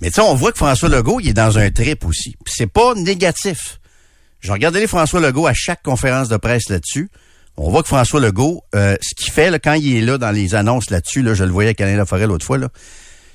Mais 0.00 0.08
tu 0.10 0.14
sais, 0.14 0.20
on 0.20 0.34
voit 0.34 0.50
que 0.52 0.58
François 0.58 0.88
Legault, 0.88 1.20
il 1.20 1.28
est 1.28 1.32
dans 1.32 1.58
un 1.58 1.70
trip 1.70 2.04
aussi. 2.04 2.36
Puis 2.44 2.54
c'est 2.56 2.66
pas 2.66 2.94
négatif. 2.94 3.78
Je 4.40 4.50
regardais 4.50 4.80
les 4.80 4.86
François 4.88 5.20
Legault 5.20 5.46
à 5.46 5.54
chaque 5.54 5.82
conférence 5.82 6.28
de 6.28 6.36
presse 6.36 6.68
là-dessus. 6.68 7.08
On 7.56 7.70
voit 7.70 7.82
que 7.82 7.88
François 7.88 8.20
Legault, 8.20 8.64
euh, 8.74 8.96
ce 9.00 9.14
qu'il 9.14 9.32
fait 9.32 9.50
là, 9.50 9.58
quand 9.58 9.74
il 9.74 9.96
est 9.96 10.00
là 10.00 10.18
dans 10.18 10.30
les 10.30 10.54
annonces 10.54 10.90
là-dessus, 10.90 11.22
là, 11.22 11.34
je 11.34 11.44
le 11.44 11.50
voyais 11.50 11.68
avec 11.68 11.80
Alain 11.80 11.96
Laforêt 11.96 12.26
l'autre 12.26 12.46
fois, 12.46 12.58
là, 12.58 12.68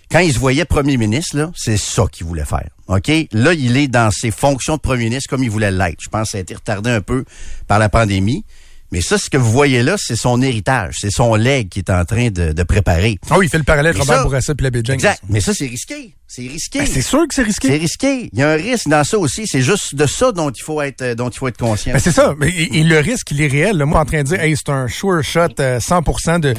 quand 0.09 0.19
il 0.19 0.33
se 0.33 0.39
voyait 0.39 0.65
premier 0.65 0.97
ministre, 0.97 1.51
c'est 1.55 1.77
ça 1.77 2.05
qu'il 2.12 2.25
voulait 2.25 2.45
faire. 2.45 2.69
OK? 2.88 3.12
Là, 3.33 3.53
il 3.53 3.75
est 3.77 3.88
dans 3.88 4.09
ses 4.09 4.31
fonctions 4.31 4.77
de 4.77 4.81
premier 4.81 5.05
ministre 5.05 5.29
comme 5.29 5.43
il 5.43 5.50
voulait 5.50 5.71
l'être. 5.71 6.00
Je 6.01 6.09
pense 6.09 6.27
que 6.27 6.31
ça 6.31 6.38
a 6.38 6.41
été 6.41 6.55
retardé 6.55 6.89
un 6.89 7.01
peu 7.01 7.25
par 7.67 7.77
la 7.77 7.89
pandémie. 7.89 8.45
Mais 8.91 9.01
ça, 9.01 9.17
ce 9.17 9.29
que 9.29 9.36
vous 9.36 9.51
voyez 9.51 9.83
là, 9.83 9.95
c'est 9.97 10.15
son 10.15 10.41
héritage. 10.41 10.95
C'est 11.01 11.12
son 11.12 11.36
leg 11.36 11.67
qui 11.67 11.79
est 11.79 11.89
en 11.89 12.05
train 12.05 12.29
de, 12.29 12.53
de 12.53 12.63
préparer. 12.63 13.19
Ah 13.29 13.38
oui, 13.38 13.47
il 13.47 13.50
fait 13.50 13.57
le 13.57 13.65
parallèle 13.65 13.97
Robert 13.97 14.24
Bourassa 14.24 14.55
puis 14.55 14.63
la 14.63 14.81
James. 14.81 14.95
Exact. 14.95 15.21
Mais 15.27 15.41
ça, 15.41 15.53
c'est 15.53 15.67
risqué. 15.67 16.15
C'est 16.29 16.41
risqué. 16.41 16.79
Ben, 16.79 16.88
c'est 16.88 17.01
sûr 17.01 17.22
que 17.25 17.34
c'est 17.34 17.43
risqué. 17.43 17.69
C'est 17.69 17.77
risqué. 17.77 18.29
Il 18.34 18.39
y 18.39 18.43
a 18.43 18.50
un 18.50 18.55
risque 18.55 18.89
dans 18.89 19.05
ça 19.05 19.17
aussi. 19.17 19.48
C'est 19.48 19.62
juste 19.62 19.96
de 19.96 20.05
ça 20.05 20.34
dont 20.34 20.50
il 20.50 20.62
faut 20.62 20.81
être, 20.81 21.01
euh, 21.01 21.15
dont 21.15 21.29
il 21.29 21.38
faut 21.38 21.48
être 21.48 21.57
conscient. 21.57 21.93
Ben, 21.93 22.00
c'est 22.00 22.12
ça. 22.12 22.36
Mais, 22.38 22.50
et, 22.50 22.79
et 22.79 22.84
le 22.84 23.00
risque, 23.00 23.31
il 23.31 23.41
est 23.41 23.48
réel. 23.48 23.77
Là. 23.77 23.86
Moi, 23.86 23.98
en 23.98 24.03
train 24.03 24.24
de 24.24 24.24
dire, 24.24 24.41
hey, 24.41 24.53
c'est 24.57 24.69
un 24.69 24.89
sure 24.89 25.24
shot, 25.24 25.48
euh, 25.62 25.79
100% 25.79 26.41
de, 26.41 26.53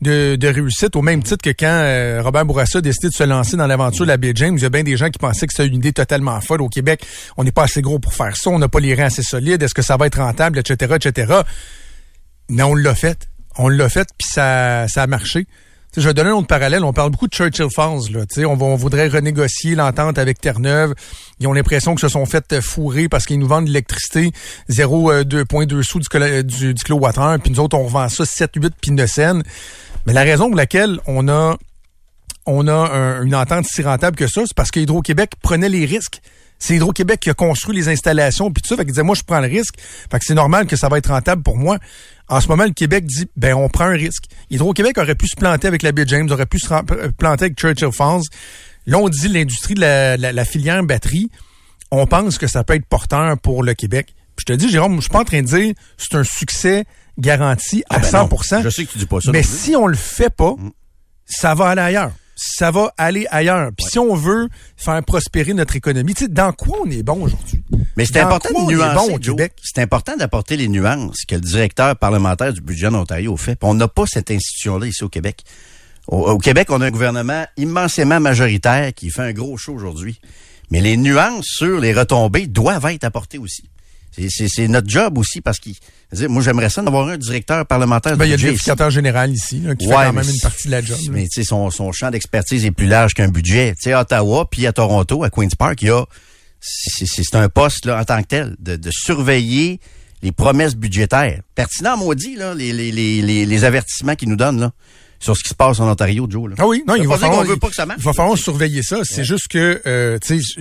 de, 0.00 0.34
de 0.34 0.48
réussite, 0.48 0.96
au 0.96 1.02
même 1.02 1.22
titre 1.22 1.42
que 1.42 1.50
quand 1.50 1.66
euh, 1.68 2.20
Robert 2.20 2.44
Bourassa 2.44 2.78
a 2.78 2.80
décidé 2.80 3.10
de 3.10 3.14
se 3.14 3.22
lancer 3.22 3.56
dans 3.56 3.68
l'aventure 3.68 4.04
de 4.04 4.10
la 4.10 4.16
Baie 4.16 4.32
James, 4.34 4.56
il 4.56 4.62
y 4.62 4.66
a 4.66 4.70
bien 4.70 4.82
des 4.82 4.96
gens 4.96 5.08
qui 5.08 5.20
pensaient 5.20 5.46
que 5.46 5.52
c'était 5.52 5.68
une 5.68 5.76
idée 5.76 5.92
totalement 5.92 6.40
folle. 6.40 6.60
Au 6.60 6.68
Québec, 6.68 7.06
on 7.36 7.44
n'est 7.44 7.52
pas 7.52 7.62
assez 7.62 7.80
gros 7.80 8.00
pour 8.00 8.14
faire 8.14 8.36
ça, 8.36 8.50
on 8.50 8.58
n'a 8.58 8.68
pas 8.68 8.80
les 8.80 8.92
reins 8.94 9.04
assez 9.04 9.22
solides, 9.22 9.62
est-ce 9.62 9.74
que 9.74 9.82
ça 9.82 9.96
va 9.96 10.08
être 10.08 10.18
rentable, 10.18 10.58
etc., 10.58 10.96
etc. 10.96 11.32
Mais 12.48 12.64
on 12.64 12.74
l'a 12.74 12.96
fait. 12.96 13.28
On 13.56 13.68
l'a 13.68 13.88
fait, 13.88 14.08
puis 14.18 14.28
ça, 14.28 14.88
ça 14.88 15.02
a 15.04 15.06
marché. 15.06 15.46
Je 15.96 16.00
vais 16.08 16.14
donner 16.14 16.30
un 16.30 16.34
autre 16.34 16.46
parallèle. 16.46 16.84
On 16.84 16.92
parle 16.94 17.10
beaucoup 17.10 17.26
de 17.28 17.34
Churchill 17.34 17.66
Falls. 17.74 18.10
Là. 18.12 18.24
On, 18.46 18.58
on 18.60 18.76
voudrait 18.76 19.08
renégocier 19.08 19.74
l'entente 19.74 20.16
avec 20.18 20.40
Terre-Neuve. 20.40 20.94
Ils 21.38 21.46
ont 21.46 21.52
l'impression 21.52 21.94
que 21.94 22.00
se 22.00 22.08
sont 22.08 22.24
fait 22.24 22.50
euh, 22.54 22.60
fourrer 22.62 23.08
parce 23.10 23.26
qu'ils 23.26 23.38
nous 23.38 23.46
vendent 23.46 23.64
de 23.66 23.70
l'électricité 23.70 24.30
0,2 24.70 25.82
sous 25.82 25.98
du, 26.00 26.08
colo- 26.08 26.42
du, 26.42 26.72
du. 26.74 26.82
Puis 26.84 27.50
nous 27.52 27.60
autres, 27.60 27.76
on 27.76 27.84
revend 27.84 28.08
ça 28.08 28.24
7, 28.24 28.52
8 28.56 28.72
puis 28.80 28.90
9 28.92 29.10
cents. 29.10 29.40
Mais 30.06 30.12
la 30.14 30.22
raison 30.22 30.46
pour 30.48 30.56
laquelle 30.56 30.98
on 31.06 31.28
a 31.28 31.56
on 32.46 32.66
a 32.66 32.72
un- 32.72 33.22
une 33.22 33.34
entente 33.36 33.66
si 33.66 33.82
rentable 33.82 34.16
que 34.16 34.26
ça, 34.26 34.42
c'est 34.46 34.54
parce 34.56 34.70
que 34.70 34.80
Hydro-Québec 34.80 35.32
prenait 35.42 35.68
les 35.68 35.84
risques. 35.84 36.20
C'est 36.64 36.76
Hydro-Québec 36.76 37.18
qui 37.18 37.28
a 37.30 37.34
construit 37.34 37.74
les 37.74 37.88
installations, 37.88 38.52
puis 38.52 38.62
tout 38.62 38.68
ça. 38.68 38.76
Fait 38.76 38.84
qu'il 38.84 38.92
disait, 38.92 39.02
moi, 39.02 39.16
je 39.16 39.22
prends 39.22 39.40
le 39.40 39.48
risque. 39.48 39.74
Fait 40.10 40.18
que 40.20 40.24
c'est 40.24 40.34
normal 40.34 40.66
que 40.66 40.76
ça 40.76 40.88
va 40.88 40.98
être 40.98 41.08
rentable 41.10 41.42
pour 41.42 41.56
moi. 41.56 41.78
En 42.28 42.40
ce 42.40 42.46
moment, 42.46 42.62
le 42.64 42.70
Québec 42.70 43.04
dit, 43.04 43.26
ben, 43.36 43.54
on 43.54 43.68
prend 43.68 43.86
un 43.86 43.94
risque. 43.96 44.24
Hydro-Québec 44.50 44.96
aurait 44.98 45.16
pu 45.16 45.26
se 45.26 45.34
planter 45.34 45.66
avec 45.66 45.82
la 45.82 45.90
baie 45.90 46.04
James, 46.06 46.30
aurait 46.30 46.46
pu 46.46 46.60
se 46.60 46.72
euh, 46.72 47.10
planter 47.18 47.46
avec 47.46 47.58
Churchill 47.58 47.90
Falls. 47.90 48.22
Là, 48.86 48.98
on 48.98 49.08
dit 49.08 49.26
l'industrie 49.28 49.74
de 49.74 49.80
la, 49.80 50.16
la- 50.16 50.32
la 50.32 50.44
filière 50.44 50.82
batterie. 50.84 51.30
On 51.90 52.06
pense 52.06 52.38
que 52.38 52.46
ça 52.46 52.62
peut 52.62 52.74
être 52.74 52.86
porteur 52.86 53.36
pour 53.38 53.62
le 53.64 53.74
Québec. 53.74 54.14
Puis 54.36 54.44
je 54.48 54.52
te 54.54 54.56
dis, 54.58 54.70
Jérôme, 54.70 54.96
je 54.96 55.00
suis 55.02 55.10
pas 55.10 55.20
en 55.20 55.24
train 55.24 55.42
de 55.42 55.46
dire 55.48 55.74
c'est 55.98 56.14
un 56.16 56.24
succès 56.24 56.84
garanti 57.18 57.82
à 57.90 57.96
Ah 57.96 57.98
ben 57.98 58.12
non. 58.22 58.28
100%. 58.28 58.62
Je 58.62 58.68
sais 58.70 58.84
que 58.86 58.92
tu 58.92 58.98
dis 58.98 59.06
pas 59.06 59.20
ça. 59.20 59.30
Mais 59.32 59.42
si 59.42 59.74
on 59.76 59.86
le 59.88 59.96
fait 59.96 60.30
pas, 60.34 60.54
ça 61.26 61.54
va 61.54 61.70
aller 61.70 61.82
ailleurs. 61.82 62.12
Ça 62.44 62.72
va 62.72 62.92
aller 62.98 63.26
ailleurs. 63.30 63.70
Puis 63.76 63.86
si 63.88 63.98
on 63.98 64.14
veut 64.16 64.48
faire 64.76 65.02
prospérer 65.04 65.54
notre 65.54 65.76
économie, 65.76 66.14
tu 66.14 66.24
sais, 66.24 66.28
dans 66.28 66.52
quoi 66.52 66.78
on 66.84 66.90
est 66.90 67.04
bon 67.04 67.22
aujourd'hui? 67.22 67.62
Mais 67.96 68.04
c'est 68.04 68.18
important 68.18 68.66
de 68.66 68.72
nuancer, 68.72 69.12
bon? 69.12 69.18
C'est 69.62 69.80
important 69.80 70.16
d'apporter 70.16 70.56
les 70.56 70.68
nuances 70.68 71.24
que 71.28 71.36
le 71.36 71.40
directeur 71.40 71.96
parlementaire 71.96 72.52
du 72.52 72.60
budget 72.60 72.88
en 72.88 72.94
Ontario 72.94 73.36
fait. 73.36 73.54
Puis 73.54 73.68
on 73.68 73.74
n'a 73.74 73.86
pas 73.86 74.04
cette 74.06 74.30
institution-là 74.30 74.86
ici 74.86 75.04
au 75.04 75.08
Québec. 75.08 75.44
Au, 76.08 76.30
au 76.32 76.38
Québec, 76.38 76.68
on 76.70 76.80
a 76.80 76.86
un 76.86 76.90
gouvernement 76.90 77.46
immensément 77.56 78.18
majoritaire 78.18 78.92
qui 78.92 79.10
fait 79.10 79.22
un 79.22 79.32
gros 79.32 79.56
show 79.56 79.72
aujourd'hui. 79.72 80.20
Mais 80.70 80.80
les 80.80 80.96
nuances 80.96 81.46
sur 81.46 81.78
les 81.78 81.92
retombées 81.92 82.46
doivent 82.46 82.86
être 82.86 83.04
apportées 83.04 83.38
aussi. 83.38 83.64
C'est 84.12 84.68
notre 84.68 84.88
job 84.88 85.16
aussi 85.16 85.40
parce 85.40 85.58
que 85.58 85.70
moi 86.26 86.42
j'aimerais 86.42 86.68
ça 86.68 86.82
d'avoir 86.82 87.08
un 87.08 87.16
directeur 87.16 87.66
parlementaire. 87.66 88.16
Ben, 88.16 88.26
il 88.26 88.30
y 88.30 88.34
a 88.34 88.36
le 88.36 88.42
vérificateur 88.42 88.90
général 88.90 89.32
ici 89.32 89.60
là, 89.60 89.74
qui 89.74 89.86
fait 89.86 89.92
quand 89.92 90.12
même 90.12 90.28
une 90.28 90.40
partie 90.40 90.66
de 90.68 90.72
la 90.72 90.82
job. 90.82 90.98
Mais 91.10 91.22
tu 91.22 91.40
sais 91.40 91.44
son, 91.44 91.70
son 91.70 91.92
champ 91.92 92.10
d'expertise 92.10 92.64
est 92.64 92.70
plus 92.72 92.86
large 92.86 93.14
qu'un 93.14 93.28
budget. 93.28 93.74
Tu 93.76 93.84
sais 93.84 93.92
à 93.92 94.02
Ottawa 94.02 94.48
puis 94.50 94.66
à 94.66 94.72
Toronto 94.72 95.24
à 95.24 95.30
Queens 95.30 95.48
Park 95.58 95.82
il 95.82 95.88
y 95.88 95.90
a 95.90 96.04
c'est 96.60 97.34
un 97.34 97.48
poste 97.48 97.86
là 97.86 98.00
en 98.00 98.04
tant 98.04 98.22
que 98.22 98.28
tel 98.28 98.56
de, 98.58 98.76
de 98.76 98.90
surveiller 98.92 99.80
les 100.22 100.30
promesses 100.30 100.76
budgétaires. 100.76 101.40
Pertinent 101.54 101.96
maudit 101.96 102.36
là 102.36 102.54
les 102.54 102.72
les 102.72 102.92
les 102.92 103.46
les, 103.46 103.64
avertissements 103.64 104.14
qu'ils 104.14 104.28
nous 104.28 104.36
donnent 104.36 104.60
là 104.60 104.72
sur 105.18 105.36
ce 105.36 105.42
qui 105.42 105.48
se 105.50 105.54
passe 105.54 105.80
en 105.80 105.88
Ontario, 105.88 106.26
Joe. 106.28 106.50
Là. 106.50 106.56
Ah 106.58 106.66
oui, 106.66 106.82
non, 106.86 106.96
il 106.96 107.06
va, 107.06 107.16
falloir, 107.16 107.44
veut 107.44 107.56
pas 107.56 107.68
que 107.68 107.76
ça 107.76 107.86
marche. 107.86 108.00
il 108.00 108.04
va 108.04 108.12
falloir 108.12 108.36
surveiller 108.36 108.82
ça. 108.82 109.02
C'est 109.04 109.22
juste 109.22 109.46
que, 109.46 109.80
euh, 109.86 110.18
tu 110.18 110.42
sais, 110.42 110.58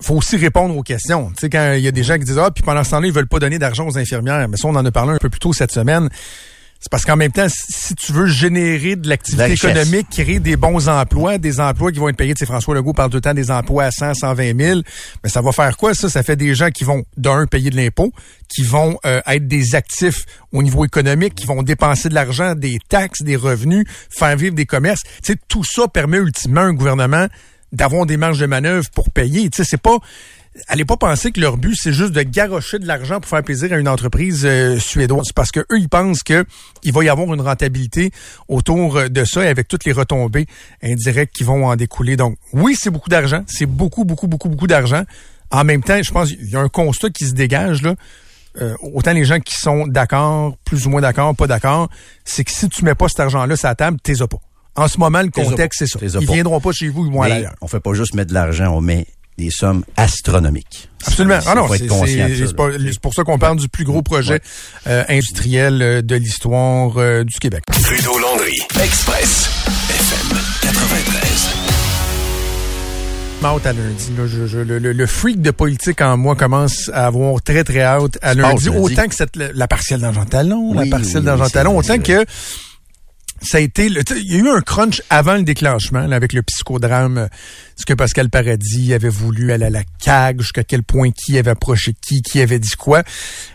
faut 0.00 0.16
aussi 0.16 0.36
répondre 0.36 0.76
aux 0.76 0.82
questions. 0.82 1.30
Tu 1.30 1.40
sais, 1.40 1.50
quand 1.50 1.74
il 1.74 1.82
y 1.82 1.88
a 1.88 1.92
des 1.92 2.02
gens 2.02 2.18
qui 2.18 2.24
disent, 2.24 2.38
ah, 2.38 2.50
puis 2.50 2.62
pendant 2.62 2.84
ce 2.84 2.90
temps-là, 2.90 3.06
ils 3.06 3.12
veulent 3.12 3.28
pas 3.28 3.38
donner 3.38 3.58
d'argent 3.58 3.86
aux 3.86 3.96
infirmières. 3.98 4.48
Mais 4.48 4.56
ça, 4.56 4.68
on 4.68 4.74
en 4.74 4.84
a 4.84 4.90
parlé 4.90 5.12
un 5.12 5.18
peu 5.18 5.30
plus 5.30 5.40
tôt 5.40 5.52
cette 5.52 5.72
semaine. 5.72 6.08
C'est 6.84 6.90
parce 6.90 7.06
qu'en 7.06 7.16
même 7.16 7.32
temps, 7.32 7.46
si 7.48 7.94
tu 7.94 8.12
veux 8.12 8.26
générer 8.26 8.94
de 8.94 9.08
l'activité 9.08 9.52
économique, 9.52 10.06
créer 10.10 10.38
des 10.38 10.56
bons 10.56 10.86
emplois, 10.90 11.38
des 11.38 11.58
emplois 11.58 11.90
qui 11.90 11.98
vont 11.98 12.10
être 12.10 12.16
payés, 12.16 12.34
tu 12.34 12.40
sais, 12.40 12.44
François 12.44 12.74
Legault 12.74 12.92
parle 12.92 13.08
tout 13.08 13.16
le 13.16 13.22
temps 13.22 13.32
des 13.32 13.50
emplois 13.50 13.84
à 13.84 13.90
100, 13.90 14.12
120 14.12 14.60
000, 14.60 14.80
mais 15.22 15.30
ça 15.30 15.40
va 15.40 15.50
faire 15.52 15.78
quoi, 15.78 15.94
ça? 15.94 16.10
Ça 16.10 16.22
fait 16.22 16.36
des 16.36 16.54
gens 16.54 16.68
qui 16.68 16.84
vont, 16.84 17.04
d'un, 17.16 17.46
payer 17.46 17.70
de 17.70 17.76
l'impôt, 17.76 18.12
qui 18.50 18.64
vont 18.64 18.98
euh, 19.06 19.22
être 19.26 19.48
des 19.48 19.74
actifs 19.74 20.26
au 20.52 20.62
niveau 20.62 20.84
économique, 20.84 21.34
qui 21.34 21.46
vont 21.46 21.62
dépenser 21.62 22.10
de 22.10 22.14
l'argent, 22.14 22.54
des 22.54 22.78
taxes, 22.90 23.22
des 23.22 23.36
revenus, 23.36 23.86
faire 24.10 24.36
vivre 24.36 24.54
des 24.54 24.66
commerces. 24.66 25.04
Tu 25.22 25.32
sais, 25.32 25.38
tout 25.48 25.64
ça 25.64 25.88
permet 25.88 26.18
ultimement 26.18 26.60
un 26.60 26.74
gouvernement 26.74 27.28
d'avoir 27.74 28.06
des 28.06 28.16
marges 28.16 28.38
de 28.38 28.46
manœuvre 28.46 28.88
pour 28.90 29.10
payer. 29.10 29.50
Tu 29.50 29.58
sais, 29.58 29.64
c'est 29.64 29.80
pas 29.80 29.98
allez 30.68 30.84
pas 30.84 30.96
penser 30.96 31.32
que 31.32 31.40
leur 31.40 31.56
but 31.56 31.74
c'est 31.74 31.92
juste 31.92 32.12
de 32.12 32.22
garrocher 32.22 32.78
de 32.78 32.86
l'argent 32.86 33.20
pour 33.20 33.28
faire 33.28 33.42
plaisir 33.42 33.72
à 33.72 33.76
une 33.76 33.88
entreprise 33.88 34.42
euh, 34.44 34.78
suédoise 34.78 35.32
parce 35.34 35.50
que 35.50 35.60
eux 35.60 35.78
ils 35.78 35.88
pensent 35.88 36.22
que 36.22 36.44
il 36.84 36.92
va 36.92 37.02
y 37.02 37.08
avoir 37.08 37.32
une 37.34 37.40
rentabilité 37.40 38.12
autour 38.48 39.10
de 39.10 39.24
ça 39.24 39.44
et 39.44 39.48
avec 39.48 39.66
toutes 39.66 39.84
les 39.84 39.92
retombées 39.92 40.46
indirectes 40.82 41.34
qui 41.34 41.42
vont 41.42 41.66
en 41.66 41.76
découler. 41.76 42.16
Donc 42.16 42.36
oui, 42.52 42.76
c'est 42.78 42.90
beaucoup 42.90 43.10
d'argent, 43.10 43.42
c'est 43.48 43.66
beaucoup 43.66 44.04
beaucoup 44.04 44.28
beaucoup 44.28 44.48
beaucoup 44.48 44.66
d'argent. 44.66 45.02
En 45.50 45.64
même 45.64 45.82
temps, 45.82 46.00
je 46.02 46.10
pense 46.10 46.30
qu'il 46.30 46.48
y 46.48 46.56
a 46.56 46.60
un 46.60 46.68
constat 46.68 47.10
qui 47.10 47.26
se 47.26 47.34
dégage 47.34 47.82
là. 47.82 47.94
Euh, 48.60 48.76
autant 48.80 49.12
les 49.12 49.24
gens 49.24 49.40
qui 49.40 49.54
sont 49.56 49.88
d'accord, 49.88 50.56
plus 50.64 50.86
ou 50.86 50.90
moins 50.90 51.00
d'accord, 51.00 51.34
pas 51.34 51.48
d'accord, 51.48 51.88
c'est 52.24 52.44
que 52.44 52.52
si 52.52 52.68
tu 52.68 52.84
mets 52.84 52.94
pas 52.94 53.08
cet 53.08 53.18
argent-là 53.18 53.56
sur 53.56 53.66
la 53.66 53.74
table, 53.74 53.98
t'es 54.00 54.14
pas. 54.14 54.38
En 54.76 54.88
ce 54.88 54.98
moment, 54.98 55.22
le 55.22 55.30
contexte, 55.30 55.86
c'est 55.86 56.08
ça. 56.08 56.18
Ils 56.20 56.26
viendront 56.26 56.60
pas 56.60 56.72
chez 56.72 56.88
vous, 56.88 57.06
ils 57.06 57.12
vont 57.12 57.22
aller 57.22 57.34
ailleurs. 57.34 57.54
On 57.60 57.68
fait 57.68 57.80
pas 57.80 57.94
juste 57.94 58.14
mettre 58.14 58.30
de 58.30 58.34
l'argent, 58.34 58.74
on 58.74 58.80
met 58.80 59.06
des 59.38 59.50
sommes 59.50 59.84
astronomiques. 59.96 60.88
Absolument. 61.06 61.38
Ah 61.46 61.54
non, 61.54 61.68
c'est 61.68 63.00
pour 63.00 63.14
ça 63.14 63.24
qu'on 63.24 63.38
parle 63.38 63.58
du 63.58 63.68
plus 63.68 63.84
gros 63.84 64.02
projet 64.02 64.40
euh, 64.86 65.04
industriel 65.08 65.82
euh, 65.82 66.02
de 66.02 66.16
l'histoire 66.16 66.96
euh, 66.96 67.24
du 67.24 67.38
Québec. 67.38 67.64
Trudeau 67.70 68.18
Landry, 68.18 68.58
Express, 68.82 69.50
FM 69.90 70.38
93. 70.62 71.48
Hâte 73.44 73.66
à 73.66 73.72
lundi. 73.74 74.10
le, 74.16 75.06
freak 75.06 75.42
de 75.42 75.50
politique 75.50 76.00
en 76.00 76.16
moi 76.16 76.34
commence 76.34 76.90
à 76.94 77.06
avoir 77.06 77.42
très, 77.42 77.62
très 77.62 77.82
hâte 77.82 78.16
à 78.22 78.32
lundi. 78.32 78.70
Autant 78.70 79.06
que 79.06 79.14
cette, 79.14 79.36
la 79.36 79.68
partielle 79.68 80.00
d'Argent 80.00 80.24
Talon, 80.24 80.72
la 80.72 80.86
partielle 80.86 81.24
d'Argent 81.24 81.50
Talon, 81.50 81.76
autant 81.76 81.98
que 81.98 82.24
ça 83.44 83.58
a 83.58 83.60
été, 83.60 83.86
il 83.86 84.32
y 84.32 84.36
a 84.36 84.38
eu 84.38 84.48
un 84.48 84.60
crunch 84.60 85.02
avant 85.10 85.34
le 85.34 85.42
déclenchement 85.42 86.10
avec 86.10 86.32
le 86.32 86.42
psychodrame 86.42 87.28
ce 87.76 87.84
que 87.84 87.94
Pascal 87.94 88.30
Paradis 88.30 88.94
avait 88.94 89.08
voulu 89.08 89.52
aller 89.52 89.66
à 89.66 89.70
la 89.70 89.82
CAG, 90.00 90.40
jusqu'à 90.40 90.64
quel 90.64 90.82
point 90.82 91.10
qui 91.10 91.38
avait 91.38 91.50
approché 91.50 91.92
qui, 92.00 92.22
qui 92.22 92.40
avait 92.40 92.58
dit 92.58 92.76
quoi. 92.76 93.02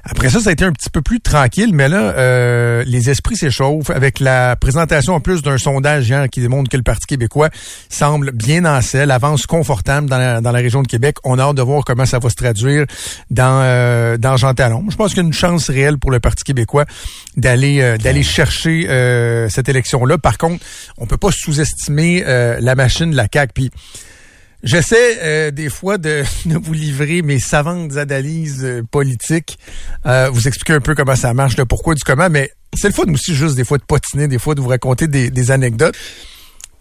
Après 0.03 0.29
ça, 0.29 0.39
ça 0.39 0.49
a 0.49 0.53
été 0.53 0.65
un 0.65 0.71
petit 0.71 0.89
peu 0.89 1.01
plus 1.01 1.21
tranquille, 1.21 1.73
mais 1.73 1.87
là, 1.87 2.13
euh, 2.17 2.83
les 2.85 3.09
esprits 3.09 3.37
s'échauffent 3.37 3.89
avec 3.89 4.19
la 4.19 4.55
présentation 4.55 5.13
en 5.13 5.19
plus 5.19 5.41
d'un 5.41 5.57
sondage 5.57 6.09
hier 6.09 6.29
qui 6.29 6.41
démontre 6.41 6.69
que 6.69 6.77
le 6.77 6.83
Parti 6.83 7.07
québécois 7.07 7.49
semble 7.89 8.31
bien 8.31 8.65
en 8.65 8.81
selle, 8.81 9.11
avance 9.11 9.45
confortable 9.45 10.09
dans 10.09 10.17
la, 10.17 10.41
dans 10.41 10.51
la 10.51 10.59
région 10.59 10.81
de 10.81 10.87
Québec. 10.87 11.17
On 11.23 11.39
a 11.39 11.43
hâte 11.43 11.55
de 11.55 11.61
voir 11.61 11.85
comment 11.85 12.05
ça 12.05 12.19
va 12.19 12.29
se 12.29 12.35
traduire 12.35 12.85
dans, 13.29 13.61
euh, 13.63 14.17
dans 14.17 14.37
Jean 14.37 14.53
Talon. 14.53 14.85
Je 14.89 14.95
pense 14.95 15.09
qu'il 15.09 15.23
y 15.23 15.25
a 15.25 15.27
une 15.27 15.33
chance 15.33 15.69
réelle 15.69 15.97
pour 15.97 16.11
le 16.11 16.19
Parti 16.19 16.43
québécois 16.43 16.85
d'aller 17.37 17.81
euh, 17.81 17.97
d'aller 17.97 18.23
chercher 18.23 18.87
euh, 18.89 19.47
cette 19.49 19.69
Par 20.17 20.37
contre, 20.37 20.63
on 20.97 21.05
peut 21.05 21.17
pas 21.17 21.31
sous-estimer 21.31 22.23
la 22.59 22.75
machine 22.75 23.11
de 23.11 23.15
la 23.15 23.27
CAG. 23.27 23.51
Puis 23.53 23.71
J'essaie 24.61 25.19
euh, 25.21 25.51
des 25.51 25.69
fois 25.69 25.97
de, 25.97 26.23
vous 26.45 26.73
livrer 26.73 27.21
mes 27.21 27.39
savantes 27.39 27.95
analyses 27.97 28.63
euh, 28.63 28.83
politiques, 28.83 29.57
euh, 30.05 30.29
vous 30.31 30.47
expliquer 30.47 30.73
un 30.73 30.81
peu 30.81 30.95
comment 30.95 31.15
ça 31.15 31.33
marche, 31.33 31.57
le 31.57 31.65
pourquoi 31.65 31.95
du 31.95 32.03
comment, 32.03 32.29
mais 32.29 32.51
c'est 32.75 32.87
le 32.87 32.93
fun 32.93 33.11
aussi 33.11 33.35
juste 33.35 33.55
des 33.55 33.63
fois 33.63 33.77
de 33.77 33.83
potiner, 33.83 34.27
des 34.27 34.39
fois 34.39 34.55
de 34.55 34.61
vous 34.61 34.67
raconter 34.67 35.07
des, 35.07 35.51
anecdotes. 35.51 35.95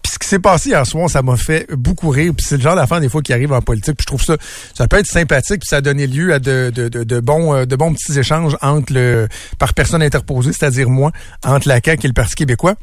Puis 0.03 0.13
ce 0.13 0.19
qui 0.19 0.27
s'est 0.27 0.39
passé 0.39 0.69
hier 0.69 0.85
soir, 0.85 1.09
ça 1.09 1.21
m'a 1.21 1.35
fait 1.35 1.67
beaucoup 1.73 2.09
rire. 2.09 2.33
Puis 2.35 2.45
c'est 2.47 2.57
le 2.57 2.61
genre 2.61 2.75
d'affaire 2.75 2.99
des 2.99 3.09
fois 3.09 3.21
qui 3.21 3.33
arrive 3.33 3.51
en 3.51 3.61
politique. 3.61 3.95
Puis 3.97 4.03
je 4.03 4.07
trouve 4.07 4.23
ça, 4.23 4.37
ça 4.73 4.87
peut 4.87 4.97
être 4.97 5.07
sympathique. 5.07 5.61
Puis 5.61 5.67
ça 5.67 5.77
a 5.77 5.81
donné 5.81 6.05
lieu 6.05 6.33
à 6.33 6.39
de, 6.39 7.19
bons, 7.19 7.65
de 7.65 7.75
bons 7.75 7.93
petits 7.93 8.17
échanges 8.17 8.55
entre 8.61 9.27
par 9.57 9.73
personne 9.73 10.03
interposée, 10.03 10.51
c'est-à-dire 10.53 10.89
moi, 10.89 11.11
entre 11.43 11.67
la 11.67 11.81
CAQ 11.83 12.05
et 12.05 12.07
le 12.07 12.13
Parti 12.13 12.35
québécois. 12.35 12.75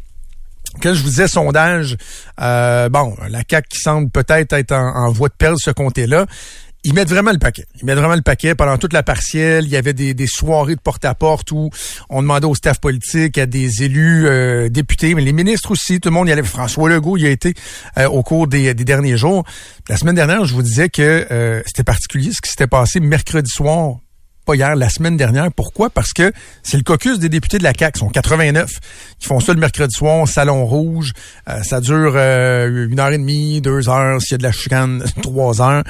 Quand 0.83 0.95
je 0.95 1.03
vous 1.03 1.09
disais 1.09 1.29
sondage, 1.29 1.97
euh, 2.41 2.89
bon, 2.89 3.15
la 3.29 3.41
CAQ 3.49 3.69
qui 3.69 3.79
semble 3.79 4.11
peut-être 4.11 4.53
être 4.53 4.73
en, 4.73 5.11
voie 5.11 5.29
de 5.29 5.35
perdre 5.35 5.59
ce 5.61 5.71
comté-là, 5.71 6.27
ils 6.85 6.95
mettent 6.95 7.09
vraiment 7.09 7.33
le 7.33 7.39
paquet. 7.39 7.65
Ils 7.81 7.85
mettent 7.85 7.99
vraiment 7.99 8.15
le 8.15 8.23
paquet. 8.23 8.55
Pendant 8.55 8.79
toute 8.79 8.93
la 8.93 9.03
partielle, 9.03 9.65
il 9.65 9.71
y 9.71 9.77
avait 9.77 9.93
des, 9.93 10.27
soirées 10.27 10.77
de 10.77 10.81
porte-à-porte 10.81 11.51
où 11.51 11.71
on 12.11 12.23
demandait 12.23 12.47
au 12.47 12.55
staff 12.55 12.81
politique, 12.81 13.39
à 13.39 13.47
des 13.47 13.83
élus 13.83 14.29
euh, 14.29 14.69
députés, 14.69 15.15
mais 15.15 15.23
les 15.23 15.33
ministres 15.33 15.73
aussi, 15.73 15.99
tout 15.99 16.11
le 16.11 16.15
monde 16.15 16.29
y 16.29 16.33
allait. 16.33 16.45
François 16.45 16.89
Legault, 16.89 17.17
il 17.17 17.27
a 17.27 17.31
été 17.31 17.55
euh, 17.99 18.07
au 18.09 18.23
cours 18.23 18.47
des, 18.47 18.73
des, 18.75 18.85
derniers 18.85 19.17
jours. 19.17 19.45
La 19.89 19.97
semaine 19.97 20.15
dernière, 20.15 20.45
je 20.45 20.55
vous 20.55 20.63
disais 20.63 20.89
que 20.89 21.63
c'était 21.67 21.85
particulier 21.85 22.31
ce 22.33 22.41
qui 22.41 22.51
s'était 22.51 22.69
passé 22.69 23.01
mercredi 23.01 23.51
soir 23.51 23.97
pas 24.47 24.55
hier, 24.55 24.77
la 24.77 24.89
semaine 24.89 25.17
dernière. 25.17 25.53
Pourquoi? 25.53 25.91
Parce 25.91 26.13
que 26.13 26.33
c'est 26.63 26.77
le 26.77 26.85
caucus 26.85 27.19
des 27.19 27.29
députés 27.29 27.59
de 27.59 27.65
la 27.65 27.73
CAQ. 27.79 27.99
Ils 27.99 28.01
sont 28.01 28.09
89. 28.09 28.71
Ils 29.21 29.27
font 29.27 29.41
ça 29.41 29.53
le 29.53 29.61
mercredi 29.61 29.95
soir, 29.95 30.27
salon 30.27 30.65
rouge. 30.65 31.13
Euh, 31.49 31.63
ça 31.65 31.81
dure 31.81 32.13
euh, 32.15 32.89
une 32.89 33.01
heure 33.01 33.11
et 33.11 33.19
demie, 33.19 33.61
deux 33.61 33.89
heures. 33.89 34.23
S'il 34.23 34.33
y 34.33 34.35
a 34.37 34.39
de 34.39 34.43
la 34.45 34.53
chicane, 34.53 35.05
trois 35.23 35.61
heures. 35.61 35.83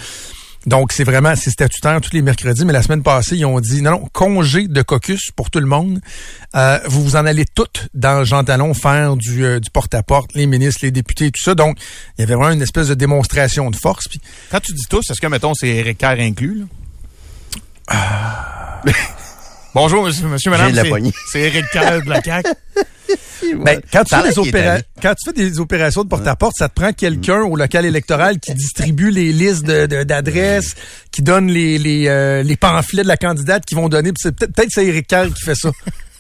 Donc, 0.67 0.91
c'est 0.91 1.05
vraiment, 1.05 1.37
c'est 1.37 1.51
statutaire 1.51 2.01
tous 2.01 2.13
les 2.13 2.23
mercredis. 2.23 2.65
Mais 2.65 2.73
la 2.73 2.83
semaine 2.83 3.03
passée, 3.03 3.37
ils 3.37 3.45
ont 3.45 3.61
dit, 3.61 3.83
non, 3.83 3.93
non, 3.93 4.09
congé 4.13 4.67
de 4.67 4.83
caucus 4.83 5.31
pour 5.37 5.51
tout 5.51 5.61
le 5.61 5.67
monde. 5.67 6.01
Euh, 6.57 6.81
vous 6.87 7.05
vous 7.05 7.17
en 7.17 7.25
allez 7.25 7.45
toutes 7.45 7.89
dans 7.95 8.25
Jean 8.25 8.43
Talon 8.43 8.75
faire 8.75 9.17
du, 9.17 9.47
porte-à-porte, 9.73 10.35
les 10.35 10.47
ministres, 10.47 10.81
les 10.83 10.91
députés, 10.91 11.31
tout 11.31 11.43
ça. 11.43 11.55
Donc, 11.55 11.79
il 12.19 12.23
y 12.23 12.25
avait 12.25 12.35
vraiment 12.35 12.53
une 12.53 12.63
espèce 12.63 12.89
de 12.89 12.95
démonstration 12.95 13.71
de 13.71 13.77
force. 13.77 14.07
Quand 14.51 14.61
tu 14.61 14.73
dis 14.73 14.87
tous, 14.89 15.09
est-ce 15.09 15.21
que, 15.21 15.27
mettons, 15.29 15.55
c'est 15.55 15.69
Eric 15.69 15.99
Kerr 15.99 16.19
inclus? 16.19 16.61
Là? 16.61 16.65
Bonjour, 19.75 20.05
monsieur, 20.05 20.27
monsieur 20.27 20.51
madame. 20.51 20.73
C'est 21.31 21.41
Eric 21.41 21.67
Kerr 21.71 22.03
de 22.03 22.09
la 22.09 22.23
CAQ. 22.23 22.49
Ben, 23.65 23.81
quand, 23.93 24.03
tu 24.03 24.17
fais 24.17 24.53
des 24.53 24.83
quand 25.01 25.15
tu 25.15 25.25
fais 25.27 25.33
des 25.33 25.61
opérations 25.61 26.03
de 26.03 26.09
porte-à-porte, 26.09 26.55
ça 26.57 26.69
te 26.69 26.75
prend 26.75 26.93
quelqu'un 26.93 27.43
au 27.43 27.55
local 27.55 27.85
électoral 27.85 28.41
qui 28.41 28.55
distribue 28.55 29.11
les 29.11 29.33
listes 29.33 29.65
d'adresses, 29.65 30.75
qui 31.13 31.23
donne 31.23 31.47
les, 31.47 31.79
les, 31.79 32.09
euh, 32.09 32.43
les 32.43 32.57
pamphlets 32.57 33.05
de 33.05 33.09
la 33.09 33.17
candidate 33.17 33.65
qui 33.65 33.77
vont 33.77 33.89
donner. 33.89 34.13
Peut-être 34.13 34.53
peut 34.53 34.65
c'est 34.69 34.87
Eric 34.87 35.07
Kerr 35.07 35.29
qui 35.33 35.45
fait 35.45 35.55
ça. 35.55 35.71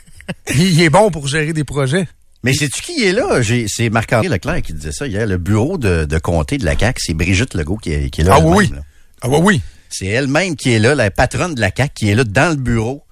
il, 0.54 0.80
est 0.80 0.90
bon 0.90 1.10
pour 1.10 1.26
gérer 1.26 1.52
des 1.52 1.64
projets. 1.64 2.06
Mais 2.44 2.52
sais-tu 2.52 2.80
qui 2.80 3.04
est 3.04 3.12
là? 3.12 3.40
C'est 3.66 3.90
Marc-André 3.90 4.28
Leclerc 4.28 4.62
qui 4.62 4.72
disait 4.72 4.92
ça 4.92 5.06
hier. 5.06 5.26
Le 5.26 5.38
bureau 5.38 5.78
de, 5.78 6.04
de 6.04 6.18
comté 6.18 6.58
de 6.58 6.64
la 6.64 6.78
CAQ, 6.78 7.00
c'est 7.04 7.14
Brigitte 7.14 7.54
Legault 7.54 7.78
qui 7.78 7.92
est, 7.92 8.10
qui 8.10 8.20
est 8.20 8.24
là. 8.24 8.36
Ah 8.36 8.40
oui, 8.40 8.70
oui. 8.70 8.78
Ah 9.22 9.28
oui, 9.28 9.38
oui. 9.42 9.62
C'est 9.98 10.08
elle-même 10.08 10.56
qui 10.56 10.74
est 10.74 10.78
là, 10.78 10.94
la 10.94 11.10
patronne 11.10 11.54
de 11.54 11.60
la 11.60 11.70
CAC, 11.70 11.94
qui 11.94 12.10
est 12.10 12.14
là 12.14 12.24
dans 12.24 12.50
le 12.50 12.56
bureau, 12.56 13.02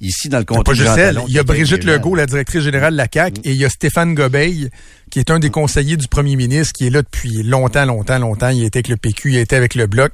ici 0.00 0.30
dans 0.30 0.38
le 0.38 0.46
comté 0.46 0.70
de 0.70 0.76
Jean 0.76 1.26
Il 1.28 1.34
y 1.34 1.38
a 1.38 1.42
Brigitte 1.42 1.84
Legault, 1.84 2.14
la 2.14 2.24
directrice 2.24 2.62
générale 2.62 2.92
de 2.92 2.96
la 2.96 3.08
CAC, 3.08 3.38
mm. 3.38 3.40
et 3.44 3.50
il 3.50 3.56
y 3.56 3.64
a 3.66 3.68
Stéphane 3.68 4.14
Gobeil, 4.14 4.70
qui 5.10 5.18
est 5.18 5.30
un 5.30 5.38
des 5.38 5.50
conseillers 5.50 5.98
du 5.98 6.08
premier 6.08 6.36
ministre, 6.36 6.72
qui 6.72 6.86
est 6.86 6.90
là 6.90 7.02
depuis 7.02 7.42
longtemps, 7.42 7.84
longtemps, 7.84 8.18
longtemps. 8.18 8.48
Il 8.48 8.64
était 8.64 8.78
avec 8.78 8.88
le 8.88 8.96
PQ, 8.96 9.32
il 9.32 9.36
était 9.36 9.56
avec 9.56 9.74
le 9.74 9.86
Bloc. 9.86 10.12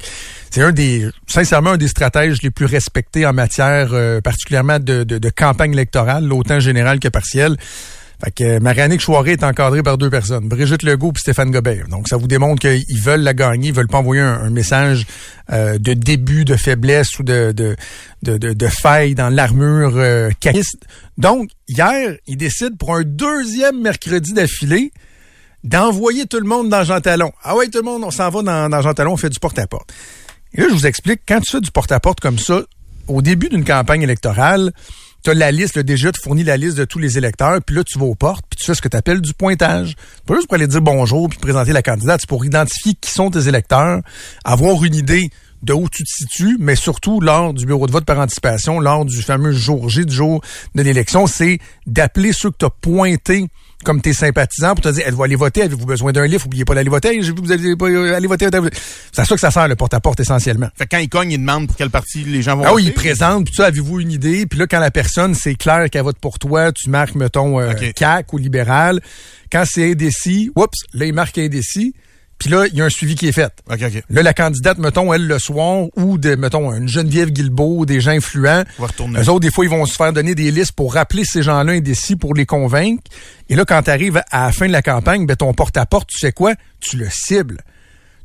C'est 0.50 0.62
un 0.62 0.72
des, 0.72 1.08
sincèrement, 1.28 1.70
un 1.70 1.76
des 1.76 1.86
stratèges 1.86 2.42
les 2.42 2.50
plus 2.50 2.66
respectés 2.66 3.24
en 3.24 3.32
matière, 3.32 3.90
euh, 3.92 4.20
particulièrement 4.20 4.80
de, 4.80 5.04
de, 5.04 5.18
de 5.18 5.30
campagne 5.30 5.74
électorale, 5.74 6.32
autant 6.32 6.58
générale 6.58 6.98
que 6.98 7.08
partielle. 7.08 7.56
Fait 8.22 8.30
que 8.30 8.44
euh, 8.44 8.60
Marianne 8.60 8.98
Chouaré 8.98 9.32
est 9.32 9.44
encadrée 9.44 9.82
par 9.82 9.98
deux 9.98 10.08
personnes, 10.08 10.48
Brigitte 10.48 10.82
Legault 10.82 11.12
et 11.14 11.18
Stéphane 11.18 11.50
Gobert. 11.50 11.86
Donc, 11.88 12.08
ça 12.08 12.16
vous 12.16 12.26
démontre 12.26 12.60
qu'ils 12.60 13.00
veulent 13.00 13.20
la 13.20 13.34
gagner, 13.34 13.68
ils 13.68 13.74
veulent 13.74 13.88
pas 13.88 13.98
envoyer 13.98 14.22
un, 14.22 14.48
message 14.50 15.06
euh, 15.52 15.78
de 15.78 15.92
début 15.92 16.44
de 16.44 16.56
faiblesse 16.56 17.18
ou 17.18 17.22
de, 17.22 17.52
de, 17.52 17.76
de, 18.22 18.68
faille 18.68 19.14
dans 19.14 19.28
l'armure 19.28 19.92
euh, 19.96 20.30
Donc, 21.18 21.50
hier, 21.68 22.16
ils 22.26 22.38
décident 22.38 22.76
pour 22.76 22.94
un 22.94 23.02
deuxième 23.02 23.82
mercredi 23.82 24.32
d'affilée 24.32 24.92
d'envoyer 25.62 26.26
tout 26.26 26.38
le 26.38 26.46
monde 26.46 26.68
dans 26.68 26.84
Jean 26.84 27.00
Talon. 27.00 27.32
Ah 27.42 27.56
ouais, 27.56 27.68
tout 27.68 27.78
le 27.78 27.84
monde, 27.84 28.02
on 28.04 28.10
s'en 28.10 28.30
va 28.30 28.42
dans, 28.42 28.68
dans 28.70 28.82
Jean 28.82 28.94
Talon, 28.94 29.12
on 29.12 29.16
fait 29.16 29.30
du 29.30 29.40
porte-à-porte. 29.40 29.92
Et 30.54 30.60
là, 30.60 30.68
je 30.70 30.74
vous 30.74 30.86
explique, 30.86 31.20
quand 31.28 31.40
tu 31.40 31.50
fais 31.52 31.60
du 31.60 31.70
porte-à-porte 31.70 32.20
comme 32.20 32.38
ça, 32.38 32.62
au 33.08 33.20
début 33.20 33.48
d'une 33.48 33.64
campagne 33.64 34.02
électorale, 34.02 34.72
tu 35.26 35.30
as 35.30 35.34
la 35.34 35.50
liste, 35.50 35.74
le 35.74 35.82
DG 35.82 36.12
te 36.12 36.20
fournit 36.20 36.44
la 36.44 36.56
liste 36.56 36.78
de 36.78 36.84
tous 36.84 37.00
les 37.00 37.18
électeurs, 37.18 37.58
puis 37.60 37.74
là, 37.74 37.82
tu 37.82 37.98
vas 37.98 38.04
aux 38.04 38.14
portes, 38.14 38.44
puis 38.48 38.60
tu 38.60 38.64
fais 38.64 38.76
ce 38.76 38.80
que 38.80 38.86
tu 38.86 38.96
appelles 38.96 39.20
du 39.20 39.34
pointage. 39.34 39.96
Pas 40.24 40.36
juste 40.36 40.46
pour 40.46 40.54
aller 40.54 40.68
dire 40.68 40.80
bonjour 40.80 41.28
puis 41.28 41.36
présenter 41.40 41.72
la 41.72 41.82
candidate, 41.82 42.20
c'est 42.20 42.28
pour 42.28 42.44
identifier 42.44 42.94
qui 42.94 43.10
sont 43.10 43.28
tes 43.28 43.48
électeurs, 43.48 44.02
avoir 44.44 44.84
une 44.84 44.94
idée 44.94 45.30
de 45.64 45.72
où 45.72 45.88
tu 45.88 46.04
te 46.04 46.08
situes, 46.08 46.56
mais 46.60 46.76
surtout 46.76 47.20
lors 47.20 47.54
du 47.54 47.66
bureau 47.66 47.88
de 47.88 47.92
vote 47.92 48.04
par 48.04 48.20
anticipation, 48.20 48.78
lors 48.78 49.04
du 49.04 49.20
fameux 49.20 49.50
jour 49.50 49.88
J, 49.88 50.06
du 50.06 50.14
jour 50.14 50.42
de 50.76 50.82
l'élection, 50.82 51.26
c'est 51.26 51.58
d'appeler 51.88 52.32
ceux 52.32 52.52
que 52.52 52.58
tu 52.60 52.66
as 52.66 52.70
pointés 52.70 53.48
comme 53.84 54.00
tes 54.00 54.12
sympathisants 54.12 54.74
pour 54.74 54.82
te 54.82 54.88
dire, 54.88 55.04
elle 55.06 55.14
va 55.14 55.24
aller 55.24 55.36
voter, 55.36 55.62
avez-vous 55.62 55.86
besoin 55.86 56.12
d'un 56.12 56.26
livre, 56.26 56.46
oubliez 56.46 56.64
pas 56.64 56.74
d'aller 56.74 56.90
voter, 56.90 57.18
que 57.18 57.40
vous 57.40 57.52
allez 57.52 57.76
pas 57.76 57.86
euh, 57.86 58.16
aller 58.16 58.26
voter. 58.26 58.48
C'est 59.12 59.20
à 59.20 59.24
ça 59.24 59.34
que 59.34 59.40
ça 59.40 59.50
sert 59.50 59.68
le 59.68 59.76
porte-à-porte 59.76 60.20
essentiellement. 60.20 60.68
Fait 60.76 60.86
quand 60.86 60.98
ils 60.98 61.08
cognent, 61.08 61.32
ils 61.32 61.38
demandent 61.38 61.68
pour 61.68 61.76
quelle 61.76 61.90
partie 61.90 62.24
les 62.24 62.42
gens 62.42 62.56
vont 62.56 62.64
ah 62.64 62.70
voter. 62.70 62.82
oui, 62.82 62.88
ils 62.88 62.94
présentent, 62.94 63.46
puis 63.46 63.54
ça, 63.54 63.66
avez-vous 63.66 64.00
une 64.00 64.12
idée? 64.12 64.46
Puis 64.46 64.58
là, 64.58 64.66
quand 64.66 64.80
la 64.80 64.90
personne, 64.90 65.34
c'est 65.34 65.54
clair 65.54 65.88
qu'elle 65.90 66.02
vote 66.02 66.18
pour 66.18 66.38
toi, 66.38 66.72
tu 66.72 66.90
marques, 66.90 67.14
mettons, 67.14 67.60
euh, 67.60 67.72
CAC 67.94 68.32
ou 68.32 68.38
libéral. 68.38 69.00
Quand 69.52 69.64
c'est 69.66 69.92
indécis, 69.92 70.50
oups, 70.56 70.78
là, 70.92 71.06
il 71.06 71.12
marque 71.12 71.38
indécis. 71.38 71.94
Puis 72.38 72.50
là, 72.50 72.66
il 72.66 72.76
y 72.76 72.82
a 72.82 72.84
un 72.84 72.90
suivi 72.90 73.14
qui 73.14 73.28
est 73.28 73.32
fait. 73.32 73.52
Là, 74.10 74.22
la 74.22 74.34
candidate, 74.34 74.78
mettons, 74.78 75.12
elle, 75.12 75.26
le 75.26 75.38
soir, 75.38 75.86
ou 75.96 76.18
de, 76.18 76.34
mettons, 76.34 76.72
une 76.74 76.88
Geneviève 76.88 77.30
Guilbeault, 77.30 77.86
des 77.86 78.00
gens 78.00 78.10
influents. 78.10 78.62
Eux 79.16 79.28
autres, 79.30 79.40
des 79.40 79.50
fois, 79.50 79.64
ils 79.64 79.70
vont 79.70 79.86
se 79.86 79.96
faire 79.96 80.12
donner 80.12 80.34
des 80.34 80.50
listes 80.50 80.72
pour 80.72 80.94
rappeler 80.94 81.24
ces 81.24 81.42
gens-là 81.42 81.72
indécis 81.72 82.14
pour 82.14 82.34
les 82.34 82.44
convaincre. 82.44 83.02
Et 83.48 83.56
là, 83.56 83.64
quand 83.64 83.82
tu 83.82 83.90
arrives 83.90 84.22
à 84.30 84.46
la 84.46 84.52
fin 84.52 84.66
de 84.66 84.72
la 84.72 84.82
campagne, 84.82 85.26
ben, 85.26 85.34
ton 85.36 85.54
porte-à-porte, 85.54 86.08
tu 86.08 86.18
sais 86.18 86.32
quoi? 86.32 86.54
Tu 86.80 86.98
le 86.98 87.08
cibles. 87.10 87.62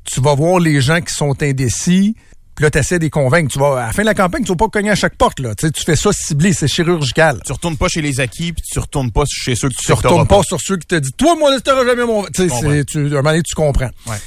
Tu 0.04 0.20
vas 0.20 0.36
voir 0.36 0.60
les 0.60 0.82
gens 0.82 1.00
qui 1.00 1.14
sont 1.14 1.42
indécis. 1.42 2.16
Puis 2.56 2.64
là, 2.64 2.70
tu 2.70 2.78
essaies 2.78 3.00
de 3.00 3.04
les 3.04 3.10
convaincre. 3.10 3.52
Tu 3.52 3.60
vas, 3.60 3.84
à 3.84 3.88
la 3.88 3.94
fin 3.94 4.02
de 4.02 4.08
la 4.08 4.14
campagne, 4.14 4.44
tu 4.44 4.50
vas 4.50 4.56
pas 4.56 4.68
cogner 4.68 4.92
à 4.92 4.96
chaque 4.96 5.16
porte. 5.16 5.40
Là. 5.40 5.56
Tu, 5.56 5.70
fais 5.86 5.96
ça 5.96 6.12
ciblé, 6.14 6.54
c'est 6.54 6.68
chirurgical. 6.68 7.40
Tu 7.46 7.52
retournes 7.52 7.78
pas 7.78 7.88
chez 7.88 8.02
les 8.02 8.20
acquis, 8.20 8.54
puis 8.54 8.64
tu 8.70 8.80
retournes 8.80 9.12
pas 9.12 9.24
chez 9.28 9.56
ceux 9.56 9.70
que 9.70 9.74
tu 9.74 9.86
Tu 9.86 9.94
retournes 9.94 10.28
pas, 10.28 10.44
sur 10.44 10.60
ceux 10.60 10.78
qui 10.78 10.88
te 10.88 10.96
disent 10.96 11.14
Toi, 11.18 11.36
moi, 11.38 11.52
tu 11.60 11.72
jamais 11.72 12.06
mon. 12.06 12.24
Tu 12.26 12.50
sais, 12.50 12.86
tu, 12.86 13.00
un 13.00 13.10
moment 13.10 13.24
donné, 13.24 13.44
tu 13.44 13.56
comprends. 13.56 13.90
Ouais. 14.08 14.18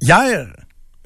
Hier, 0.00 0.46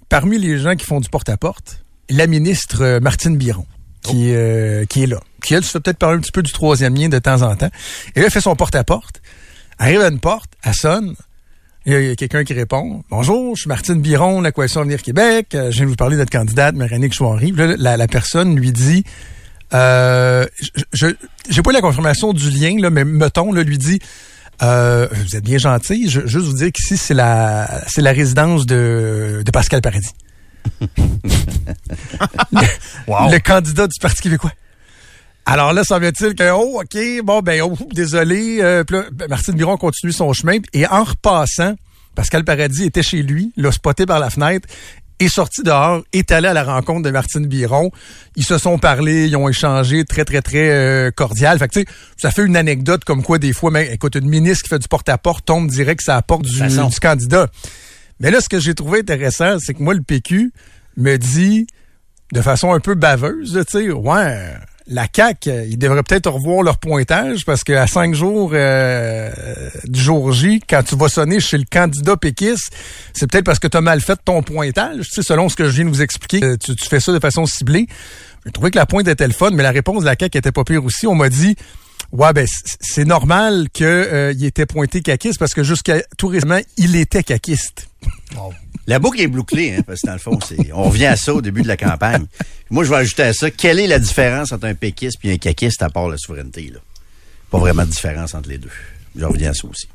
parmi 0.08 0.38
les 0.38 0.58
gens 0.58 0.74
qui 0.74 0.86
font 0.86 1.00
du 1.00 1.08
porte-à-porte, 1.08 1.82
la 2.08 2.26
ministre 2.26 2.82
euh, 2.82 3.00
Martine 3.00 3.36
Biron, 3.36 3.66
qui, 4.02 4.32
euh, 4.34 4.84
qui 4.86 5.02
est 5.02 5.06
là. 5.06 5.20
Qui, 5.42 5.54
elle, 5.54 5.64
se 5.64 5.72
fait 5.72 5.80
peut-être 5.80 5.98
parler 5.98 6.16
un 6.16 6.20
petit 6.20 6.32
peu 6.32 6.42
du 6.42 6.52
troisième 6.52 6.94
lien 6.94 7.08
de 7.08 7.18
temps 7.18 7.42
en 7.42 7.54
temps. 7.56 7.70
Et 8.14 8.20
là, 8.20 8.26
elle 8.26 8.32
fait 8.32 8.40
son 8.40 8.56
porte-à-porte. 8.56 9.20
Arrive 9.78 10.00
à 10.00 10.08
une 10.08 10.20
porte, 10.20 10.50
elle 10.62 10.74
sonne. 10.74 11.14
Il 11.86 11.92
y 11.92 12.10
a, 12.10 12.16
quelqu'un 12.16 12.42
qui 12.42 12.52
répond 12.52 13.04
Bonjour, 13.10 13.54
je 13.54 13.60
suis 13.60 13.68
Martine 13.68 14.00
Biron, 14.00 14.40
la 14.40 14.50
Coalition 14.50 14.80
Avenir 14.80 15.00
Québec. 15.00 15.54
Euh, 15.54 15.70
je 15.70 15.76
viens 15.76 15.84
de 15.84 15.90
vous 15.90 15.96
parler 15.96 16.16
de 16.16 16.20
notre 16.20 16.32
candidate, 16.32 16.74
Méranique 16.74 17.14
Chouanry. 17.14 17.52
Là, 17.52 17.76
la, 17.78 17.96
la, 17.96 18.08
personne 18.08 18.56
lui 18.56 18.72
dit 18.72 19.04
euh, 19.72 20.44
Je 20.92 21.06
j'ai 21.48 21.62
pas 21.62 21.70
eu 21.70 21.74
la 21.74 21.80
confirmation 21.80 22.32
du 22.32 22.50
lien, 22.50 22.76
là, 22.80 22.90
mais 22.90 23.04
mettons, 23.04 23.52
là, 23.52 23.62
lui 23.62 23.78
dit 23.78 24.00
euh, 24.64 25.06
vous 25.12 25.36
êtes 25.36 25.44
bien 25.44 25.58
gentil. 25.58 26.10
Je, 26.10 26.26
juste 26.26 26.46
vous 26.46 26.54
dire 26.54 26.72
qu'ici, 26.72 26.96
c'est 26.96 27.14
la, 27.14 27.68
c'est 27.86 28.02
la 28.02 28.10
résidence 28.10 28.66
de, 28.66 29.42
de 29.44 29.50
Pascal 29.52 29.80
Paradis. 29.80 30.10
le, 32.52 33.38
candidat 33.38 33.86
du 33.86 34.00
Parti 34.00 34.22
québécois. 34.22 34.50
Alors 35.46 35.72
là, 35.72 35.84
semble-t-il 35.84 36.34
que, 36.34 36.50
oh, 36.50 36.82
OK, 36.82 37.24
bon, 37.24 37.40
ben, 37.40 37.62
oh, 37.62 37.76
désolé. 37.92 38.58
Euh, 38.60 38.82
ben, 38.84 39.28
Martine 39.28 39.54
Biron 39.54 39.76
continue 39.76 40.12
son 40.12 40.32
chemin. 40.32 40.58
Et 40.72 40.86
en 40.86 41.04
repassant, 41.04 41.76
Pascal 42.16 42.44
Paradis 42.44 42.84
était 42.84 43.04
chez 43.04 43.22
lui, 43.22 43.52
l'a 43.56 43.70
spoté 43.70 44.06
par 44.06 44.18
la 44.18 44.30
fenêtre 44.30 44.68
est 45.18 45.28
sorti 45.28 45.62
dehors, 45.62 46.02
est 46.12 46.30
allé 46.30 46.48
à 46.48 46.52
la 46.52 46.64
rencontre 46.64 47.02
de 47.02 47.10
Martine 47.10 47.46
Biron. 47.46 47.90
Ils 48.36 48.44
se 48.44 48.58
sont 48.58 48.78
parlé, 48.78 49.26
ils 49.26 49.36
ont 49.36 49.48
échangé 49.48 50.04
très, 50.04 50.24
très, 50.24 50.42
très 50.42 50.70
euh, 50.70 51.10
cordial. 51.10 51.58
Fait 51.58 51.68
que, 51.68 51.90
ça 52.16 52.30
fait 52.30 52.44
une 52.44 52.56
anecdote 52.56 53.04
comme 53.04 53.22
quoi, 53.22 53.38
des 53.38 53.52
fois, 53.52 53.70
mais, 53.70 53.94
écoute, 53.94 54.14
une 54.16 54.28
ministre 54.28 54.64
qui 54.64 54.68
fait 54.68 54.78
du 54.78 54.88
porte-à-porte 54.88 55.46
tombe 55.46 55.70
direct 55.70 56.02
ça 56.02 56.16
apporte 56.16 56.42
du, 56.42 56.60
du 56.60 57.00
candidat. 57.00 57.48
Mais 58.20 58.30
là, 58.30 58.40
ce 58.40 58.48
que 58.48 58.60
j'ai 58.60 58.74
trouvé 58.74 59.00
intéressant, 59.00 59.58
c'est 59.58 59.74
que 59.74 59.82
moi, 59.82 59.94
le 59.94 60.02
PQ 60.02 60.52
me 60.96 61.16
dit, 61.16 61.66
de 62.32 62.40
façon 62.42 62.72
un 62.72 62.80
peu 62.80 62.94
baveuse, 62.94 63.58
tu 63.70 63.78
sais, 63.78 63.90
ouais 63.90 64.54
la 64.88 65.08
CAC, 65.08 65.48
euh, 65.48 65.66
ils 65.68 65.78
devraient 65.78 66.02
peut-être 66.02 66.30
revoir 66.30 66.62
leur 66.62 66.78
pointage 66.78 67.44
parce 67.44 67.64
qu'à 67.64 67.86
cinq 67.86 68.14
jours 68.14 68.50
euh, 68.52 69.30
du 69.84 70.00
jour 70.00 70.32
J, 70.32 70.60
quand 70.68 70.82
tu 70.84 70.96
vas 70.96 71.08
sonner 71.08 71.40
chez 71.40 71.58
le 71.58 71.64
candidat 71.70 72.16
péquiste, 72.16 72.72
c'est 73.12 73.28
peut-être 73.30 73.44
parce 73.44 73.58
que 73.58 73.66
tu 73.66 73.76
as 73.76 73.80
mal 73.80 74.00
fait 74.00 74.18
ton 74.24 74.42
pointage. 74.42 75.06
Tu 75.08 75.14
sais, 75.14 75.22
selon 75.22 75.48
ce 75.48 75.56
que 75.56 75.64
je 75.64 75.70
viens 75.70 75.84
de 75.86 75.90
vous 75.90 76.02
expliquer, 76.02 76.44
euh, 76.44 76.56
tu, 76.56 76.74
fais 76.88 77.00
ça 77.00 77.12
de 77.12 77.18
façon 77.18 77.46
ciblée. 77.46 77.88
J'ai 78.44 78.52
trouvé 78.52 78.70
que 78.70 78.76
la 78.76 78.86
pointe 78.86 79.08
était 79.08 79.26
le 79.26 79.32
fun, 79.32 79.50
mais 79.50 79.64
la 79.64 79.72
réponse 79.72 80.02
de 80.02 80.06
la 80.06 80.14
CAC 80.14 80.36
était 80.36 80.52
pas 80.52 80.62
pire 80.62 80.84
aussi. 80.84 81.08
On 81.08 81.16
m'a 81.16 81.28
dit 81.28 81.56
Ouais, 82.12 82.32
ben 82.32 82.46
c'est 82.80 83.04
normal 83.04 83.68
qu'il 83.72 84.34
il 84.36 84.44
était 84.44 84.66
pointé 84.66 85.02
caquiste 85.02 85.38
parce 85.38 85.54
que 85.54 85.62
jusqu'à 85.62 86.02
tout 86.16 86.28
récemment, 86.28 86.60
il 86.76 86.96
était 86.96 87.22
caquiste. 87.22 87.88
La 88.86 89.00
boucle 89.00 89.20
est 89.20 89.26
bouclée, 89.26 89.74
hein, 89.74 89.82
parce 89.84 90.00
que 90.02 90.06
dans 90.06 90.12
le 90.12 90.18
fond, 90.20 90.38
on 90.72 90.84
revient 90.84 91.06
à 91.06 91.16
ça 91.16 91.34
au 91.34 91.42
début 91.42 91.62
de 91.62 91.68
la 91.68 91.76
campagne. 91.76 92.26
Moi, 92.70 92.84
je 92.84 92.90
vais 92.90 92.96
ajouter 92.96 93.24
à 93.24 93.32
ça, 93.32 93.50
quelle 93.50 93.80
est 93.80 93.88
la 93.88 93.98
différence 93.98 94.52
entre 94.52 94.66
un 94.66 94.74
péquiste 94.74 95.18
et 95.24 95.32
un 95.32 95.38
caquiste 95.38 95.82
à 95.82 95.90
part 95.90 96.08
la 96.08 96.16
souveraineté? 96.16 96.70
Là? 96.72 96.78
Pas 97.50 97.58
vraiment 97.58 97.84
de 97.84 97.90
différence 97.90 98.34
entre 98.34 98.48
les 98.48 98.58
deux. 98.58 98.70
Je 99.16 99.24
reviens 99.24 99.50
à 99.50 99.54
ça 99.54 99.66
aussi. 99.66 99.88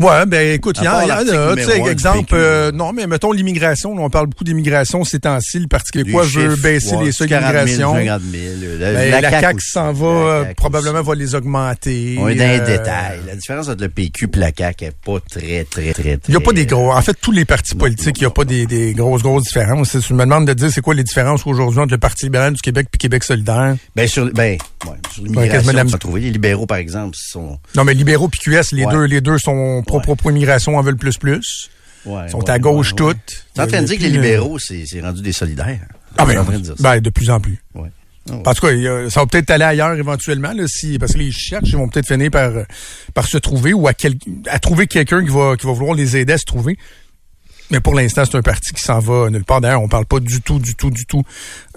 Ouais, 0.00 0.24
ben 0.24 0.54
écoute, 0.54 0.78
il 0.80 0.84
y 0.84 0.86
a, 0.86 1.22
tu 1.54 1.62
sais, 1.62 1.78
exemple, 1.90 2.32
euh, 2.32 2.72
non, 2.72 2.94
mais 2.94 3.06
mettons 3.06 3.32
l'immigration, 3.32 3.92
on 3.92 4.08
parle 4.08 4.28
beaucoup 4.28 4.44
d'immigration 4.44 5.04
ces 5.04 5.20
temps-ci, 5.20 5.58
le 5.58 5.66
Parti 5.66 5.92
québécois 5.92 6.24
veut 6.24 6.56
baisser 6.56 6.96
les 6.96 7.12
seuils 7.12 7.28
d'immigration. 7.28 7.92
Ben, 7.92 8.18
la, 8.78 9.20
la, 9.20 9.30
CAQ 9.30 9.60
s'en 9.60 9.92
va, 9.92 10.06
euh, 10.06 10.54
probablement 10.56 11.02
va 11.02 11.14
les 11.14 11.34
augmenter. 11.34 12.16
On 12.18 12.28
est 12.28 12.34
dans 12.34 12.48
les 12.48 12.60
euh, 12.60 12.78
détails. 12.78 13.20
La 13.26 13.36
différence 13.36 13.68
entre 13.68 13.82
le 13.82 13.90
PQ 13.90 14.30
et 14.32 14.38
la 14.38 14.52
CAQ 14.56 14.84
est 14.86 14.96
pas 15.04 15.18
très, 15.20 15.64
très, 15.64 15.92
très. 15.92 16.18
Il 16.28 16.30
n'y 16.30 16.36
a 16.36 16.40
pas 16.40 16.52
des 16.52 16.64
gros... 16.64 16.92
En 16.92 17.02
fait, 17.02 17.16
tous 17.20 17.32
les 17.32 17.44
partis 17.44 17.74
politiques, 17.74 18.16
il 18.18 18.22
n'y 18.22 18.26
a 18.26 18.30
pas 18.30 18.46
des, 18.46 18.64
des, 18.64 18.94
grosses, 18.94 19.22
grosses 19.22 19.44
différences. 19.44 19.98
Tu 20.00 20.14
me 20.14 20.24
demandes 20.24 20.46
de 20.46 20.54
dire 20.54 20.70
c'est 20.70 20.80
quoi 20.80 20.94
les 20.94 21.04
différences 21.04 21.46
aujourd'hui 21.46 21.80
entre 21.80 21.92
le 21.92 21.98
Parti 21.98 22.24
libéral 22.24 22.54
du 22.54 22.60
Québec 22.62 22.86
et 22.94 22.96
Québec 22.96 23.22
solidaire. 23.22 23.76
Ben, 23.94 24.08
sur, 24.08 24.32
ben, 24.32 24.56
ouais, 24.86 24.96
sur 25.12 25.24
l'immigration, 25.24 25.98
on. 26.04 26.14
Les 26.14 26.30
libéraux, 26.30 26.66
par 26.66 26.78
exemple, 26.78 27.16
sont... 27.20 27.58
Non, 27.76 27.84
mais 27.84 27.92
libéraux 27.92 28.28
puis 28.28 28.40
QS, 28.40 28.72
les 28.72 28.86
deux, 28.86 29.04
les 29.04 29.20
deux 29.20 29.36
sont 29.36 29.82
pro-immigration 29.98 30.76
en 30.76 30.82
veulent 30.82 30.96
plus 30.96 31.18
plus. 31.18 31.70
Ouais, 32.06 32.22
Ils 32.26 32.30
sont 32.30 32.48
à 32.48 32.58
gauche 32.58 32.94
toutes. 32.94 33.18
Tu 33.54 33.60
es 33.60 33.64
en 33.64 33.66
train 33.66 33.82
de 33.82 33.86
dire 33.86 33.98
que 33.98 34.02
les 34.02 34.10
libéraux, 34.10 34.58
c'est 34.58 35.00
rendu 35.02 35.20
des 35.22 35.32
solidaires. 35.32 35.80
Ah 36.16 36.24
ben, 36.24 36.42
de, 36.42 36.74
ben, 36.80 37.00
de 37.00 37.10
plus 37.10 37.30
en 37.30 37.40
plus. 37.40 37.62
Ouais. 37.74 37.88
En 38.30 38.54
tout 38.54 38.66
cas, 38.66 39.10
ça 39.10 39.20
va 39.20 39.26
peut-être 39.26 39.50
aller 39.50 39.64
ailleurs 39.64 39.94
éventuellement, 39.94 40.52
là, 40.52 40.64
si, 40.66 40.98
parce 40.98 41.12
que 41.12 41.18
les 41.18 41.32
cherchent, 41.32 41.70
ils 41.70 41.76
vont 41.76 41.88
peut-être 41.88 42.06
finir 42.06 42.30
par, 42.30 42.52
par 43.12 43.26
se 43.26 43.38
trouver 43.38 43.72
ou 43.72 43.88
à, 43.88 43.94
quel, 43.94 44.14
à 44.48 44.58
trouver 44.58 44.86
quelqu'un 44.86 45.24
qui 45.24 45.30
va, 45.30 45.56
qui 45.56 45.66
va 45.66 45.72
vouloir 45.72 45.94
les 45.94 46.16
aider 46.16 46.34
à 46.34 46.38
se 46.38 46.44
trouver. 46.44 46.76
Mais 47.70 47.80
pour 47.80 47.94
l'instant, 47.94 48.24
c'est 48.24 48.36
un 48.36 48.42
parti 48.42 48.72
qui 48.72 48.82
s'en 48.82 48.98
va 48.98 49.30
nulle 49.30 49.44
part. 49.44 49.60
D'ailleurs, 49.60 49.82
on 49.82 49.88
parle 49.88 50.06
pas 50.06 50.20
du 50.20 50.40
tout, 50.42 50.58
du 50.58 50.74
tout, 50.74 50.90
du 50.90 51.06
tout 51.06 51.22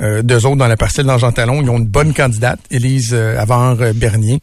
euh, 0.01 0.21
d'eux 0.23 0.45
autres 0.45 0.55
dans 0.55 0.67
la 0.67 0.77
parcelle 0.77 1.05
d'Argent 1.05 1.31
Talon. 1.31 1.61
Ils 1.61 1.69
ont 1.69 1.77
une 1.77 1.87
bonne 1.87 2.13
candidate, 2.13 2.59
Élise 2.71 3.13
euh, 3.13 3.37
Avant-Bernier. 3.39 4.41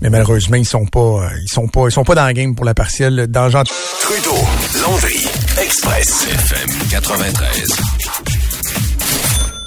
Mais 0.00 0.10
malheureusement, 0.10 0.56
ils 0.56 0.64
sont 0.64 0.86
pas, 0.86 1.00
euh, 1.00 1.28
ils 1.42 1.50
sont 1.50 1.66
pas, 1.68 1.86
ils 1.88 1.92
sont 1.92 2.04
pas 2.04 2.14
dans 2.14 2.24
la 2.24 2.32
game 2.32 2.54
pour 2.54 2.64
la 2.64 2.74
partielle 2.74 3.26
d'Argent. 3.26 3.64
Trudeau, 4.00 4.36
Landry, 4.80 5.26
Express, 5.60 6.26
FM 6.28 6.70
93. 6.90 7.76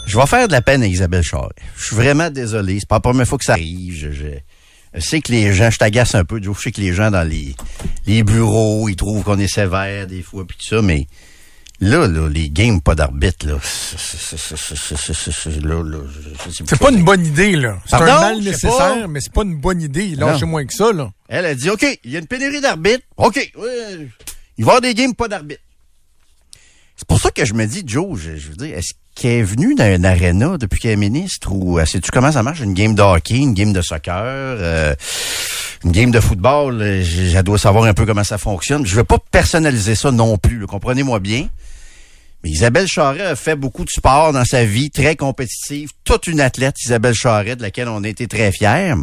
Je 0.06 0.18
vais 0.18 0.26
faire 0.26 0.48
de 0.48 0.54
la 0.54 0.62
peine 0.62 0.84
à 0.84 0.88
Isabelle 0.88 1.24
Charret. 1.24 1.56
Je 1.78 1.86
suis 1.86 1.96
vraiment 1.96 2.30
désolé. 2.30 2.80
C'est 2.80 2.88
pas 2.88 2.98
la 2.98 3.02
première 3.02 3.26
fois 3.26 3.38
que 3.38 3.46
ça 3.46 3.54
arrive. 3.54 3.94
Je, 3.94 4.12
je, 4.12 5.00
sais 5.00 5.22
que 5.22 5.32
les 5.32 5.54
gens, 5.54 5.70
je 5.70 5.78
t'agace 5.78 6.16
un 6.16 6.26
peu. 6.26 6.42
Je 6.42 6.52
sais 6.54 6.72
que 6.72 6.82
les 6.82 6.94
gens 6.94 7.12
dans 7.12 7.28
les, 7.28 7.56
les 8.08 8.24
bureaux, 8.24 8.90
ils 8.90 8.96
trouvent 8.96 9.24
qu'on 9.24 9.40
est 9.40 9.48
sévère 9.48 10.08
des 10.08 10.22
fois, 10.22 10.46
puis 10.46 10.58
tout 10.58 10.76
ça, 10.76 10.82
mais 10.82 11.08
Là, 11.84 12.08
là, 12.08 12.30
les 12.30 12.52
games 12.52 12.80
pas 12.80 12.94
d'arbitre, 12.94 13.48
là. 13.48 13.58
C'est 13.64 14.38
pas 16.80 16.92
une 16.92 17.04
bonne 17.04 17.26
idée, 17.26 17.54
là. 17.54 17.80
C'est 17.88 17.96
un 17.96 18.06
mal 18.06 18.40
nécessaire, 18.40 19.08
mais 19.08 19.20
c'est 19.20 19.34
pas 19.34 19.42
une 19.42 19.60
bonne 19.60 19.82
idée. 19.82 20.16
Lâchez 20.16 20.46
moins 20.46 20.64
que 20.64 20.74
ça, 20.74 20.94
là. 20.94 21.10
Elle 21.28 21.48
a 21.48 21.56
dit, 21.56 21.72
OK, 21.72 21.84
il 22.04 22.12
y 22.12 22.16
a 22.16 22.20
une 22.20 22.28
pénurie 22.28 22.62
d'arbitres. 22.62 23.04
OK, 23.18 23.52
il 23.58 23.60
va 23.60 23.70
y 24.58 24.62
avoir 24.62 24.82
des 24.82 24.94
games 24.94 25.16
pas 25.16 25.28
d'arbitre. 25.28 25.62
C'est 26.96 27.08
pour 27.08 27.20
ça 27.20 27.32
que 27.32 27.46
je 27.46 27.56
me 27.56 27.66
dis, 27.66 27.82
Joe, 27.84 28.20
je, 28.20 28.50
veux 28.50 28.56
dire, 28.56 28.78
est-ce 28.78 28.94
qu'elle 29.16 29.40
est 29.40 29.44
venue 29.44 29.74
dans 29.74 29.86
un 29.86 30.04
arena 30.04 30.60
depuis 30.60 30.80
qu'elle 30.80 30.92
est 30.92 30.98
ministre 30.98 31.52
ou 31.52 31.84
sais-tu 31.84 32.12
comment 32.12 32.32
ça 32.32 32.44
marche? 32.44 32.60
Une 32.60 32.76
game 32.76 32.94
de 32.94 33.02
hockey, 33.02 33.38
une 33.38 33.56
game 33.56 33.74
de 33.74 33.82
soccer, 33.82 34.14
euh, 34.16 34.94
une 35.84 35.94
game 35.94 36.12
de 36.12 36.20
football, 36.20 36.80
elle 36.84 37.44
doit 37.44 37.58
savoir 37.58 37.86
un 37.86 37.96
peu 37.96 38.06
comment 38.06 38.24
ça 38.24 38.38
fonctionne. 38.38 38.86
Je 38.86 38.96
veux 38.96 39.04
pas 39.04 39.18
personnaliser 39.32 39.96
ça 39.96 40.12
non 40.12 40.38
plus, 40.38 40.68
comprenez-moi 40.68 41.20
bien. 41.20 41.48
Mais 42.44 42.50
Isabelle 42.50 42.88
Charret 42.88 43.22
a 43.22 43.36
fait 43.36 43.56
beaucoup 43.56 43.86
de 43.86 43.90
sport 43.90 44.34
dans 44.34 44.46
sa 44.46 44.66
vie, 44.66 44.90
très 44.90 45.16
compétitive, 45.16 45.90
toute 46.04 46.28
une 46.28 46.42
athlète, 46.42 46.76
Isabelle 46.84 47.14
Charret, 47.14 47.56
de 47.56 47.62
laquelle 47.62 47.88
on 47.88 48.04
a 48.04 48.08
été 48.08 48.28
très 48.28 48.52
fiers. 48.52 48.96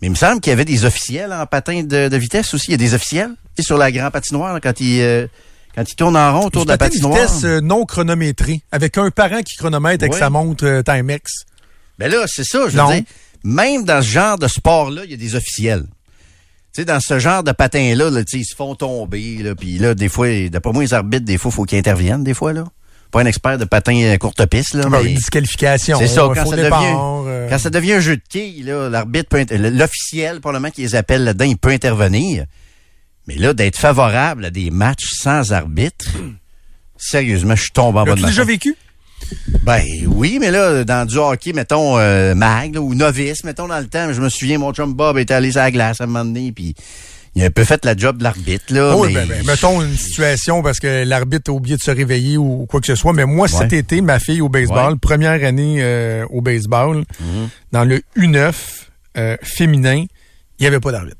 Mais 0.00 0.08
il 0.08 0.10
me 0.10 0.16
semble 0.16 0.40
qu'il 0.40 0.50
y 0.50 0.52
avait 0.52 0.64
des 0.64 0.84
officiels 0.84 1.32
en 1.32 1.46
patin 1.46 1.84
de, 1.84 2.16
vitesse 2.16 2.52
aussi. 2.54 2.68
Il 2.68 2.72
y 2.72 2.74
a 2.74 2.78
des 2.78 2.94
officiels 2.94 3.30
sur 3.60 3.78
la 3.78 3.92
grande 3.92 4.12
patinoire 4.12 4.58
quand 4.60 4.80
il 4.80 5.00
euh, 5.00 5.26
quand 5.74 5.84
il 5.88 5.94
tourne 5.94 6.16
en 6.16 6.38
rond 6.38 6.46
autour 6.46 6.64
de 6.64 6.70
la 6.70 6.78
patinoire. 6.78 7.14
vitesse 7.14 7.44
euh, 7.44 7.60
non 7.60 7.84
chronométrée, 7.84 8.62
avec 8.72 8.98
un 8.98 9.10
parent 9.10 9.42
qui 9.42 9.56
chronomètre 9.56 10.04
avec 10.04 10.14
sa 10.14 10.28
montre 10.28 10.66
euh, 10.66 10.82
Timex. 10.82 11.44
Ben 11.98 12.10
là, 12.10 12.24
c'est 12.26 12.44
ça, 12.44 12.68
je 12.68 12.76
veux 12.76 12.94
dire. 12.94 13.04
Même 13.44 13.84
dans 13.84 14.02
ce 14.02 14.08
genre 14.08 14.38
de 14.38 14.48
sport-là, 14.48 15.02
il 15.04 15.10
y 15.10 15.14
a 15.14 15.16
des 15.16 15.34
officiels. 15.34 15.84
Tu 16.72 16.80
sais, 16.80 16.84
dans 16.86 17.00
ce 17.00 17.18
genre 17.18 17.42
de 17.42 17.52
patin-là, 17.52 18.08
là, 18.08 18.22
ils 18.32 18.44
se 18.44 18.56
font 18.56 18.74
tomber, 18.74 19.42
là, 19.42 19.54
puis 19.54 19.76
là, 19.76 19.94
des 19.94 20.08
fois, 20.08 20.28
d'après 20.48 20.72
moi, 20.72 20.82
les 20.82 20.94
arbitres, 20.94 21.26
des 21.26 21.36
fois, 21.36 21.50
faut 21.50 21.64
qu'ils 21.64 21.78
interviennent, 21.78 22.24
des 22.24 22.32
fois, 22.32 22.54
là. 22.54 22.64
Pas 23.10 23.20
un 23.20 23.26
expert 23.26 23.58
de 23.58 23.66
patin 23.66 24.16
courte 24.18 24.46
piste, 24.46 24.72
là. 24.72 24.84
Ah, 24.86 24.88
mais... 24.88 25.10
Une 25.10 25.16
disqualification. 25.16 25.98
C'est 25.98 26.06
ça, 26.06 26.22
quand 26.34 26.46
ça, 26.46 26.56
devient, 26.56 26.96
euh. 27.26 27.46
quand 27.50 27.58
ça 27.58 27.68
devient 27.68 27.92
un 27.92 28.00
jeu 28.00 28.16
de 28.16 28.22
quilles, 28.26 28.62
là, 28.62 28.88
l'arbitre 28.88 29.28
peut, 29.28 29.44
l'officiel, 29.50 30.40
probablement, 30.40 30.70
qui 30.70 30.80
les 30.80 30.94
appelle 30.94 31.24
là-dedans, 31.24 31.44
il 31.44 31.58
peut 31.58 31.68
intervenir. 31.68 32.46
Mais 33.26 33.34
là, 33.34 33.52
d'être 33.52 33.76
favorable 33.76 34.46
à 34.46 34.50
des 34.50 34.70
matchs 34.70 35.10
sans 35.12 35.52
arbitre, 35.52 36.06
sérieusement, 36.96 37.54
je 37.54 37.70
tombe 37.70 37.96
en 37.96 38.04
bas 38.04 38.14
de 38.14 38.22
ma 38.22 38.28
déjà 38.28 38.44
vécu? 38.44 38.74
Ben 39.62 39.82
oui, 40.06 40.38
mais 40.40 40.50
là, 40.50 40.84
dans 40.84 41.06
du 41.06 41.16
hockey, 41.18 41.52
mettons 41.52 41.98
euh, 41.98 42.34
mag 42.34 42.76
ou 42.76 42.94
novice, 42.94 43.44
mettons 43.44 43.68
dans 43.68 43.78
le 43.78 43.86
temps, 43.86 44.12
je 44.12 44.20
me 44.20 44.28
souviens, 44.28 44.58
mon 44.58 44.72
chum 44.72 44.92
Bob 44.92 45.18
était 45.18 45.34
allé 45.34 45.52
sur 45.52 45.60
la 45.60 45.70
glace 45.70 46.00
à 46.00 46.04
un 46.04 46.06
moment 46.08 46.24
donné, 46.24 46.50
puis 46.52 46.74
il 47.34 47.42
a 47.42 47.46
un 47.46 47.50
peu 47.50 47.64
fait 47.64 47.84
la 47.84 47.96
job 47.96 48.18
de 48.18 48.24
l'arbitre. 48.24 48.74
là. 48.74 48.96
Oui, 48.96 49.14
ben, 49.14 49.26
ben, 49.26 49.44
mettons 49.46 49.80
une 49.80 49.96
situation 49.96 50.62
parce 50.62 50.80
que 50.80 51.04
l'arbitre 51.04 51.50
a 51.50 51.54
oublié 51.54 51.76
de 51.76 51.82
se 51.82 51.90
réveiller 51.90 52.36
ou 52.36 52.66
quoi 52.68 52.80
que 52.80 52.86
ce 52.86 52.94
soit. 52.94 53.12
Mais 53.12 53.24
moi, 53.24 53.48
cet 53.48 53.72
été, 53.72 54.00
ma 54.00 54.18
fille 54.18 54.40
au 54.40 54.48
baseball, 54.48 54.98
première 54.98 55.44
année 55.44 55.78
euh, 55.80 56.26
au 56.30 56.40
baseball, 56.40 56.98
mhm. 57.20 57.48
dans 57.72 57.84
le 57.84 58.02
U9 58.18 58.52
euh, 59.16 59.36
féminin, 59.42 60.04
il 60.58 60.62
n'y 60.62 60.66
avait 60.66 60.80
pas 60.80 60.92
d'arbitre 60.92 61.16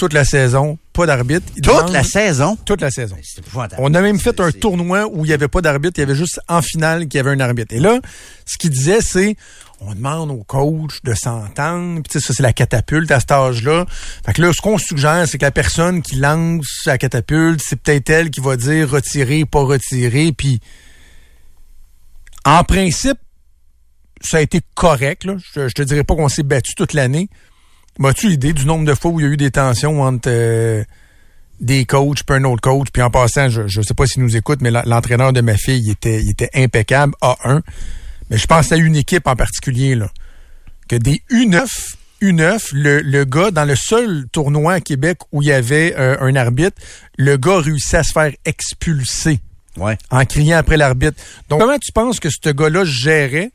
toute 0.00 0.14
la 0.14 0.24
saison, 0.24 0.78
pas 0.94 1.04
d'arbitre. 1.04 1.44
Toute 1.62 1.90
la 1.90 2.02
saison? 2.02 2.56
Toute 2.64 2.80
la 2.80 2.90
saison. 2.90 3.16
Ben, 3.54 3.68
On 3.76 3.92
a 3.92 4.00
même 4.00 4.18
fait 4.18 4.40
un 4.40 4.50
tournoi 4.50 5.06
où 5.12 5.26
il 5.26 5.28
n'y 5.28 5.34
avait 5.34 5.46
pas 5.46 5.60
d'arbitre, 5.60 5.98
il 5.98 6.00
y 6.00 6.04
avait 6.04 6.14
juste 6.14 6.40
en 6.48 6.62
finale 6.62 7.06
qu'il 7.06 7.18
y 7.18 7.20
avait 7.20 7.32
un 7.32 7.40
arbitre. 7.40 7.74
Et 7.74 7.80
là, 7.80 8.00
ce 8.46 8.56
qu'il 8.56 8.70
disait, 8.70 9.02
c'est 9.02 9.36
on 9.78 9.94
demande 9.94 10.30
au 10.30 10.42
coach 10.42 11.02
de 11.04 11.12
s'entendre. 11.12 12.00
Puis 12.02 12.18
ça, 12.18 12.32
c'est 12.32 12.42
la 12.42 12.54
catapulte 12.54 13.10
à 13.10 13.20
cet 13.20 13.30
âge-là. 13.30 13.84
Fait 14.24 14.32
que 14.32 14.40
là, 14.40 14.54
ce 14.54 14.62
qu'on 14.62 14.78
suggère, 14.78 15.28
c'est 15.28 15.36
que 15.36 15.44
la 15.44 15.50
personne 15.50 16.00
qui 16.00 16.16
lance 16.16 16.84
la 16.86 16.96
catapulte, 16.96 17.60
c'est 17.62 17.76
peut-être 17.76 18.08
elle 18.08 18.30
qui 18.30 18.40
va 18.40 18.56
dire 18.56 18.88
retirer, 18.88 19.44
pas 19.44 19.62
retirer. 19.62 20.32
Puis 20.32 20.60
en 22.46 22.64
principe, 22.64 23.18
ça 24.22 24.38
a 24.38 24.40
été 24.40 24.62
correct. 24.74 25.24
Là. 25.24 25.36
Je, 25.54 25.68
je 25.68 25.74
te 25.74 25.82
dirais 25.82 26.04
pas 26.04 26.16
qu'on 26.16 26.30
s'est 26.30 26.42
battu 26.42 26.74
toute 26.74 26.94
l'année. 26.94 27.28
M'as-tu 27.98 28.28
idée 28.28 28.52
du 28.52 28.64
nombre 28.66 28.84
de 28.84 28.94
fois 28.94 29.10
où 29.10 29.20
il 29.20 29.26
y 29.26 29.28
a 29.28 29.32
eu 29.32 29.36
des 29.36 29.50
tensions 29.50 30.02
entre 30.02 30.28
euh, 30.30 30.84
des 31.60 31.84
coachs 31.84 32.22
puis 32.22 32.36
un 32.36 32.44
autre 32.44 32.62
coach? 32.62 32.88
Puis 32.92 33.02
en 33.02 33.10
passant, 33.10 33.48
je 33.48 33.62
ne 33.62 33.84
sais 33.84 33.94
pas 33.94 34.06
s'il 34.06 34.22
nous 34.22 34.36
écoute, 34.36 34.60
mais 34.62 34.70
l'entraîneur 34.70 35.32
de 35.32 35.40
ma 35.40 35.56
fille, 35.56 35.82
il 35.84 35.90
était, 35.90 36.22
il 36.22 36.30
était 36.30 36.50
impeccable, 36.54 37.14
A1. 37.20 37.60
Mais 38.30 38.38
je 38.38 38.46
pense 38.46 38.72
à 38.72 38.76
une 38.76 38.96
équipe 38.96 39.26
en 39.26 39.36
particulier, 39.36 39.94
là. 39.96 40.10
Que 40.88 40.96
des 40.96 41.22
U9, 41.30 41.66
U9, 42.22 42.70
le, 42.72 43.00
le 43.00 43.24
gars, 43.24 43.50
dans 43.50 43.64
le 43.64 43.76
seul 43.76 44.26
tournoi 44.32 44.74
à 44.74 44.80
Québec 44.80 45.18
où 45.32 45.42
il 45.42 45.48
y 45.48 45.52
avait 45.52 45.94
euh, 45.98 46.16
un 46.20 46.34
arbitre, 46.36 46.76
le 47.16 47.36
gars 47.36 47.58
réussit 47.58 47.94
à 47.94 48.02
se 48.02 48.12
faire 48.12 48.32
expulser. 48.44 49.40
Ouais. 49.76 49.96
En 50.10 50.24
criant 50.24 50.58
après 50.58 50.76
l'arbitre. 50.76 51.20
Donc, 51.48 51.60
comment 51.60 51.78
tu 51.78 51.92
penses 51.92 52.20
que 52.20 52.28
ce 52.28 52.50
gars-là 52.50 52.84
gérait 52.84 53.50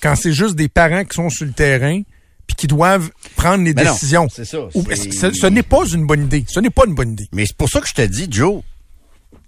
quand 0.00 0.14
c'est 0.14 0.32
juste 0.32 0.54
des 0.54 0.68
parents 0.68 1.04
qui 1.04 1.14
sont 1.16 1.30
sur 1.30 1.46
le 1.46 1.52
terrain? 1.52 2.02
Puis 2.48 2.56
qui 2.56 2.66
doivent 2.66 3.10
prendre 3.36 3.62
les 3.62 3.74
décisions. 3.74 4.26
C'est 4.32 4.44
ça. 4.44 4.58
ce, 4.72 5.46
n'est 5.46 5.62
pas 5.62 5.84
une 5.92 6.06
bonne 6.06 6.24
idée? 6.24 6.44
Ce 6.48 6.58
n'est 6.58 6.70
pas 6.70 6.84
une 6.86 6.94
bonne 6.94 7.12
idée. 7.12 7.28
Mais 7.32 7.44
c'est 7.46 7.56
pour 7.56 7.68
ça 7.68 7.80
que 7.80 7.86
je 7.86 7.94
te 7.94 8.02
dis, 8.02 8.26
Joe, 8.28 8.62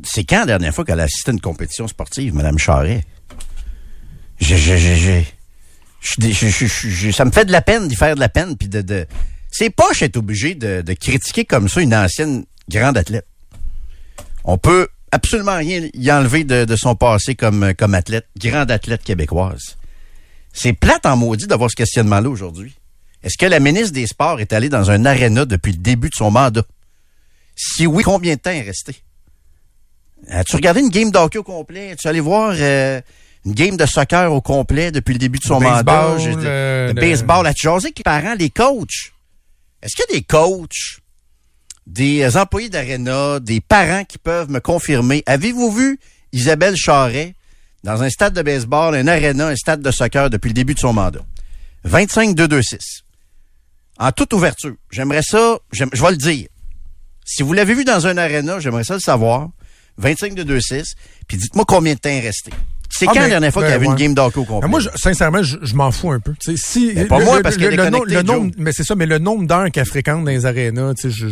c'est 0.04 0.22
quand 0.24 0.40
la 0.40 0.46
dernière 0.46 0.74
fois 0.74 0.84
qu'elle 0.84 1.00
a 1.00 1.04
assisté 1.04 1.30
à 1.30 1.34
une 1.34 1.40
compétition 1.40 1.88
sportive, 1.88 2.34
Mme 2.34 2.58
Charret? 2.58 3.04
J'ai, 4.38 4.56
j'ai, 4.56 5.26
j'ai, 6.18 7.12
ça 7.12 7.24
me 7.24 7.30
fait 7.30 7.44
de 7.44 7.52
la 7.52 7.62
peine 7.62 7.88
d'y 7.88 7.96
faire 7.96 8.14
de 8.14 8.20
la 8.20 8.28
peine, 8.28 8.56
puis 8.56 8.68
de, 8.68 8.80
de... 8.80 9.06
C'est 9.50 9.70
pas 9.70 9.88
être 10.00 10.16
obligé 10.16 10.54
de, 10.54 10.82
de 10.82 10.92
critiquer 10.94 11.44
comme 11.44 11.68
ça 11.68 11.80
une 11.80 11.94
ancienne 11.94 12.44
grande 12.68 12.96
athlète. 12.96 13.26
On 14.44 14.56
peut 14.56 14.88
absolument 15.10 15.56
rien 15.56 15.88
y 15.92 16.12
enlever 16.12 16.44
de, 16.44 16.64
de 16.64 16.76
son 16.76 16.94
passé 16.94 17.34
comme, 17.34 17.74
comme 17.74 17.94
athlète, 17.94 18.28
grande 18.38 18.70
athlète 18.70 19.02
québécoise. 19.02 19.76
C'est 20.52 20.72
plate 20.72 21.06
en 21.06 21.16
maudit 21.16 21.46
d'avoir 21.46 21.70
ce 21.70 21.76
questionnement-là 21.76 22.28
aujourd'hui. 22.28 22.74
Est-ce 23.22 23.36
que 23.36 23.46
la 23.46 23.60
ministre 23.60 23.92
des 23.92 24.06
Sports 24.06 24.40
est 24.40 24.52
allée 24.52 24.68
dans 24.68 24.90
un 24.90 25.04
aréna 25.04 25.44
depuis 25.44 25.72
le 25.72 25.78
début 25.78 26.08
de 26.08 26.14
son 26.14 26.30
mandat? 26.30 26.64
Si 27.54 27.86
oui, 27.86 28.02
combien 28.02 28.34
de 28.34 28.40
temps 28.40 28.50
est 28.50 28.62
resté? 28.62 28.96
As-tu 30.28 30.56
regardé 30.56 30.80
une 30.80 30.88
game 30.88 31.10
d'hockey 31.10 31.38
au 31.38 31.42
complet? 31.42 31.92
As-tu 31.92 32.08
allé 32.08 32.20
voir 32.20 32.54
euh, 32.56 33.00
une 33.44 33.52
game 33.52 33.76
de 33.76 33.84
soccer 33.84 34.32
au 34.32 34.40
complet 34.40 34.90
depuis 34.90 35.12
le 35.12 35.18
début 35.18 35.38
de 35.38 35.44
son 35.44 35.60
mandat? 35.60 36.16
Le, 36.18 36.92
baseball. 36.94 37.46
As-tu 37.46 37.64
jasé 37.64 37.86
avec 37.86 37.98
les 37.98 38.04
parents, 38.04 38.34
les 38.34 38.50
coachs? 38.50 39.12
Est-ce 39.82 39.96
qu'il 39.96 40.14
y 40.14 40.16
a 40.16 40.20
des 40.20 40.24
coachs, 40.24 41.00
des 41.86 42.36
employés 42.36 42.68
d'aréna, 42.68 43.40
des 43.40 43.60
parents 43.60 44.04
qui 44.04 44.18
peuvent 44.18 44.50
me 44.50 44.60
confirmer? 44.60 45.22
Avez-vous 45.26 45.70
vu 45.70 46.00
Isabelle 46.32 46.76
Charret 46.76 47.34
dans 47.82 48.02
un 48.02 48.10
stade 48.10 48.34
de 48.34 48.42
baseball, 48.42 48.94
un 48.94 49.06
aréna, 49.06 49.48
un 49.48 49.56
stade 49.56 49.82
de 49.82 49.90
soccer 49.90 50.30
depuis 50.30 50.48
le 50.48 50.54
début 50.54 50.74
de 50.74 50.80
son 50.80 50.92
mandat? 50.92 51.24
25-226 51.86 53.02
en 54.00 54.12
toute 54.12 54.32
ouverture, 54.32 54.74
j'aimerais 54.90 55.22
ça, 55.22 55.58
je 55.72 55.84
vais 55.84 56.10
le 56.10 56.16
dire. 56.16 56.48
Si 57.24 57.42
vous 57.42 57.52
l'avez 57.52 57.74
vu 57.74 57.84
dans 57.84 58.06
un 58.06 58.16
arena, 58.16 58.58
j'aimerais 58.58 58.82
ça 58.82 58.94
le 58.94 59.00
savoir. 59.00 59.50
25 59.98 60.34
de 60.34 60.58
2-6. 60.58 60.94
Puis 61.28 61.36
dites-moi 61.36 61.64
combien 61.68 61.94
de 61.94 61.98
temps 61.98 62.08
est 62.08 62.20
resté. 62.20 62.50
C'est 62.88 63.06
ah, 63.06 63.12
quand 63.14 63.20
la 63.20 63.28
dernière 63.28 63.52
fois 63.52 63.62
qu'il 63.62 63.70
y 63.70 63.74
avait 63.74 63.86
une 63.86 63.94
game 63.94 64.14
d'hockey 64.14 64.40
au 64.40 64.44
complet? 64.44 64.68
moi, 64.68 64.80
sincèrement, 64.96 65.42
je, 65.42 65.74
m'en 65.74 65.92
fous 65.92 66.10
un 66.10 66.18
peu. 66.18 66.34
si, 66.56 66.94
pas 67.08 67.20
moi, 67.20 67.40
parce 67.42 67.56
que 67.56 67.66
le, 67.66 68.22
nombre, 68.22 68.52
mais 68.58 68.72
c'est 68.72 68.82
ça, 68.82 68.96
mais 68.96 69.06
le 69.06 69.18
nombre 69.18 69.46
d'heures 69.46 69.70
qu'elle 69.70 69.86
fréquente 69.86 70.24
dans 70.24 70.30
les 70.30 70.44
arénas, 70.44 70.94
tu 70.94 71.12
sais, 71.12 71.16
je, 71.16 71.28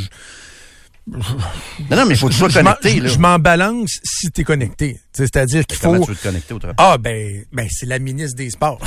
non, 1.11 1.97
non, 1.97 2.05
mais 2.07 2.15
il 2.15 2.17
faut 2.17 2.29
que 2.29 2.33
tu 2.33 2.39
sois 2.39 2.51
connecté. 2.51 3.01
Je 3.09 3.19
m'en 3.19 3.39
balance 3.39 3.99
si 4.05 4.31
tu 4.31 4.43
es 4.43 4.45
connecté. 4.45 5.01
C'est-à-dire 5.13 5.67
qu'il 5.67 5.79
faut. 5.79 5.93
Comment 5.93 6.05
tu 6.05 6.11
veux 6.11 6.17
te 6.17 6.23
connecter 6.23 6.55
au 6.55 6.59
Ah, 6.77 6.97
ben, 6.99 7.43
ben 7.53 7.67
c'est 7.71 7.87
la 7.87 7.99
ministre 7.99 8.37
des 8.37 8.51
Sports. 8.51 8.79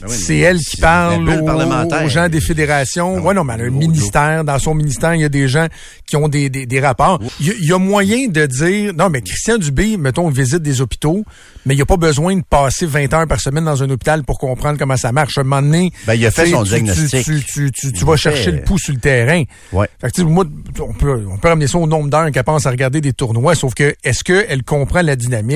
Ben 0.00 0.08
c'est 0.08 0.38
elle 0.38 0.58
qui 0.58 0.76
parle 0.76 1.28
aux, 1.28 2.08
gens 2.08 2.28
des 2.28 2.40
fédérations. 2.40 3.16
Ben 3.16 3.22
ouais, 3.22 3.34
non, 3.34 3.44
mais 3.44 3.54
elle 3.54 3.62
a 3.62 3.64
un 3.64 3.70
ministère. 3.70 4.44
Dans 4.44 4.58
son 4.58 4.74
ministère, 4.74 5.14
il 5.14 5.22
y 5.22 5.24
a 5.24 5.28
des 5.28 5.48
gens 5.48 5.66
qui 6.06 6.16
ont 6.16 6.28
des, 6.28 6.50
des, 6.50 6.66
des 6.66 6.80
rapports. 6.80 7.20
Il 7.40 7.64
y, 7.64 7.72
a 7.72 7.78
moyen 7.78 8.28
de 8.28 8.46
dire, 8.46 8.92
non, 8.94 9.10
mais 9.10 9.22
Christian 9.22 9.58
Dubé, 9.58 9.96
mettons, 9.96 10.28
visite 10.28 10.62
des 10.62 10.80
hôpitaux, 10.80 11.24
mais 11.66 11.74
il 11.74 11.78
n'y 11.78 11.82
a 11.82 11.86
pas 11.86 11.96
besoin 11.96 12.36
de 12.36 12.42
passer 12.42 12.86
20 12.86 13.12
heures 13.14 13.26
par 13.26 13.40
semaine 13.40 13.64
dans 13.64 13.82
un 13.82 13.90
hôpital 13.90 14.22
pour 14.22 14.38
comprendre 14.38 14.78
comment 14.78 14.96
ça 14.96 15.12
marche. 15.12 15.38
À 15.38 15.40
un 15.40 15.44
moment 15.44 15.62
donné, 15.62 15.92
ben, 16.06 16.14
il 16.14 16.26
a 16.26 16.30
fait 16.30 16.46
son 16.46 16.62
tu, 16.62 16.70
diagnostic. 16.70 17.24
Tu, 17.24 17.42
tu, 17.42 17.72
tu, 17.72 17.92
tu 17.92 18.04
vas 18.04 18.16
chercher 18.16 18.52
le 18.52 18.62
pouls 18.62 18.78
sur 18.78 18.92
le 18.92 19.00
terrain. 19.00 19.42
Ouais. 19.72 19.88
Fait 20.00 20.10
que, 20.10 20.22
moi, 20.22 20.44
on 20.80 20.92
peut, 20.92 21.24
on 21.30 21.38
peut 21.38 21.48
ramener 21.48 21.66
ça 21.66 21.78
au 21.78 21.86
nombre 21.86 22.10
d'heures 22.10 22.30
qu'elle 22.30 22.44
pense 22.44 22.66
à 22.66 22.70
regarder 22.70 23.00
des 23.00 23.12
tournois, 23.12 23.54
sauf 23.54 23.74
que, 23.74 23.94
est-ce 24.04 24.22
qu'elle 24.22 24.62
comprend 24.62 25.02
la 25.02 25.16
dynamique? 25.16 25.53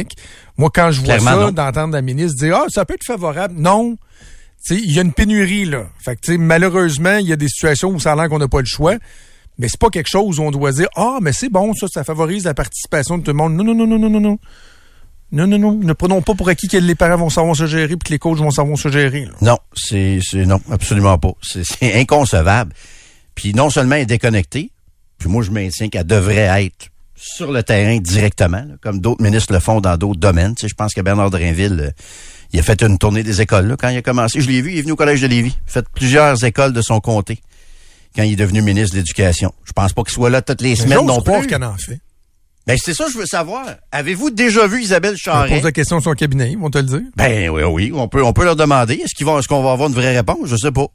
Moi, 0.56 0.70
quand 0.72 0.90
je 0.90 1.00
vois 1.00 1.18
ça, 1.18 1.50
d'entendre 1.50 1.94
la 1.94 2.02
ministre 2.02 2.38
dire, 2.38 2.56
ah, 2.56 2.66
ça 2.68 2.84
peut 2.84 2.94
être 2.94 3.04
favorable. 3.04 3.54
Non. 3.56 3.96
Il 4.70 4.92
y 4.92 4.98
a 4.98 5.02
une 5.02 5.12
pénurie, 5.12 5.64
là. 5.64 5.86
Fait 6.04 6.16
que, 6.16 6.36
malheureusement, 6.36 7.16
il 7.16 7.26
y 7.28 7.32
a 7.32 7.36
des 7.36 7.48
situations 7.48 7.90
où 7.90 8.00
ça 8.00 8.12
a 8.12 8.16
l'air 8.16 8.28
qu'on 8.28 8.38
n'a 8.38 8.48
pas 8.48 8.60
le 8.60 8.66
choix. 8.66 8.96
Mais 9.58 9.68
c'est 9.68 9.80
pas 9.80 9.90
quelque 9.90 10.08
chose 10.08 10.38
où 10.38 10.42
on 10.42 10.50
doit 10.50 10.72
dire, 10.72 10.88
ah, 10.94 11.18
mais 11.20 11.32
c'est 11.32 11.48
bon, 11.48 11.74
ça, 11.74 11.88
ça 11.88 12.04
favorise 12.04 12.44
la 12.44 12.54
participation 12.54 13.18
de 13.18 13.24
tout 13.24 13.30
le 13.30 13.36
monde. 13.36 13.54
Non, 13.54 13.64
non, 13.64 13.74
non, 13.74 13.86
non, 13.86 13.98
non, 13.98 14.10
non, 14.10 14.20
non. 14.20 14.38
Non, 15.30 15.46
non, 15.46 15.58
non. 15.58 15.74
Ne 15.74 15.92
prenons 15.92 16.22
pas 16.22 16.34
pour 16.34 16.48
acquis 16.48 16.68
que 16.68 16.78
les 16.78 16.94
parents 16.94 17.18
vont 17.18 17.30
savoir 17.30 17.54
se 17.54 17.66
gérer 17.66 17.88
puis 17.88 17.98
que 18.06 18.12
les 18.12 18.18
coachs 18.18 18.38
vont 18.38 18.50
savoir 18.50 18.78
se 18.78 18.88
gérer. 18.88 19.28
Non, 19.42 19.58
c'est, 19.74 20.20
non, 20.34 20.60
absolument 20.70 21.18
pas. 21.18 21.32
C'est, 21.42 22.00
inconcevable. 22.00 22.72
Puis 23.34 23.52
non 23.52 23.68
seulement 23.70 23.96
elle 23.96 24.02
est 24.02 24.06
déconnectée, 24.06 24.70
puis 25.18 25.28
moi 25.28 25.42
je 25.42 25.50
maintiens 25.50 25.88
qu'elle 25.88 26.06
devrait 26.06 26.64
être 26.64 26.88
sur 27.20 27.52
le 27.52 27.62
terrain 27.62 27.98
directement, 27.98 28.64
comme 28.80 29.00
d'autres 29.00 29.22
ministres 29.22 29.52
le 29.52 29.60
font 29.60 29.80
dans 29.80 29.96
d'autres 29.96 30.20
domaines. 30.20 30.54
Tu 30.54 30.62
sais, 30.62 30.68
je 30.68 30.74
pense 30.74 30.94
que 30.94 31.00
Bernard 31.00 31.30
Drinville, 31.30 31.80
euh, 31.80 31.90
il 32.52 32.60
a 32.60 32.62
fait 32.62 32.80
une 32.82 32.98
tournée 32.98 33.22
des 33.22 33.40
écoles 33.40 33.66
là, 33.66 33.76
quand 33.76 33.88
il 33.88 33.96
a 33.96 34.02
commencé. 34.02 34.40
Je 34.40 34.48
l'ai 34.48 34.62
vu, 34.62 34.72
il 34.72 34.78
est 34.78 34.82
venu 34.82 34.92
au 34.92 34.96
collège 34.96 35.20
de 35.20 35.26
Lévis. 35.26 35.56
Il 35.66 35.68
a 35.68 35.72
fait 35.72 35.86
plusieurs 35.94 36.42
écoles 36.44 36.72
de 36.72 36.80
son 36.82 37.00
comté 37.00 37.40
quand 38.14 38.22
il 38.22 38.32
est 38.32 38.36
devenu 38.36 38.62
ministre 38.62 38.94
de 38.94 39.00
l'Éducation. 39.00 39.52
Je 39.64 39.72
pense 39.72 39.92
pas 39.92 40.02
qu'il 40.02 40.12
soit 40.12 40.30
là 40.30 40.42
toutes 40.42 40.62
les 40.62 40.76
semaines 40.76 41.04
non 41.04 41.20
plus. 41.20 41.46
qu'elle 41.46 41.64
en 41.64 41.76
fait. 41.76 42.00
Ben, 42.66 42.76
c'est 42.78 42.92
ça 42.92 43.06
que 43.06 43.12
je 43.12 43.18
veux 43.18 43.26
savoir. 43.26 43.64
Avez-vous 43.92 44.28
déjà 44.28 44.66
vu 44.66 44.82
Isabelle 44.82 45.16
Charret? 45.16 45.50
On 45.50 45.54
pose 45.54 45.64
la 45.64 45.72
question 45.72 45.98
de 45.98 46.02
son 46.02 46.12
cabinet, 46.12 46.52
ils 46.52 46.58
vont 46.58 46.68
te 46.68 46.76
le 46.76 46.84
dire. 46.84 47.00
Ben 47.16 47.48
oui, 47.48 47.62
oui, 47.62 47.92
on 47.94 48.08
peut, 48.08 48.22
on 48.22 48.34
peut 48.34 48.44
leur 48.44 48.56
demander. 48.56 48.94
Est-ce 48.96 49.14
qu'ils 49.14 49.24
vont, 49.24 49.38
est-ce 49.38 49.48
qu'on 49.48 49.62
va 49.62 49.72
avoir 49.72 49.88
une 49.88 49.94
vraie 49.94 50.14
réponse? 50.14 50.40
Je 50.44 50.56
sais 50.56 50.70
pas. 50.70 50.86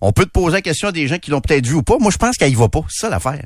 On 0.00 0.12
peut 0.12 0.24
te 0.24 0.30
poser 0.30 0.56
la 0.56 0.62
question 0.62 0.88
à 0.88 0.92
des 0.92 1.06
gens 1.06 1.18
qui 1.18 1.30
l'ont 1.30 1.40
peut-être 1.40 1.66
vu 1.66 1.74
ou 1.74 1.82
pas. 1.82 1.98
Moi, 2.00 2.10
je 2.10 2.16
pense 2.16 2.36
qu'elle 2.36 2.50
y 2.50 2.56
va 2.56 2.68
pas. 2.68 2.80
C'est 2.88 3.02
ça 3.02 3.10
l'affaire. 3.10 3.44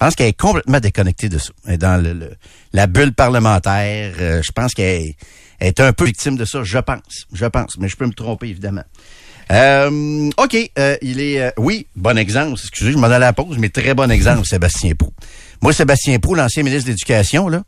Je 0.00 0.06
pense 0.06 0.14
qu'elle 0.14 0.28
est 0.28 0.32
complètement 0.40 0.80
déconnectée 0.80 1.28
de 1.28 1.36
ça. 1.36 1.50
Elle 1.66 1.74
est 1.74 1.78
dans 1.78 2.02
le, 2.02 2.30
la 2.72 2.86
bulle 2.86 3.12
parlementaire. 3.12 4.14
Euh, 4.18 4.40
je 4.42 4.50
pense 4.50 4.72
qu'elle 4.72 5.12
est 5.60 5.80
un 5.80 5.92
peu 5.92 6.06
victime 6.06 6.36
de 6.36 6.46
ça. 6.46 6.62
Je 6.64 6.78
pense. 6.78 7.26
Je 7.34 7.44
pense. 7.44 7.76
Mais 7.78 7.86
je 7.88 7.96
peux 7.96 8.06
me 8.06 8.14
tromper, 8.14 8.48
évidemment. 8.48 8.84
Euh, 9.50 10.30
OK. 10.38 10.56
Euh, 10.78 10.96
il 11.02 11.20
est... 11.20 11.52
oui, 11.58 11.86
bon 11.96 12.16
exemple. 12.16 12.58
Excusez, 12.58 12.92
je 12.92 12.96
m'en 12.96 13.08
allais 13.08 13.16
à 13.16 13.18
la 13.18 13.32
pause, 13.34 13.58
mais 13.58 13.68
très 13.68 13.92
bon 13.92 14.10
exemple, 14.10 14.46
Sébastien 14.46 14.94
Prou. 14.94 15.12
Moi, 15.60 15.74
Sébastien 15.74 16.18
Prou, 16.18 16.34
l'ancien 16.34 16.62
ministre 16.62 16.86
de 16.86 16.92
l'Éducation, 16.92 17.50
là, 17.50 17.62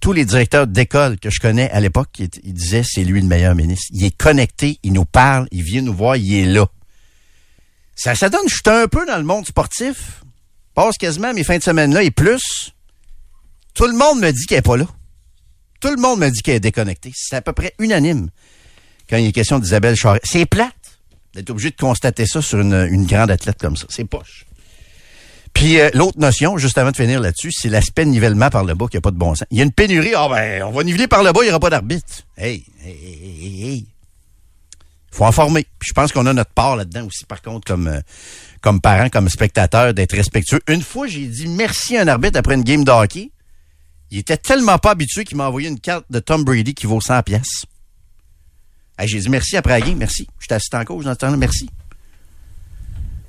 tous 0.00 0.14
les 0.14 0.24
directeurs 0.24 0.66
d'école 0.66 1.18
que 1.18 1.28
je 1.28 1.38
connais 1.38 1.70
à 1.70 1.80
l'époque, 1.80 2.08
ils, 2.18 2.54
disaient 2.54 2.82
c'est 2.82 3.04
lui 3.04 3.20
le 3.20 3.26
meilleur 3.26 3.54
ministre. 3.54 3.88
Il 3.90 4.04
est 4.04 4.16
connecté, 4.16 4.78
il 4.82 4.94
nous 4.94 5.04
parle, 5.04 5.48
il 5.52 5.62
vient 5.62 5.82
nous 5.82 5.94
voir, 5.94 6.16
il 6.16 6.34
est 6.34 6.46
là. 6.46 6.66
Ça, 7.94 8.14
ça 8.14 8.30
donne, 8.30 8.48
je 8.48 8.54
suis 8.54 8.62
un 8.66 8.88
peu 8.88 9.04
dans 9.04 9.18
le 9.18 9.24
monde 9.24 9.46
sportif, 9.46 10.21
passe 10.74 10.96
quasiment 10.96 11.32
mes 11.32 11.44
fins 11.44 11.58
de 11.58 11.62
semaine 11.62 11.92
là 11.92 12.02
et 12.02 12.10
plus. 12.10 12.72
Tout 13.74 13.86
le 13.86 13.96
monde 13.96 14.20
me 14.20 14.30
dit 14.30 14.46
qu'elle 14.46 14.58
est 14.58 14.62
pas 14.62 14.76
là. 14.76 14.86
Tout 15.80 15.90
le 15.90 16.00
monde 16.00 16.20
me 16.20 16.30
dit 16.30 16.42
qu'elle 16.42 16.56
est 16.56 16.60
déconnectée. 16.60 17.12
C'est 17.14 17.36
à 17.36 17.42
peu 17.42 17.52
près 17.52 17.74
unanime 17.78 18.28
quand 19.08 19.16
il 19.16 19.26
est 19.26 19.32
question 19.32 19.58
d'Isabelle 19.58 19.96
Charest. 19.96 20.24
C'est 20.26 20.46
plate 20.46 20.72
d'être 21.34 21.50
obligé 21.50 21.70
de 21.70 21.76
constater 21.76 22.26
ça 22.26 22.42
sur 22.42 22.60
une, 22.60 23.06
grande 23.06 23.30
athlète 23.30 23.58
comme 23.58 23.76
ça. 23.76 23.86
C'est 23.88 24.04
poche. 24.04 24.46
Puis 25.52 25.80
euh, 25.80 25.90
l'autre 25.94 26.18
notion, 26.18 26.56
juste 26.56 26.78
avant 26.78 26.90
de 26.90 26.96
finir 26.96 27.20
là-dessus, 27.20 27.52
c'est 27.52 27.68
l'aspect 27.68 28.04
nivellement 28.04 28.48
par 28.48 28.64
le 28.64 28.74
bas 28.74 28.86
qui 28.90 28.96
a 28.96 29.00
pas 29.00 29.10
de 29.10 29.16
bon 29.16 29.34
sens. 29.34 29.46
Il 29.50 29.58
y 29.58 29.60
a 29.60 29.64
une 29.64 29.72
pénurie, 29.72 30.12
ah 30.14 30.28
ben, 30.28 30.62
on 30.62 30.70
va 30.70 30.82
niveler 30.82 31.08
par 31.08 31.22
le 31.22 31.32
bas, 31.32 31.40
il 31.42 31.46
n'y 31.46 31.50
aura 31.50 31.60
pas 31.60 31.70
d'arbitre. 31.70 32.06
Hey, 32.36 32.64
hey, 32.84 32.96
hey, 33.02 33.44
hey, 33.44 33.64
hey. 33.64 33.86
Faut 35.10 35.24
en 35.24 35.32
former. 35.32 35.66
Puis 35.78 35.88
je 35.88 35.92
pense 35.92 36.10
qu'on 36.10 36.26
a 36.26 36.32
notre 36.32 36.52
part 36.52 36.76
là-dedans 36.76 37.06
aussi, 37.06 37.26
par 37.26 37.42
contre, 37.42 37.66
comme 37.66 37.86
euh, 37.86 38.00
comme 38.62 38.80
parent, 38.80 39.08
comme 39.10 39.28
spectateur, 39.28 39.92
d'être 39.92 40.16
respectueux. 40.16 40.60
Une 40.68 40.82
fois, 40.82 41.06
j'ai 41.06 41.26
dit 41.26 41.48
merci 41.48 41.96
à 41.96 42.02
un 42.02 42.08
arbitre 42.08 42.38
après 42.38 42.54
une 42.54 42.62
game 42.62 42.84
de 42.84 42.90
hockey. 42.90 43.30
Il 44.10 44.18
était 44.18 44.36
tellement 44.36 44.78
pas 44.78 44.92
habitué 44.92 45.24
qu'il 45.24 45.36
m'a 45.36 45.48
envoyé 45.48 45.68
une 45.68 45.80
carte 45.80 46.04
de 46.10 46.18
Tom 46.18 46.44
Brady 46.44 46.74
qui 46.74 46.86
vaut 46.86 47.00
100 47.00 47.22
pièces. 47.22 47.66
j'ai 49.04 49.20
dit 49.20 49.28
merci 49.28 49.56
après 49.56 49.78
la 49.78 49.86
game, 49.86 49.98
merci. 49.98 50.26
Je 50.38 50.44
suis 50.44 50.54
assistant 50.54 50.80
en 50.80 50.84
cause 50.84 51.04
dans 51.04 51.36
merci. 51.36 51.68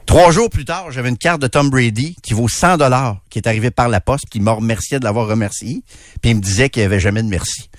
Trois 0.06 0.32
jours 0.32 0.50
plus 0.50 0.66
tard, 0.66 0.92
j'avais 0.92 1.10
une 1.10 1.18
carte 1.18 1.42
de 1.42 1.48
Tom 1.48 1.70
Brady 1.70 2.16
qui 2.22 2.34
vaut 2.34 2.50
100 2.50 2.78
dollars, 2.78 3.22
qui 3.30 3.40
est 3.40 3.48
arrivée 3.48 3.72
par 3.72 3.88
la 3.88 4.02
poste, 4.02 4.26
qui 4.30 4.40
m'a 4.40 4.52
remercié 4.52 5.00
de 5.00 5.06
l'avoir 5.06 5.28
remercié, 5.28 5.82
puis 6.22 6.32
il 6.32 6.36
me 6.36 6.42
disait 6.42 6.70
qu'il 6.70 6.82
n'y 6.82 6.86
avait 6.86 7.00
jamais 7.00 7.24
de 7.24 7.30
merci. 7.30 7.70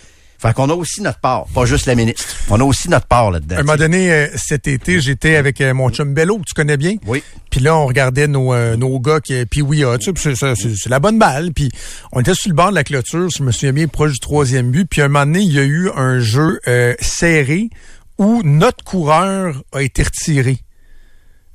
Fait 0.45 0.53
qu'on 0.53 0.69
a 0.69 0.75
aussi 0.75 1.01
notre 1.01 1.21
part, 1.21 1.47
pas 1.55 1.65
juste 1.65 1.87
la 1.87 1.95
ministre. 1.95 2.23
On 2.51 2.61
a 2.61 2.65
aussi 2.65 2.91
notre 2.91 3.07
part 3.07 3.31
là-dedans. 3.31 3.57
À 3.57 3.61
un 3.61 3.63
moment 3.63 3.79
donné, 3.79 4.13
euh, 4.13 4.27
cet 4.37 4.69
été, 4.69 5.01
j'étais 5.01 5.37
avec 5.37 5.59
euh, 5.63 5.73
mon 5.73 5.89
chum 5.89 6.13
Bello, 6.13 6.37
que 6.37 6.45
tu 6.47 6.53
connais 6.53 6.77
bien. 6.77 6.97
Oui. 7.07 7.23
Puis 7.51 7.61
là, 7.61 7.75
on 7.75 7.87
regardait 7.87 8.29
nos, 8.29 8.53
euh, 8.53 8.77
nos 8.77 9.01
gars 9.01 9.21
qui, 9.21 9.43
puis 9.47 9.63
oui, 9.63 9.83
ah, 9.85 9.97
tu 9.97 10.13
sais, 10.15 10.35
c'est 10.35 10.91
la 10.91 10.99
bonne 10.99 11.19
balle. 11.19 11.53
Puis 11.55 11.71
on 12.13 12.21
était 12.21 12.35
sur 12.35 12.51
le 12.51 12.55
bord 12.55 12.69
de 12.69 12.75
la 12.75 12.85
clôture, 12.85 13.31
je 13.35 13.43
me 13.43 13.53
souviens 13.53 13.73
bien, 13.73 13.87
proche 13.87 14.13
du 14.13 14.21
troisième 14.21 14.71
but. 14.71 14.87
Puis 14.87 15.01
à 15.01 15.07
un 15.07 15.09
moment 15.09 15.25
donné, 15.25 15.41
il 15.41 15.53
y 15.53 15.59
a 15.59 15.65
eu 15.65 15.89
un 15.97 16.19
jeu 16.19 16.61
serré 17.01 17.71
où 18.19 18.43
notre 18.45 18.85
coureur 18.85 19.63
a 19.73 19.81
été 19.81 20.03
retiré 20.03 20.59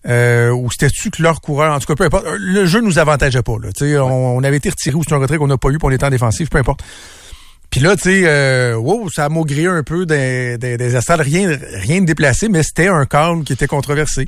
euh, 0.07 0.49
ou 0.51 0.71
c'était-tu 0.71 1.11
que 1.11 1.21
leur 1.21 1.41
coureur, 1.41 1.73
en 1.73 1.79
tout 1.79 1.85
cas, 1.85 1.95
peu 1.95 2.05
importe, 2.05 2.25
le 2.39 2.65
jeu 2.65 2.81
nous 2.81 2.99
avantageait 2.99 3.41
pas. 3.41 3.55
Là, 3.61 3.69
on, 4.03 4.37
on 4.37 4.43
avait 4.43 4.57
été 4.57 4.69
retiré 4.69 4.95
ou 4.95 5.03
c'est 5.07 5.13
un 5.13 5.17
retrait 5.17 5.37
qu'on 5.37 5.47
n'a 5.47 5.57
pas 5.57 5.69
eu 5.69 5.77
pour 5.77 5.89
les 5.89 5.97
temps 5.97 6.09
défensifs, 6.09 6.49
peu 6.49 6.57
importe. 6.57 6.81
Puis 7.69 7.81
là, 7.81 7.95
tu 7.95 8.03
sais, 8.03 8.21
euh, 8.25 8.75
wow, 8.75 9.09
ça 9.09 9.25
a 9.25 9.29
maugré 9.29 9.67
un 9.67 9.83
peu 9.83 10.05
des, 10.05 10.57
des, 10.57 10.77
des 10.77 10.97
rien, 10.97 11.59
rien 11.73 12.01
de 12.01 12.05
déplacé, 12.05 12.49
mais 12.49 12.63
c'était 12.63 12.87
un 12.87 13.05
calme 13.05 13.43
qui 13.43 13.53
était 13.53 13.67
controversé. 13.67 14.25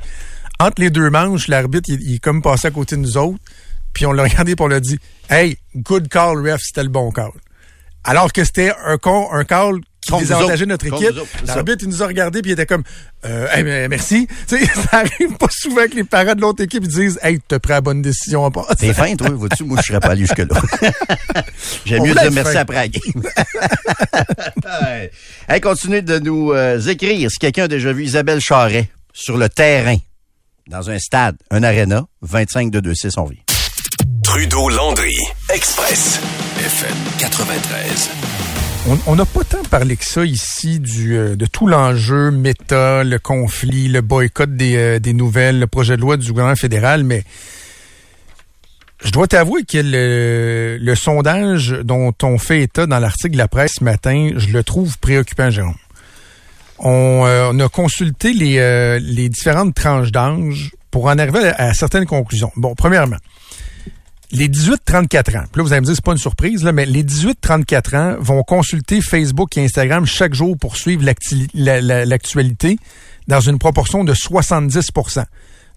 Entre 0.60 0.80
les 0.80 0.90
deux 0.90 1.10
manches, 1.10 1.48
l'arbitre, 1.48 1.90
il, 1.90 2.14
est 2.14 2.18
comme 2.18 2.40
passé 2.40 2.68
à 2.68 2.70
côté 2.70 2.94
de 2.94 3.00
nous 3.00 3.16
autres, 3.16 3.38
puis 3.92 4.06
on 4.06 4.12
l'a 4.12 4.22
regardé 4.28 4.54
pour 4.54 4.66
on 4.66 4.68
l'a 4.68 4.80
dit 4.80 4.98
Hey, 5.28 5.56
good 5.74 6.08
call, 6.08 6.38
ref, 6.48 6.60
c'était 6.62 6.84
le 6.84 6.88
bon 6.88 7.10
call. 7.10 7.32
Alors 8.04 8.32
que 8.32 8.44
c'était 8.44 8.72
un, 8.84 8.98
un 9.32 9.44
call 9.44 9.80
qui 10.02 10.12
désavantageait 10.18 10.66
notre 10.66 10.86
équipe. 10.86 11.16
L'arbitre, 11.46 11.78
il 11.82 11.88
nous 11.88 12.02
a 12.02 12.06
regardé 12.06 12.42
puis 12.42 12.50
il 12.50 12.54
était 12.54 12.66
comme 12.66 12.82
euh, 13.24 13.88
merci. 13.88 14.26
Tu 14.48 14.58
sais, 14.58 14.66
ça 14.66 14.98
arrive 14.98 15.36
pas 15.38 15.46
souvent 15.50 15.86
que 15.86 15.94
les 15.94 16.04
parents 16.04 16.34
de 16.34 16.40
l'autre 16.40 16.62
équipe 16.62 16.86
disent 16.86 17.18
Hey, 17.22 17.38
t'as 17.46 17.58
pris 17.58 17.72
la 17.72 17.80
bonne 17.80 18.02
décision 18.02 18.44
en 18.44 18.50
passe. 18.50 18.76
T'es 18.78 18.92
fin, 18.92 19.14
toi, 19.14 19.30
vois-tu, 19.30 19.64
moi 19.64 19.78
je 19.80 19.86
serais 19.86 20.00
pas 20.00 20.08
allé 20.08 20.22
jusque-là. 20.22 20.60
J'aime 21.84 22.02
mieux 22.02 22.14
dire 22.14 22.32
merci 22.32 22.56
après 22.56 22.76
la 22.76 22.88
game. 22.88 23.22
hey, 25.48 25.60
continuez 25.60 26.02
de 26.02 26.18
nous 26.18 26.52
euh, 26.52 26.80
écrire 26.80 27.30
si 27.30 27.38
quelqu'un 27.38 27.64
a 27.64 27.68
déjà 27.68 27.92
vu 27.92 28.04
Isabelle 28.04 28.40
Charret 28.40 28.90
sur 29.12 29.36
le 29.36 29.48
terrain, 29.48 29.96
dans 30.68 30.90
un 30.90 30.98
stade, 30.98 31.36
un 31.50 31.62
aréna, 31.62 32.04
25 32.22 32.70
2 32.70 32.94
6 32.94 33.18
on 33.18 33.24
vit. 33.24 33.42
Trudeau 34.24 34.68
Landry, 34.68 35.16
Express, 35.50 36.20
FM 36.58 36.96
93 37.18 38.31
on 39.06 39.14
n'a 39.14 39.24
pas 39.24 39.44
tant 39.44 39.62
parlé 39.62 39.96
que 39.96 40.04
ça 40.04 40.24
ici 40.24 40.80
du, 40.80 41.16
euh, 41.16 41.36
de 41.36 41.46
tout 41.46 41.66
l'enjeu 41.66 42.30
méta, 42.30 43.04
le 43.04 43.18
conflit, 43.18 43.88
le 43.88 44.00
boycott 44.00 44.56
des, 44.56 44.76
euh, 44.76 44.98
des, 44.98 45.12
nouvelles, 45.12 45.60
le 45.60 45.66
projet 45.66 45.96
de 45.96 46.00
loi 46.00 46.16
du 46.16 46.28
gouvernement 46.28 46.56
fédéral, 46.56 47.04
mais 47.04 47.22
je 49.04 49.10
dois 49.10 49.28
t'avouer 49.28 49.62
que 49.64 49.78
le, 49.80 50.94
sondage 50.94 51.70
dont 51.84 52.12
on 52.22 52.38
fait 52.38 52.62
état 52.62 52.86
dans 52.86 52.98
l'article 52.98 53.32
de 53.32 53.38
la 53.38 53.48
presse 53.48 53.74
ce 53.78 53.84
matin, 53.84 54.30
je 54.36 54.48
le 54.48 54.64
trouve 54.64 54.98
préoccupant, 54.98 55.50
Jérôme. 55.50 55.74
On, 56.78 57.24
euh, 57.24 57.50
on 57.52 57.60
a 57.60 57.68
consulté 57.68 58.32
les, 58.32 58.98
les 59.00 59.28
différentes 59.28 59.74
tranches 59.74 60.10
d'âge 60.10 60.72
pour 60.90 61.06
en 61.06 61.18
arriver 61.18 61.52
à 61.56 61.72
certaines 61.74 62.06
conclusions. 62.06 62.50
Bon, 62.56 62.74
premièrement, 62.74 63.16
les 64.32 64.48
18-34 64.48 65.38
ans, 65.38 65.44
là 65.54 65.62
vous 65.62 65.72
allez 65.72 65.82
me 65.82 65.86
dire 65.86 65.94
c'est 65.94 66.04
pas 66.04 66.12
une 66.12 66.18
surprise 66.18 66.64
là, 66.64 66.72
mais 66.72 66.86
les 66.86 67.04
18-34 67.04 67.96
ans 67.96 68.16
vont 68.18 68.42
consulter 68.42 69.02
Facebook 69.02 69.56
et 69.58 69.64
Instagram 69.64 70.06
chaque 70.06 70.32
jour 70.34 70.56
pour 70.56 70.76
suivre 70.76 71.04
l'actualité 71.54 72.78
dans 73.28 73.40
une 73.40 73.58
proportion 73.58 74.04
de 74.04 74.14
70% 74.14 75.24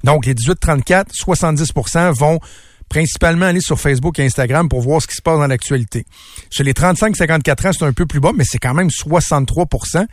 Donc 0.06 0.26
les 0.26 0.34
18-34, 0.34 1.08
70% 1.14 2.14
vont 2.14 2.40
principalement 2.88 3.48
aller 3.48 3.62
sur 3.62 3.80
Facebook 3.80 4.20
et 4.20 4.26
Instagram 4.26 4.70
pour 4.70 4.82
voir 4.82 5.02
ce 5.02 5.08
qui 5.08 5.16
se 5.16 5.22
passe 5.22 5.38
dans 5.38 5.48
l'actualité. 5.48 6.06
Chez 6.50 6.64
les 6.64 6.74
35-54 6.74 7.68
ans, 7.68 7.74
c'est 7.74 7.86
un 7.86 7.94
peu 7.94 8.06
plus 8.06 8.22
bas, 8.22 8.32
mais 8.34 8.46
c'est 8.46 8.60
quand 8.60 8.74
même 8.74 8.90
63% 8.90 10.06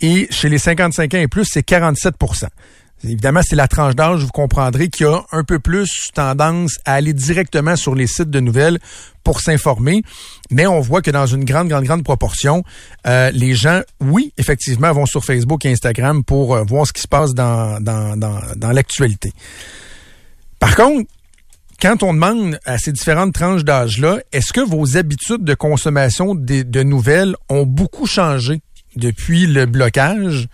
Et 0.00 0.26
chez 0.30 0.48
les 0.48 0.58
55 0.58 1.14
ans 1.14 1.18
et 1.18 1.28
plus, 1.28 1.44
c'est 1.44 1.62
47 1.62 2.14
Évidemment, 3.04 3.40
c'est 3.42 3.56
la 3.56 3.68
tranche 3.68 3.94
d'âge, 3.94 4.20
vous 4.20 4.28
comprendrez, 4.28 4.88
qu'il 4.88 5.06
y 5.06 5.08
a 5.08 5.22
un 5.32 5.44
peu 5.44 5.58
plus 5.58 6.10
tendance 6.14 6.78
à 6.86 6.94
aller 6.94 7.12
directement 7.12 7.76
sur 7.76 7.94
les 7.94 8.06
sites 8.06 8.30
de 8.30 8.40
nouvelles 8.40 8.78
pour 9.22 9.40
s'informer. 9.40 10.02
Mais 10.50 10.66
on 10.66 10.80
voit 10.80 11.02
que 11.02 11.10
dans 11.10 11.26
une 11.26 11.44
grande, 11.44 11.68
grande, 11.68 11.84
grande 11.84 12.02
proportion, 12.02 12.64
euh, 13.06 13.30
les 13.32 13.54
gens, 13.54 13.82
oui, 14.00 14.32
effectivement, 14.38 14.90
vont 14.92 15.06
sur 15.06 15.24
Facebook 15.24 15.64
et 15.66 15.72
Instagram 15.72 16.24
pour 16.24 16.54
euh, 16.54 16.62
voir 16.62 16.86
ce 16.86 16.92
qui 16.92 17.02
se 17.02 17.08
passe 17.08 17.34
dans, 17.34 17.78
l'actualité. 18.72 19.32
Par 20.58 20.74
contre, 20.74 21.10
quand 21.82 22.02
on 22.02 22.14
demande 22.14 22.58
à 22.64 22.78
ces 22.78 22.92
différentes 22.92 23.34
tranches 23.34 23.64
d'âge-là, 23.64 24.20
est-ce 24.32 24.52
que 24.52 24.60
vos 24.60 24.96
habitudes 24.96 25.44
de 25.44 25.54
consommation 25.54 26.34
de 26.34 26.82
nouvelles 26.82 27.36
ont 27.50 27.66
beaucoup 27.66 28.06
changé 28.06 28.62
depuis 28.96 29.46
le 29.46 29.66
blocage? 29.66 30.48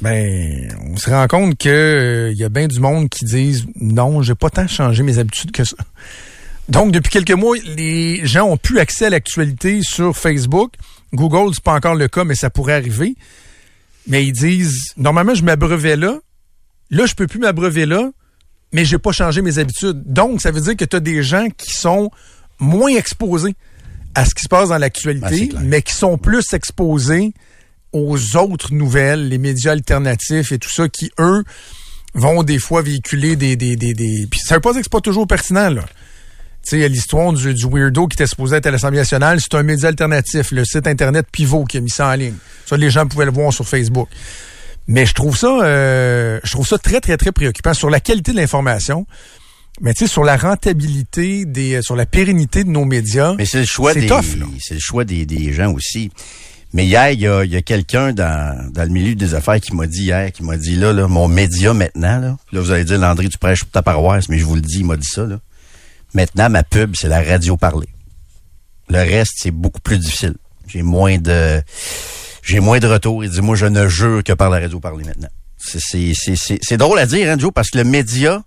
Ben, 0.00 0.74
on 0.90 0.96
se 0.96 1.08
rend 1.08 1.26
compte 1.26 1.56
que 1.56 1.68
euh, 1.68 2.32
il 2.32 2.38
y 2.38 2.44
a 2.44 2.48
bien 2.48 2.66
du 2.66 2.80
monde 2.80 3.08
qui 3.08 3.24
disent 3.24 3.66
non, 3.76 4.22
j'ai 4.22 4.34
pas 4.34 4.50
tant 4.50 4.66
changé 4.66 5.02
mes 5.02 5.18
habitudes 5.18 5.52
que 5.52 5.64
ça. 5.64 5.76
Donc, 6.68 6.92
depuis 6.92 7.10
quelques 7.10 7.32
mois, 7.32 7.56
les 7.76 8.26
gens 8.26 8.44
ont 8.44 8.56
plus 8.56 8.78
accès 8.78 9.06
à 9.06 9.10
l'actualité 9.10 9.80
sur 9.82 10.16
Facebook. 10.16 10.72
Google, 11.14 11.54
c'est 11.54 11.62
pas 11.62 11.74
encore 11.74 11.94
le 11.94 12.08
cas, 12.08 12.24
mais 12.24 12.34
ça 12.34 12.50
pourrait 12.50 12.74
arriver. 12.74 13.14
Mais 14.08 14.24
ils 14.24 14.32
disent, 14.32 14.92
normalement, 14.96 15.34
je 15.34 15.44
m'abreuvais 15.44 15.96
là. 15.96 16.18
Là, 16.90 17.06
je 17.06 17.14
peux 17.14 17.26
plus 17.26 17.38
m'abreuver 17.38 17.86
là, 17.86 18.10
mais 18.72 18.84
j'ai 18.84 18.98
pas 18.98 19.12
changé 19.12 19.42
mes 19.42 19.58
habitudes. 19.58 20.02
Donc, 20.06 20.40
ça 20.40 20.50
veut 20.50 20.60
dire 20.60 20.76
que 20.76 20.84
tu 20.84 20.96
as 20.96 21.00
des 21.00 21.22
gens 21.22 21.48
qui 21.56 21.72
sont 21.72 22.10
moins 22.58 22.94
exposés 22.94 23.54
à 24.14 24.24
ce 24.24 24.34
qui 24.34 24.42
se 24.42 24.48
passe 24.48 24.70
dans 24.70 24.78
l'actualité, 24.78 25.50
ben, 25.52 25.62
mais 25.62 25.82
qui 25.82 25.94
sont 25.94 26.18
plus 26.18 26.52
exposés 26.52 27.32
aux 27.92 28.36
autres 28.36 28.72
nouvelles, 28.72 29.28
les 29.28 29.38
médias 29.38 29.72
alternatifs 29.72 30.52
et 30.52 30.58
tout 30.58 30.70
ça, 30.70 30.88
qui, 30.88 31.10
eux, 31.18 31.44
vont 32.14 32.42
des 32.42 32.58
fois 32.58 32.82
véhiculer 32.82 33.36
des... 33.36 33.56
des, 33.56 33.76
des, 33.76 33.94
des... 33.94 34.26
Puis 34.30 34.40
ça 34.40 34.54
veut 34.54 34.60
pas 34.60 34.72
dire 34.72 34.80
que 34.80 34.86
c'est 34.86 34.92
pas 34.92 35.00
toujours 35.00 35.26
pertinent, 35.26 35.70
là. 35.70 35.84
Tu 36.68 36.80
sais, 36.80 36.88
l'histoire 36.88 37.32
du, 37.32 37.54
du 37.54 37.66
weirdo 37.68 38.08
qui 38.08 38.16
était 38.16 38.26
supposé 38.26 38.56
être 38.56 38.66
à 38.66 38.72
l'Assemblée 38.72 38.98
nationale, 38.98 39.38
c'est 39.40 39.54
un 39.54 39.62
média 39.62 39.88
alternatif, 39.88 40.50
le 40.50 40.64
site 40.64 40.88
Internet 40.88 41.26
Pivot 41.30 41.64
qui 41.64 41.76
a 41.76 41.80
mis 41.80 41.90
ça 41.90 42.08
en 42.08 42.14
ligne. 42.14 42.34
Ça, 42.66 42.76
les 42.76 42.90
gens 42.90 43.06
pouvaient 43.06 43.26
le 43.26 43.30
voir 43.30 43.52
sur 43.52 43.68
Facebook. 43.68 44.08
Mais 44.88 45.06
je 45.06 45.14
trouve 45.14 45.36
ça, 45.36 45.46
euh, 45.62 46.40
je 46.42 46.50
trouve 46.50 46.66
ça 46.66 46.78
très, 46.78 47.00
très, 47.00 47.16
très 47.16 47.30
préoccupant 47.30 47.72
sur 47.72 47.88
la 47.88 48.00
qualité 48.00 48.32
de 48.32 48.36
l'information. 48.36 49.06
Mais 49.80 49.94
tu 49.94 50.06
sais, 50.06 50.12
sur 50.12 50.24
la 50.24 50.36
rentabilité 50.36 51.44
des, 51.44 51.82
sur 51.82 51.94
la 51.94 52.06
pérennité 52.06 52.64
de 52.64 52.70
nos 52.70 52.84
médias. 52.84 53.34
Mais 53.36 53.44
c'est 53.44 53.60
le 53.60 53.66
choix 53.66 53.94
des, 53.94 54.08
c'est 54.58 54.74
le 54.74 54.80
choix 54.80 55.04
des, 55.04 55.26
des 55.26 55.52
gens 55.52 55.72
aussi. 55.72 56.10
Mais 56.72 56.84
hier, 56.84 57.10
il 57.12 57.20
y 57.20 57.56
a, 57.56 57.62
quelqu'un 57.62 58.12
dans, 58.12 58.70
dans 58.72 58.82
le 58.82 58.88
milieu 58.88 59.14
des 59.14 59.34
affaires 59.34 59.60
qui 59.60 59.74
m'a 59.74 59.86
dit 59.86 60.04
hier, 60.04 60.32
qui 60.32 60.42
m'a 60.42 60.56
dit 60.56 60.76
là, 60.76 60.92
là, 60.92 61.08
mon 61.08 61.28
média 61.28 61.72
maintenant, 61.72 62.20
là, 62.20 62.36
là 62.52 62.60
vous 62.60 62.70
allez 62.70 62.84
dire 62.84 62.98
Landry, 62.98 63.28
tu 63.28 63.38
prêches 63.38 63.64
pour 63.64 63.70
ta 63.70 63.82
paroisse, 63.82 64.28
mais 64.28 64.38
je 64.38 64.44
vous 64.44 64.56
le 64.56 64.60
dis, 64.60 64.80
il 64.80 64.86
m'a 64.86 64.96
dit 64.96 65.06
ça, 65.06 65.24
là. 65.24 65.38
Maintenant, 66.14 66.50
ma 66.50 66.62
pub, 66.62 66.94
c'est 66.96 67.08
la 67.08 67.22
radio 67.22 67.56
parlée. 67.56 67.88
Le 68.88 68.98
reste, 68.98 69.34
c'est 69.36 69.50
beaucoup 69.50 69.80
plus 69.80 69.98
difficile. 69.98 70.34
J'ai 70.66 70.82
moins 70.82 71.18
de 71.18 71.60
j'ai 72.42 72.60
moins 72.60 72.78
de 72.78 72.86
retours. 72.86 73.24
Il 73.24 73.30
dit 73.30 73.40
moi 73.40 73.56
je 73.56 73.66
ne 73.66 73.88
jure 73.88 74.22
que 74.24 74.32
par 74.32 74.50
la 74.50 74.60
radio 74.60 74.80
parlée 74.80 75.04
maintenant. 75.04 75.28
C'est 75.58 76.76
drôle 76.76 76.98
à 76.98 77.06
dire, 77.06 77.30
hein, 77.30 77.36
Joe, 77.38 77.52
parce 77.52 77.70
que 77.70 77.78
le 77.78 77.84
média 77.84 78.42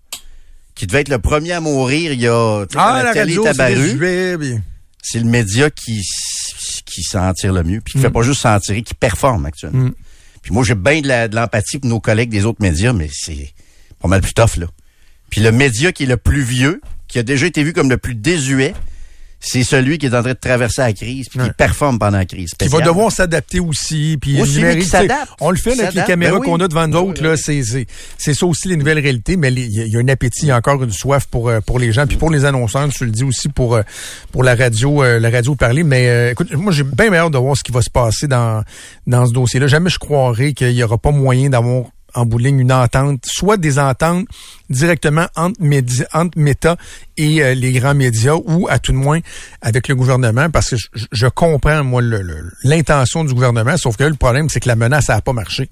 qui 0.74 0.88
devait 0.88 1.02
être 1.02 1.10
le 1.10 1.20
premier 1.20 1.52
à 1.52 1.60
mourir 1.60 2.14
il 2.14 2.22
y 2.22 2.28
a 2.28 2.66
ah, 2.76 3.04
la, 3.04 3.12
radio, 3.12 3.46
c'est 5.02 5.20
le 5.20 5.26
média 5.26 5.70
qui 5.70 6.02
qui 6.90 7.04
s'en 7.04 7.34
tire 7.34 7.54
le 7.54 7.64
mieux, 7.64 7.82
puis 7.82 7.94
qui 7.94 8.00
fait 8.00 8.10
mm. 8.10 8.14
pas 8.14 8.22
juste 8.22 8.42
s'en 8.42 8.60
tirer, 8.60 8.82
qui 8.82 8.94
performe 8.94 9.46
actuellement. 9.46 9.86
Mm. 9.86 9.94
Puis 10.42 10.54
moi, 10.54 10.64
j'ai 10.64 10.76
bien 10.76 11.02
de 11.02 11.36
l'empathie 11.36 11.80
pour 11.80 11.90
nos 11.90 12.00
collègues 12.00 12.30
des 12.30 12.46
autres 12.46 12.62
médias, 12.62 12.94
mais 12.94 13.10
c'est 13.12 13.54
pas 14.02 14.08
mal 14.08 14.22
plus 14.22 14.34
tough, 14.34 14.58
là. 14.58 14.68
Puis 15.30 15.42
le 15.42 15.52
média 15.52 15.92
qui 15.92 16.04
est 16.04 16.08
le 16.08 16.18
plus 16.18 16.42
vieux, 16.42 16.82
qui 17.08 17.20
a 17.20 17.24
déjà 17.24 17.46
été 17.46 17.64
vu 17.64 17.74
comme 17.74 17.90
le 17.90 17.98
plus 17.98 18.16
désuet, 18.16 18.74
c'est 19.40 19.64
celui 19.64 19.98
qui 19.98 20.08
est 20.08 20.16
en 20.16 20.22
train 20.22 20.34
de 20.34 20.40
traverser 20.40 20.82
la 20.82 20.94
crise 20.94 21.30
puis 21.30 21.40
qui 21.40 21.50
performe 21.52 21.98
pendant 21.98 22.18
la 22.18 22.26
crise. 22.26 22.52
Qui 22.58 22.68
va 22.68 22.82
devoir 22.82 23.12
s'adapter 23.12 23.60
aussi 23.60 24.18
puis 24.20 24.42
aussi, 24.42 24.62
On 25.40 25.52
le 25.52 25.58
fait 25.58 25.80
avec 25.80 25.94
les 25.94 26.04
caméras 26.04 26.40
ben 26.40 26.46
qu'on 26.46 26.60
a 26.60 26.68
devant 26.68 26.88
nous 26.88 26.98
autres 26.98 27.24
là, 27.24 27.38
c'est 27.38 27.62
c'est 28.18 28.34
ça 28.34 28.46
aussi 28.46 28.68
les 28.68 28.76
nouvelles 28.76 29.00
réalités 29.00 29.38
mais 29.38 29.52
il 29.52 29.72
y, 29.72 29.96
a 29.96 30.00
un 30.00 30.08
appétit, 30.08 30.44
il 30.44 30.48
y 30.50 30.52
a 30.52 30.58
encore 30.58 30.84
une 30.84 30.92
soif 30.92 31.26
pour 31.30 31.50
euh, 31.50 31.62
pour 31.62 31.80
les 31.80 31.92
gens 31.92 32.06
puis 32.06 32.18
pour 32.18 32.30
les 32.30 32.46
annonceurs, 32.46 32.90
tu 32.90 33.06
le 33.06 33.12
dis 33.12 33.24
aussi 33.24 33.50
pour 33.50 33.76
euh, 33.76 33.82
pour 34.32 34.44
la 34.44 34.56
radio 34.56 35.04
euh, 35.04 35.20
la 35.20 35.30
radio 35.30 35.56
parler 35.56 35.84
mais 35.84 36.32
écoute, 36.32 36.54
moi 36.54 36.72
j'ai 36.72 36.84
bien 36.84 37.14
hâte 37.14 37.32
de 37.32 37.38
voir 37.38 37.56
ce 37.56 37.64
qui 37.64 37.72
va 37.72 37.82
se 37.82 37.90
passer 37.90 38.28
dans 38.28 38.64
dans 39.08 39.26
ce 39.26 39.34
dossier-là. 39.34 39.68
Jamais 39.68 39.90
je 39.90 40.00
croirais 40.00 40.54
qu'il 40.54 40.72
y 40.72 40.84
aura 40.84 40.98
pas 40.98 41.12
moyen 41.12 41.50
d'avoir 41.50 41.86
en 42.14 42.26
bout 42.26 42.40
une 42.40 42.72
entente, 42.72 43.24
soit 43.26 43.58
des 43.58 43.80
ententes 43.80 44.28
directement 44.70 45.28
entre, 45.36 45.60
entre 46.14 46.38
Meta 46.38 46.78
et 47.18 47.44
euh, 47.44 47.54
les 47.54 47.72
grands 47.72 47.96
médias, 47.96 48.36
ou 48.36 48.68
à 48.70 48.80
tout 48.80 48.92
de 48.92 48.98
moins 48.98 49.20
avec 49.62 49.88
le 49.88 49.96
gouvernement, 49.96 50.50
parce 50.50 50.72
que 50.72 50.76
je, 51.12 51.28
comprends, 51.28 51.84
moi, 51.84 52.02
l'intention 52.64 53.24
du 53.24 53.34
gouvernement, 53.34 53.78
sauf 53.78 53.98
que 53.98 54.04
le 54.04 54.16
problème, 54.16 54.50
c'est 54.50 54.60
que 54.60 54.68
la 54.68 54.76
menace, 54.76 55.10
n'a 55.10 55.22
pas 55.22 55.34
marché. 55.34 55.70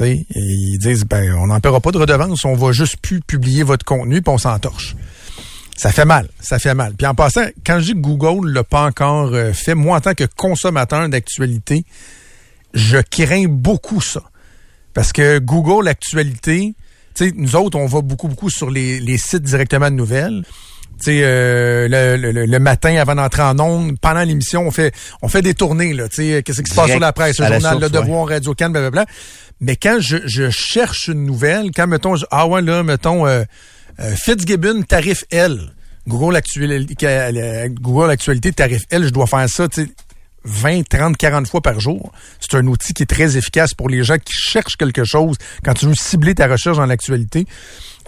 ils 0.00 0.78
disent, 0.78 1.04
ben, 1.04 1.34
on 1.34 1.46
n'en 1.46 1.60
paiera 1.60 1.80
pas 1.80 1.92
de 1.92 1.98
redevance, 1.98 2.44
on 2.44 2.54
va 2.54 2.72
juste 2.72 2.96
plus 2.98 3.20
publier 3.20 3.62
votre 3.62 3.84
contenu, 3.84 4.22
puis 4.22 4.32
on 4.32 4.38
s'entorche. 4.38 4.94
Ça 5.76 5.92
fait 5.92 6.04
mal, 6.04 6.28
ça 6.40 6.58
fait 6.58 6.74
mal. 6.74 6.94
Puis 6.94 7.06
en 7.06 7.14
passant, 7.14 7.46
quand 7.64 7.78
je 7.78 7.84
dis 7.84 7.92
que 7.92 7.98
Google 7.98 8.50
l'a 8.50 8.64
pas 8.64 8.82
encore 8.82 9.32
euh, 9.32 9.52
fait, 9.52 9.76
moi, 9.76 9.96
en 9.96 10.00
tant 10.00 10.14
que 10.14 10.24
consommateur 10.24 11.08
d'actualité, 11.08 11.84
je 12.74 12.98
crains 12.98 13.46
beaucoup 13.48 14.00
ça. 14.00 14.22
Parce 14.98 15.12
que 15.12 15.38
Google, 15.38 15.84
l'actualité, 15.84 16.74
nous 17.36 17.54
autres, 17.54 17.78
on 17.78 17.86
va 17.86 18.00
beaucoup, 18.00 18.26
beaucoup 18.26 18.50
sur 18.50 18.68
les, 18.68 19.16
sites 19.16 19.44
directement 19.44 19.92
de 19.92 19.94
nouvelles. 19.94 20.42
Euh, 21.06 21.86
le, 21.88 22.58
matin 22.58 22.96
avant 22.96 23.14
d'entrer 23.14 23.42
en 23.42 23.60
ondes, 23.60 23.96
pendant 24.00 24.24
l'émission, 24.24 24.66
on 24.66 24.72
fait 24.72 24.92
on 25.22 25.28
fait 25.28 25.40
des 25.40 25.54
tournées 25.54 25.92
là, 25.92 26.08
qu'est-ce 26.08 26.62
qui 26.62 26.70
se 26.70 26.74
passe 26.74 26.90
sur 26.90 26.98
la 26.98 27.12
presse, 27.12 27.38
le 27.38 27.46
journal 27.46 27.78
Le 27.78 27.88
Devoir, 27.88 28.26
Radio 28.26 28.56
Can, 28.56 28.70
blablabla. 28.70 29.06
Mais 29.60 29.76
quand 29.76 29.98
je, 30.00 30.50
cherche 30.50 31.06
une 31.06 31.24
nouvelle, 31.24 31.70
quand 31.70 31.86
mettons 31.86 32.16
ah 32.32 32.48
ouais 32.48 32.60
là, 32.60 32.82
mettons 32.82 33.24
euh, 33.24 33.44
euh, 34.00 34.16
Fitzgibbon 34.16 34.82
tarif 34.82 35.22
L, 35.30 35.60
Google 36.08 36.34
actualité, 36.34 37.06
Google 37.68 38.10
actualité 38.10 38.50
tarif 38.50 38.82
L, 38.90 39.04
je 39.04 39.10
dois 39.10 39.28
faire 39.28 39.48
ça, 39.48 39.68
tu 39.68 39.84
sais 39.84 39.90
20, 40.44 40.88
30, 40.88 41.16
40 41.16 41.48
fois 41.48 41.60
par 41.60 41.80
jour. 41.80 42.12
C'est 42.40 42.56
un 42.56 42.66
outil 42.66 42.94
qui 42.94 43.02
est 43.02 43.06
très 43.06 43.36
efficace 43.36 43.74
pour 43.74 43.88
les 43.88 44.02
gens 44.02 44.16
qui 44.16 44.32
cherchent 44.32 44.76
quelque 44.76 45.04
chose 45.04 45.36
quand 45.64 45.74
tu 45.74 45.86
veux 45.86 45.94
cibler 45.94 46.34
ta 46.34 46.46
recherche 46.46 46.76
dans 46.76 46.86
l'actualité 46.86 47.46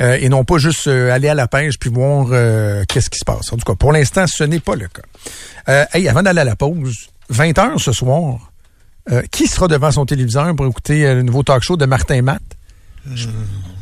euh, 0.00 0.16
et 0.20 0.28
non 0.28 0.44
pas 0.44 0.58
juste 0.58 0.86
euh, 0.86 1.12
aller 1.12 1.28
à 1.28 1.34
la 1.34 1.46
pêche 1.46 1.78
puis 1.78 1.90
voir 1.90 2.28
euh, 2.30 2.84
qu'est-ce 2.88 3.10
qui 3.10 3.18
se 3.18 3.24
passe. 3.24 3.52
En 3.52 3.56
tout 3.56 3.64
cas, 3.64 3.74
pour 3.74 3.92
l'instant, 3.92 4.26
ce 4.26 4.44
n'est 4.44 4.60
pas 4.60 4.74
le 4.74 4.88
cas. 4.88 5.86
hey, 5.92 6.08
avant 6.08 6.22
d'aller 6.22 6.40
à 6.40 6.44
la 6.44 6.56
pause, 6.56 7.08
20 7.28 7.58
heures 7.58 7.80
ce 7.80 7.92
soir, 7.92 8.50
qui 9.32 9.48
sera 9.48 9.66
devant 9.66 9.90
son 9.90 10.06
téléviseur 10.06 10.54
pour 10.54 10.66
écouter 10.66 11.14
le 11.14 11.22
nouveau 11.22 11.42
talk 11.42 11.62
show 11.62 11.76
de 11.76 11.84
Martin 11.84 12.22
Matt? 12.22 12.42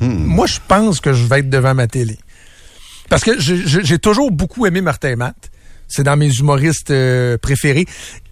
Hmm. 0.00 0.06
Moi, 0.24 0.46
je 0.46 0.58
pense 0.66 1.00
que 1.00 1.12
je 1.12 1.24
vais 1.24 1.40
être 1.40 1.50
devant 1.50 1.74
ma 1.74 1.86
télé. 1.86 2.18
Parce 3.10 3.24
que 3.24 3.32
j'ai 3.38 3.98
toujours 3.98 4.30
beaucoup 4.30 4.66
aimé 4.66 4.80
Martin 4.80 5.16
Matt. 5.16 5.50
C'est 5.88 6.02
dans 6.02 6.16
mes 6.16 6.30
humoristes 6.30 6.92
préférés. 7.40 7.86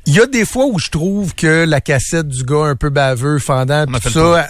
Il 0.09 0.15
y 0.15 0.21
a 0.21 0.27
des 0.27 0.45
fois 0.45 0.67
où 0.67 0.79
je 0.79 0.89
trouve 0.89 1.35
que 1.35 1.65
la 1.65 1.81
cassette 1.81 2.29
du 2.29 2.45
gars 2.45 2.67
un 2.67 2.77
peu 2.77 2.91
baveux, 2.91 3.41
fendant, 3.41 3.87
tout 3.87 4.09
ça, 4.09 4.21
euh, 4.21 4.43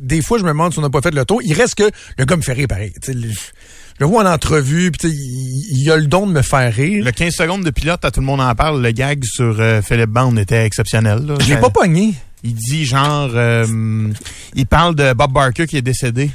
des 0.00 0.22
fois 0.22 0.38
je 0.38 0.42
me 0.42 0.48
demande 0.48 0.72
si 0.72 0.78
on 0.78 0.82
n'a 0.82 0.88
pas 0.88 1.02
fait 1.02 1.14
le 1.14 1.26
tour. 1.26 1.42
Il 1.44 1.52
reste 1.52 1.74
que 1.74 1.90
le 2.16 2.24
gars 2.24 2.36
me 2.36 2.40
fait 2.40 2.54
rire 2.54 2.66
pareil. 2.66 2.94
je 3.06 3.12
le 3.12 4.06
vois 4.06 4.24
en 4.24 4.32
entrevue, 4.32 4.90
puis 4.90 5.10
il, 5.10 5.82
il, 5.82 5.90
a 5.90 5.98
le 5.98 6.06
don 6.06 6.26
de 6.26 6.32
me 6.32 6.40
faire 6.40 6.72
rire. 6.72 7.04
Le 7.04 7.12
15 7.12 7.34
secondes 7.34 7.62
de 7.62 7.68
pilote, 7.68 8.02
à 8.06 8.10
tout 8.10 8.20
le 8.20 8.26
monde 8.26 8.40
en 8.40 8.54
parle. 8.54 8.82
Le 8.82 8.90
gag 8.90 9.22
sur 9.22 9.60
euh, 9.60 9.82
Philippe 9.82 10.08
Bond 10.08 10.36
était 10.38 10.64
exceptionnel. 10.64 11.26
Là. 11.26 11.34
Je 11.40 11.52
l'ai 11.52 11.60
pas 11.60 11.70
pogné. 11.70 12.14
Il 12.42 12.54
dit 12.54 12.86
genre, 12.86 13.30
euh, 13.34 14.08
il 14.54 14.66
parle 14.66 14.94
de 14.94 15.12
Bob 15.12 15.32
Barker 15.32 15.66
qui 15.66 15.76
est 15.76 15.82
décédé. 15.82 16.30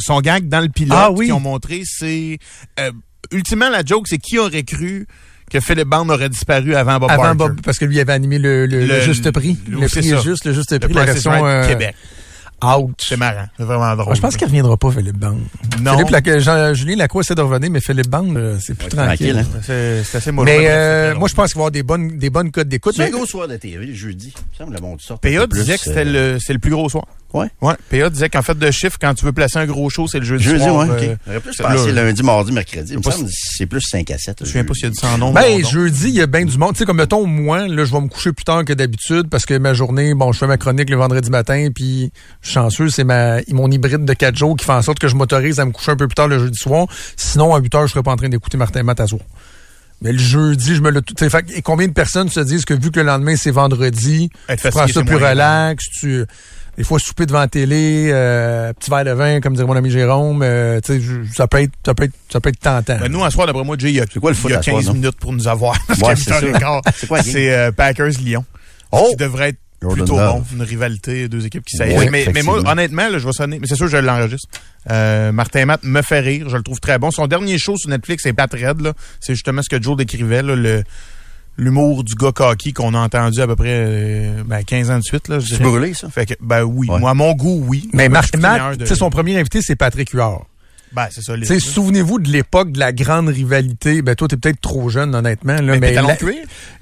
Son 0.00 0.20
gag 0.20 0.48
dans 0.48 0.60
le 0.60 0.70
pilote 0.70 0.98
ah 0.98 1.10
qu'ils 1.14 1.32
ont 1.32 1.40
montré, 1.40 1.82
c'est 1.84 2.38
ultimement 3.30 3.68
la 3.68 3.84
joke, 3.84 4.08
c'est 4.08 4.18
qui 4.18 4.38
aurait 4.38 4.64
cru 4.64 5.06
que 5.50 5.60
Philippe 5.60 5.88
Bond 5.88 6.08
aurait 6.08 6.28
disparu 6.28 6.74
avant 6.74 6.98
Bob 6.98 7.10
avant 7.10 7.34
Bob, 7.34 7.60
parce 7.62 7.78
que 7.78 7.84
lui 7.84 8.00
avait 8.00 8.12
animé 8.12 8.38
le, 8.38 8.66
le, 8.66 9.00
juste 9.00 9.30
prix. 9.30 9.56
Le, 9.68 9.86
prix 9.88 10.02
juste, 10.22 10.44
le 10.44 10.52
juste 10.52 10.78
prix, 10.78 10.92
la 10.92 11.04
version 11.04 11.46
euh, 11.46 11.66
Québec. 11.66 11.94
Ouch. 12.62 12.94
C'est 12.98 13.16
marrant. 13.16 13.46
C'est 13.56 13.64
vraiment 13.64 13.94
drôle. 13.94 14.16
je 14.16 14.20
pense 14.20 14.36
qu'il 14.36 14.46
reviendra 14.46 14.76
pas, 14.76 14.90
Philippe 14.90 15.18
Band. 15.18 15.36
Non. 15.80 15.96
Philippe, 15.98 16.38
Jean, 16.40 16.74
Julien 16.74 16.96
Lacroix 16.96 17.22
essaie 17.22 17.34
de 17.34 17.40
revenir, 17.40 17.70
mais 17.70 17.80
Philippe 17.80 18.08
Band, 18.08 18.34
euh, 18.34 18.58
c'est 18.60 18.74
plus 18.74 18.88
tranquille. 18.88 19.38
Hein. 19.38 19.60
C'est 19.62 20.16
assez 20.16 20.32
mollo. 20.32 20.50
Mais 20.50 20.66
euh, 20.68 21.14
moi, 21.14 21.28
je 21.28 21.34
pense 21.34 21.52
qu'il 21.52 21.58
va 21.58 21.60
y 21.60 21.62
avoir 21.62 21.70
des 21.70 21.82
bonnes, 21.82 22.18
des 22.18 22.30
bonnes 22.30 22.50
codes 22.50 22.68
d'écoute. 22.68 22.94
C'est 22.96 23.04
un 23.04 23.10
gros 23.10 23.26
soir 23.26 23.46
de 23.46 23.56
TV, 23.56 23.94
jeudi. 23.94 24.34
Ça 24.56 24.66
me 24.66 24.76
bon, 24.78 24.96
PA 24.96 25.46
disait 25.46 25.76
que 25.76 25.84
c'était 25.84 26.04
le, 26.04 26.38
c'est 26.40 26.52
le 26.52 26.58
plus 26.58 26.70
gros 26.70 26.88
soir. 26.88 27.04
Ouais. 27.34 27.48
Ouais. 27.60 27.74
PA 27.90 28.08
disait 28.08 28.30
qu'en 28.30 28.42
fait 28.42 28.58
de 28.58 28.70
chiffre, 28.70 28.96
quand 28.98 29.14
tu 29.14 29.24
veux 29.24 29.32
placer 29.32 29.58
un 29.58 29.66
gros 29.66 29.90
show, 29.90 30.08
c'est 30.08 30.18
le 30.18 30.24
jeudi, 30.24 30.44
jeudi 30.44 30.64
soir. 30.64 30.86
Jeudi, 30.86 31.08
ouais. 31.08 31.16
Euh, 31.28 31.40
plus 31.40 31.56
passé 31.56 31.92
lundi, 31.92 32.22
mardi, 32.22 32.52
mercredi. 32.52 32.96
c'est 33.30 33.66
plus 33.66 33.82
5 33.82 34.10
à 34.10 34.18
7. 34.18 34.38
Je 34.38 34.44
me 34.44 34.46
souviens 34.46 34.64
pas 34.64 34.74
s'il 34.74 34.84
y 34.84 34.86
a 34.86 34.90
du 34.90 34.96
100 34.96 35.18
nom. 35.18 35.32
Ben, 35.32 35.64
jeudi, 35.64 36.08
il 36.08 36.14
y 36.14 36.22
a 36.22 36.26
bien 36.26 36.44
du 36.44 36.56
monde. 36.56 36.72
Tu 36.72 36.78
sais, 36.78 36.84
comme 36.86 36.96
mettons, 36.96 37.26
moi, 37.26 37.68
là, 37.68 37.84
je 37.84 37.92
vais 37.92 38.00
me 38.00 38.08
coucher 38.08 38.32
plus 38.32 38.44
tard 38.44 38.64
que 38.64 38.72
d'habitude 38.72 39.28
parce 39.28 39.44
que 39.44 39.56
ma 39.58 39.74
journée, 39.74 40.14
bon, 40.14 40.32
je 40.32 40.38
fais 40.38 40.46
ma 40.46 40.56
chronique 40.56 40.88
le 40.88 40.96
vendredi 40.96 41.30
matin, 41.30 41.68
puis 41.74 42.10
chanceux, 42.48 42.88
c'est 42.88 43.04
ma, 43.04 43.38
mon 43.50 43.70
hybride 43.70 44.04
de 44.04 44.12
4 44.12 44.36
jours 44.36 44.56
qui 44.56 44.64
fait 44.64 44.72
en 44.72 44.82
sorte 44.82 44.98
que 44.98 45.08
je 45.08 45.14
m'autorise 45.14 45.60
à 45.60 45.64
me 45.64 45.72
coucher 45.72 45.92
un 45.92 45.96
peu 45.96 46.08
plus 46.08 46.14
tard 46.14 46.28
le 46.28 46.38
jeudi 46.38 46.58
soir. 46.58 46.86
Sinon, 47.16 47.54
à 47.54 47.60
8 47.60 47.74
heures, 47.74 47.86
je 47.86 47.92
serais 47.92 48.02
pas 48.02 48.12
en 48.12 48.16
train 48.16 48.28
d'écouter 48.28 48.56
Martin 48.56 48.82
Matt 48.82 49.00
Mais 50.02 50.12
le 50.12 50.18
jeudi, 50.18 50.74
je 50.74 50.80
me 50.80 50.90
le. 50.90 51.02
Et 51.54 51.62
combien 51.62 51.88
de 51.88 51.92
personnes 51.92 52.28
se 52.28 52.40
disent 52.40 52.64
que 52.64 52.74
vu 52.74 52.90
que 52.90 53.00
le 53.00 53.06
lendemain 53.06 53.36
c'est 53.36 53.50
vendredi, 53.50 54.30
tu 54.48 54.68
prends 54.70 54.86
ça 54.86 55.02
plus 55.02 55.16
relax, 55.16 55.84
tu 56.00 56.24
des 56.78 56.84
fois 56.84 57.00
souper 57.00 57.26
devant 57.26 57.40
la 57.40 57.48
télé, 57.48 58.08
euh, 58.12 58.72
petit 58.72 58.88
verre 58.88 59.04
de 59.04 59.10
vin, 59.10 59.40
comme 59.40 59.54
dirait 59.54 59.66
mon 59.66 59.74
ami 59.74 59.90
Jérôme, 59.90 60.42
euh, 60.44 60.78
ça 61.34 61.48
peut 61.48 61.62
être 61.62 61.72
ça 61.84 61.92
peut 61.92 62.04
être 62.04 62.12
ça 62.32 62.38
peut 62.38 62.50
être 62.50 62.60
tentant. 62.60 62.98
Ben 63.00 63.10
nous, 63.10 63.20
en 63.20 63.28
soir, 63.30 63.48
d'après 63.48 63.64
moi, 63.64 63.74
Jay, 63.76 63.88
il 63.88 63.96
y 63.96 64.00
a, 64.00 64.06
quoi, 64.06 64.30
le 64.30 64.36
foot 64.36 64.52
il 64.52 64.54
y 64.54 64.56
a 64.56 64.60
15 64.60 64.92
minutes 64.92 65.18
pour 65.18 65.32
nous 65.32 65.48
avoir. 65.48 65.74
Ouais, 66.00 66.14
c'est 66.14 67.06
quoi 67.08 67.20
C'est 67.22 67.52
euh, 67.52 67.72
Packers-Lyon. 67.72 68.44
Oh! 68.92 69.08
Qui 69.10 69.16
devrait 69.16 69.48
être 69.48 69.58
plutôt 69.80 70.16
bon. 70.16 70.44
Une 70.52 70.62
rivalité, 70.62 71.28
deux 71.28 71.46
équipes 71.46 71.64
qui 71.64 71.76
s'aiment. 71.76 72.10
mais, 72.10 72.26
mais, 72.32 72.42
moi, 72.42 72.60
honnêtement, 72.68 73.08
là, 73.08 73.18
je 73.18 73.26
vais 73.26 73.32
sonner. 73.32 73.58
Mais 73.58 73.66
c'est 73.66 73.76
sûr 73.76 73.86
que 73.86 73.92
je 73.92 73.96
l'enregistre. 73.96 74.48
Euh, 74.90 75.32
Martin 75.32 75.66
Matt 75.66 75.84
me 75.84 76.02
fait 76.02 76.20
rire. 76.20 76.48
Je 76.48 76.56
le 76.56 76.62
trouve 76.62 76.80
très 76.80 76.98
bon. 76.98 77.10
Son 77.10 77.26
dernier 77.26 77.58
show 77.58 77.76
sur 77.76 77.90
Netflix, 77.90 78.22
c'est 78.24 78.32
Pat 78.32 78.52
Red. 78.52 78.92
C'est 79.20 79.34
justement 79.34 79.62
ce 79.62 79.68
que 79.68 79.80
Joe 79.82 79.96
décrivait. 79.96 80.42
Là, 80.42 80.56
le 80.56 80.82
l'humour 81.58 82.04
du 82.04 82.14
gars 82.14 82.32
cocky 82.32 82.72
qu'on 82.72 82.94
a 82.94 82.98
entendu 82.98 83.40
à 83.40 83.46
peu 83.46 83.56
près 83.56 83.74
euh, 83.74 84.42
ben, 84.46 84.62
15 84.62 84.90
ans 84.90 84.98
de 84.98 85.02
suite. 85.02 85.28
Là, 85.28 85.38
c'est 85.40 85.60
brûlé, 85.60 85.92
ça? 85.92 86.08
Fait 86.08 86.24
que, 86.24 86.34
ben 86.40 86.62
oui. 86.62 86.86
Moi, 86.86 87.10
à 87.10 87.14
mon 87.14 87.32
goût, 87.34 87.64
oui. 87.66 87.90
Mais 87.92 88.08
Marc 88.08 88.36
Matt, 88.36 88.86
son 88.94 89.10
premier 89.10 89.38
invité, 89.38 89.60
c'est 89.60 89.76
Patrick 89.76 90.10
Huard. 90.10 90.46
Ben, 90.92 91.06
c'est 91.10 91.22
ça. 91.22 91.34
Souvenez-vous 91.58 92.18
de 92.18 92.30
l'époque 92.30 92.72
de 92.72 92.78
la 92.78 92.92
grande 92.92 93.28
rivalité. 93.28 94.02
Ben, 94.02 94.14
toi, 94.14 94.28
t'es 94.28 94.36
peut-être 94.36 94.60
trop 94.60 94.88
jeune, 94.88 95.14
honnêtement. 95.14 95.60
Là, 95.60 95.78
mais, 95.78 95.94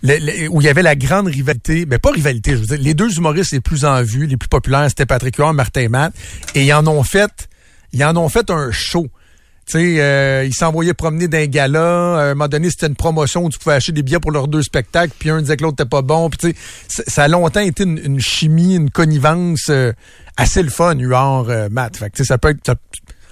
mais 0.02 0.48
où 0.48 0.60
il 0.60 0.64
y 0.64 0.68
avait 0.68 0.82
la 0.82 0.96
grande 0.96 1.26
rivalité. 1.26 1.86
Ben, 1.86 1.98
pas 1.98 2.10
rivalité, 2.10 2.52
je 2.52 2.56
veux 2.56 2.66
dire. 2.66 2.78
Les 2.78 2.94
deux 2.94 3.16
humoristes 3.16 3.52
les 3.52 3.60
plus 3.60 3.84
en 3.84 4.02
vue, 4.02 4.26
les 4.26 4.36
plus 4.36 4.48
populaires, 4.48 4.86
c'était 4.88 5.06
Patrick 5.06 5.36
Huard, 5.36 5.54
Martin 5.54 5.88
Matt. 5.88 6.14
Et 6.54 6.64
ils 6.64 6.72
en 6.72 6.86
ont 6.86 7.02
fait, 7.02 7.48
ils 7.92 8.04
en 8.04 8.16
ont 8.16 8.28
fait 8.28 8.50
un 8.50 8.70
show. 8.70 9.08
Tu 9.66 9.72
sais, 9.72 10.00
euh, 10.00 10.44
ils 10.44 10.54
s'envoyaient 10.54 10.94
promener 10.94 11.26
d'un 11.26 11.46
gala. 11.46 12.18
À 12.18 12.22
un 12.22 12.34
moment 12.34 12.46
donné, 12.46 12.70
c'était 12.70 12.86
une 12.86 12.94
promotion 12.94 13.44
où 13.44 13.50
tu 13.50 13.58
pouvais 13.58 13.74
acheter 13.74 13.90
des 13.90 14.02
billets 14.02 14.20
pour 14.20 14.30
leurs 14.30 14.46
deux 14.46 14.62
spectacles, 14.62 15.12
puis 15.18 15.28
un 15.28 15.40
disait 15.42 15.56
que 15.56 15.64
l'autre 15.64 15.82
n'était 15.82 15.88
pas 15.88 16.02
bon. 16.02 16.30
Puis 16.30 16.38
tu 16.38 16.60
sais, 16.86 17.04
ça 17.08 17.24
a 17.24 17.28
longtemps 17.28 17.60
été 17.60 17.82
une, 17.82 18.20
chimie, 18.20 18.76
une 18.76 18.90
connivence 18.90 19.66
euh, 19.70 19.92
assez 20.36 20.62
le 20.62 20.70
fun, 20.70 20.94
Huard, 20.94 21.50
euh, 21.50 21.68
Matt. 21.68 21.96
Fait 21.96 22.10
que, 22.10 22.22
ça 22.22 22.38
peut 22.38 22.50
être... 22.50 22.76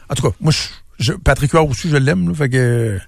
en 0.09 0.14
tout 0.14 0.22
cas, 0.22 0.34
moi, 0.40 0.52
je, 0.98 1.12
Patrick 1.12 1.52
Huard 1.52 1.68
aussi, 1.68 1.88
je 1.88 1.96
l'aime. 1.96 2.34
Fait 2.34 2.48
que... 2.48 2.98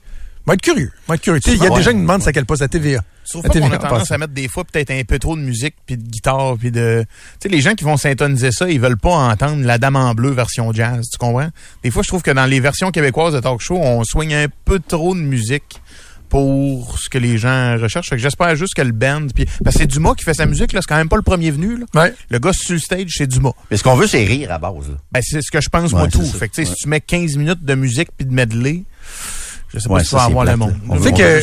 Va 0.47 0.55
être 0.55 0.63
curieux. 0.63 0.93
Va 1.09 1.17
être 1.17 1.23
curieux. 1.23 1.41
Il 1.47 1.57
y 1.57 1.67
a 1.67 1.71
des 1.71 1.83
gens 1.83 1.91
qui 1.91 1.97
me 1.97 2.03
demandent 2.03 2.23
ça 2.23 2.33
quelle 2.33 2.47
poste 2.47 2.63
à 2.63 2.69
TVA. 2.69 3.03
Sauf 3.25 3.45
qu'on 3.45 3.71
a 3.73 3.79
tendance 3.79 4.13
à 4.13 4.19
mettre 4.19 4.33
des 4.33 4.47
fois 4.47 4.63
peut-être 4.65 4.93
un 4.93 5.03
peu 5.03 5.19
trop 5.19 5.35
de 5.35 5.41
musique 5.41 5.75
puis 5.85 5.97
de 5.97 6.09
guitare 6.09 6.57
puis 6.57 6.71
de 6.71 7.05
tu 7.05 7.09
sais 7.43 7.49
les 7.49 7.61
gens 7.61 7.75
qui 7.75 7.83
vont 7.83 7.97
s'intoniser 7.97 8.53
ça, 8.53 8.71
ils 8.71 8.81
veulent 8.81 8.99
pas 8.99 9.11
entendre 9.11 9.65
la 9.65 9.79
dame 9.79 9.97
en 9.97 10.15
bleu 10.15 10.31
version 10.31 10.73
jazz, 10.73 11.09
tu 11.11 11.19
comprends? 11.19 11.49
Des 11.83 11.91
fois 11.91 12.05
je 12.05 12.09
trouve 12.09 12.23
que 12.23 12.31
dans 12.31 12.47
les 12.47 12.61
versions 12.61 12.93
québécoises 12.93 13.35
de 13.35 13.41
talk 13.41 13.61
show, 13.61 13.79
on 13.79 14.05
soigne 14.05 14.35
un 14.37 14.47
peu 14.65 14.79
trop 14.79 15.17
de 15.17 15.21
musique 15.21 15.83
pour 16.29 16.99
ce 16.99 17.09
que 17.09 17.19
les 17.19 17.39
gens 17.39 17.77
recherchent. 17.79 18.15
j'espère 18.17 18.55
juste 18.57 18.75
que 18.75 18.83
le 18.83 18.93
band 18.93 19.27
puis 19.35 19.47
parce 19.65 19.77
que 19.77 19.83
c'est 19.83 19.87
Dumas 19.87 20.15
qui 20.15 20.25
fait 20.25 20.35
sa 20.35 20.47
musique 20.47 20.73
là, 20.73 20.81
c'est 20.83 20.89
quand 20.89 20.97
même 20.97 21.09
pas 21.09 21.17
le 21.17 21.23
premier 21.23 21.51
venu 21.51 21.79
là. 21.95 22.11
Le 22.31 22.39
gars 22.39 22.53
sur 22.53 22.75
le 22.75 22.79
stage, 22.81 23.15
c'est 23.17 23.27
Dumas. 23.27 23.53
Mais 23.71 23.77
ce 23.77 23.83
qu'on 23.83 23.97
veut 23.97 24.07
c'est 24.07 24.25
rire 24.25 24.53
à 24.53 24.59
base. 24.59 24.97
Ben 25.13 25.21
c'est 25.23 25.41
ce 25.43 25.51
que 25.51 25.61
je 25.61 25.69
pense 25.69 25.93
moi 25.93 26.09
tout. 26.09 26.23
Fait 26.25 26.49
que 26.49 26.65
si 26.65 26.75
tu 26.75 26.89
mets 26.89 27.01
15 27.01 27.37
minutes 27.37 27.65
de 27.65 27.75
musique 27.75 28.09
puis 28.17 28.27
de 28.27 28.33
medley, 28.33 28.83
Je 29.73 29.79
sais 29.81 29.89
pas 29.89 30.01
si 30.01 30.11
ça 30.11 30.17
va 30.19 30.25
avoir 30.25 30.45
le 30.45 30.57
monde. 30.57 30.75
Tu 30.97 31.03
sais 31.03 31.13
que 31.13 31.41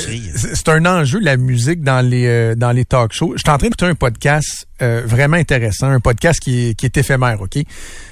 c'est 0.56 0.70
un 0.70 0.86
enjeu, 0.86 1.20
la 1.20 1.38
musique, 1.38 1.82
dans 1.84 2.02
les, 2.02 2.26
euh, 2.26 2.56
dans 2.56 2.72
les 2.72 2.86
talk 2.86 3.14
shows. 3.14 3.34
Je 3.36 3.42
suis 3.42 3.50
en 3.50 3.58
train 3.58 3.68
d'écouter 3.68 3.86
un 3.86 3.96
podcast 3.96 4.68
euh, 4.82 5.04
vraiment 5.06 5.38
intéressant, 5.38 5.88
un 5.88 6.00
podcast 6.00 6.40
qui 6.40 6.70
est, 6.70 6.74
qui 6.74 6.86
est 6.86 6.98
éphémère, 6.98 7.42
OK? 7.42 7.58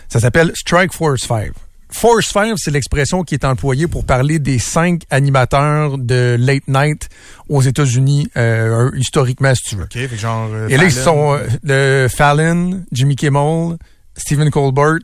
Ça 0.10 0.20
s'appelle 0.20 0.52
Strike 0.56 0.94
Force 0.94 1.22
5. 1.22 1.52
Force 1.92 2.30
5, 2.30 2.54
c'est 2.58 2.72
l'expression 2.72 3.24
qui 3.24 3.36
est 3.36 3.46
employée 3.46 3.88
pour 3.88 4.06
parler 4.06 4.40
des 4.40 4.60
cinq 4.60 5.04
animateurs 5.10 5.98
de 5.98 6.36
late 6.40 6.68
night 6.68 7.10
aux 7.50 7.62
États-Unis, 7.62 8.30
euh, 8.38 8.92
historiquement, 8.96 9.54
si 9.54 9.64
tu 9.64 9.76
veux. 9.76 9.84
OK, 9.84 10.16
genre, 10.16 10.50
Et 10.70 10.78
là, 10.78 10.86
ils 10.86 10.92
sont 10.92 11.38
euh, 11.70 12.10
Fallon, 12.10 12.84
Jimmy 12.92 13.16
Kimmel, 13.16 13.78
Stephen 14.16 14.50
Colbert, 14.50 15.00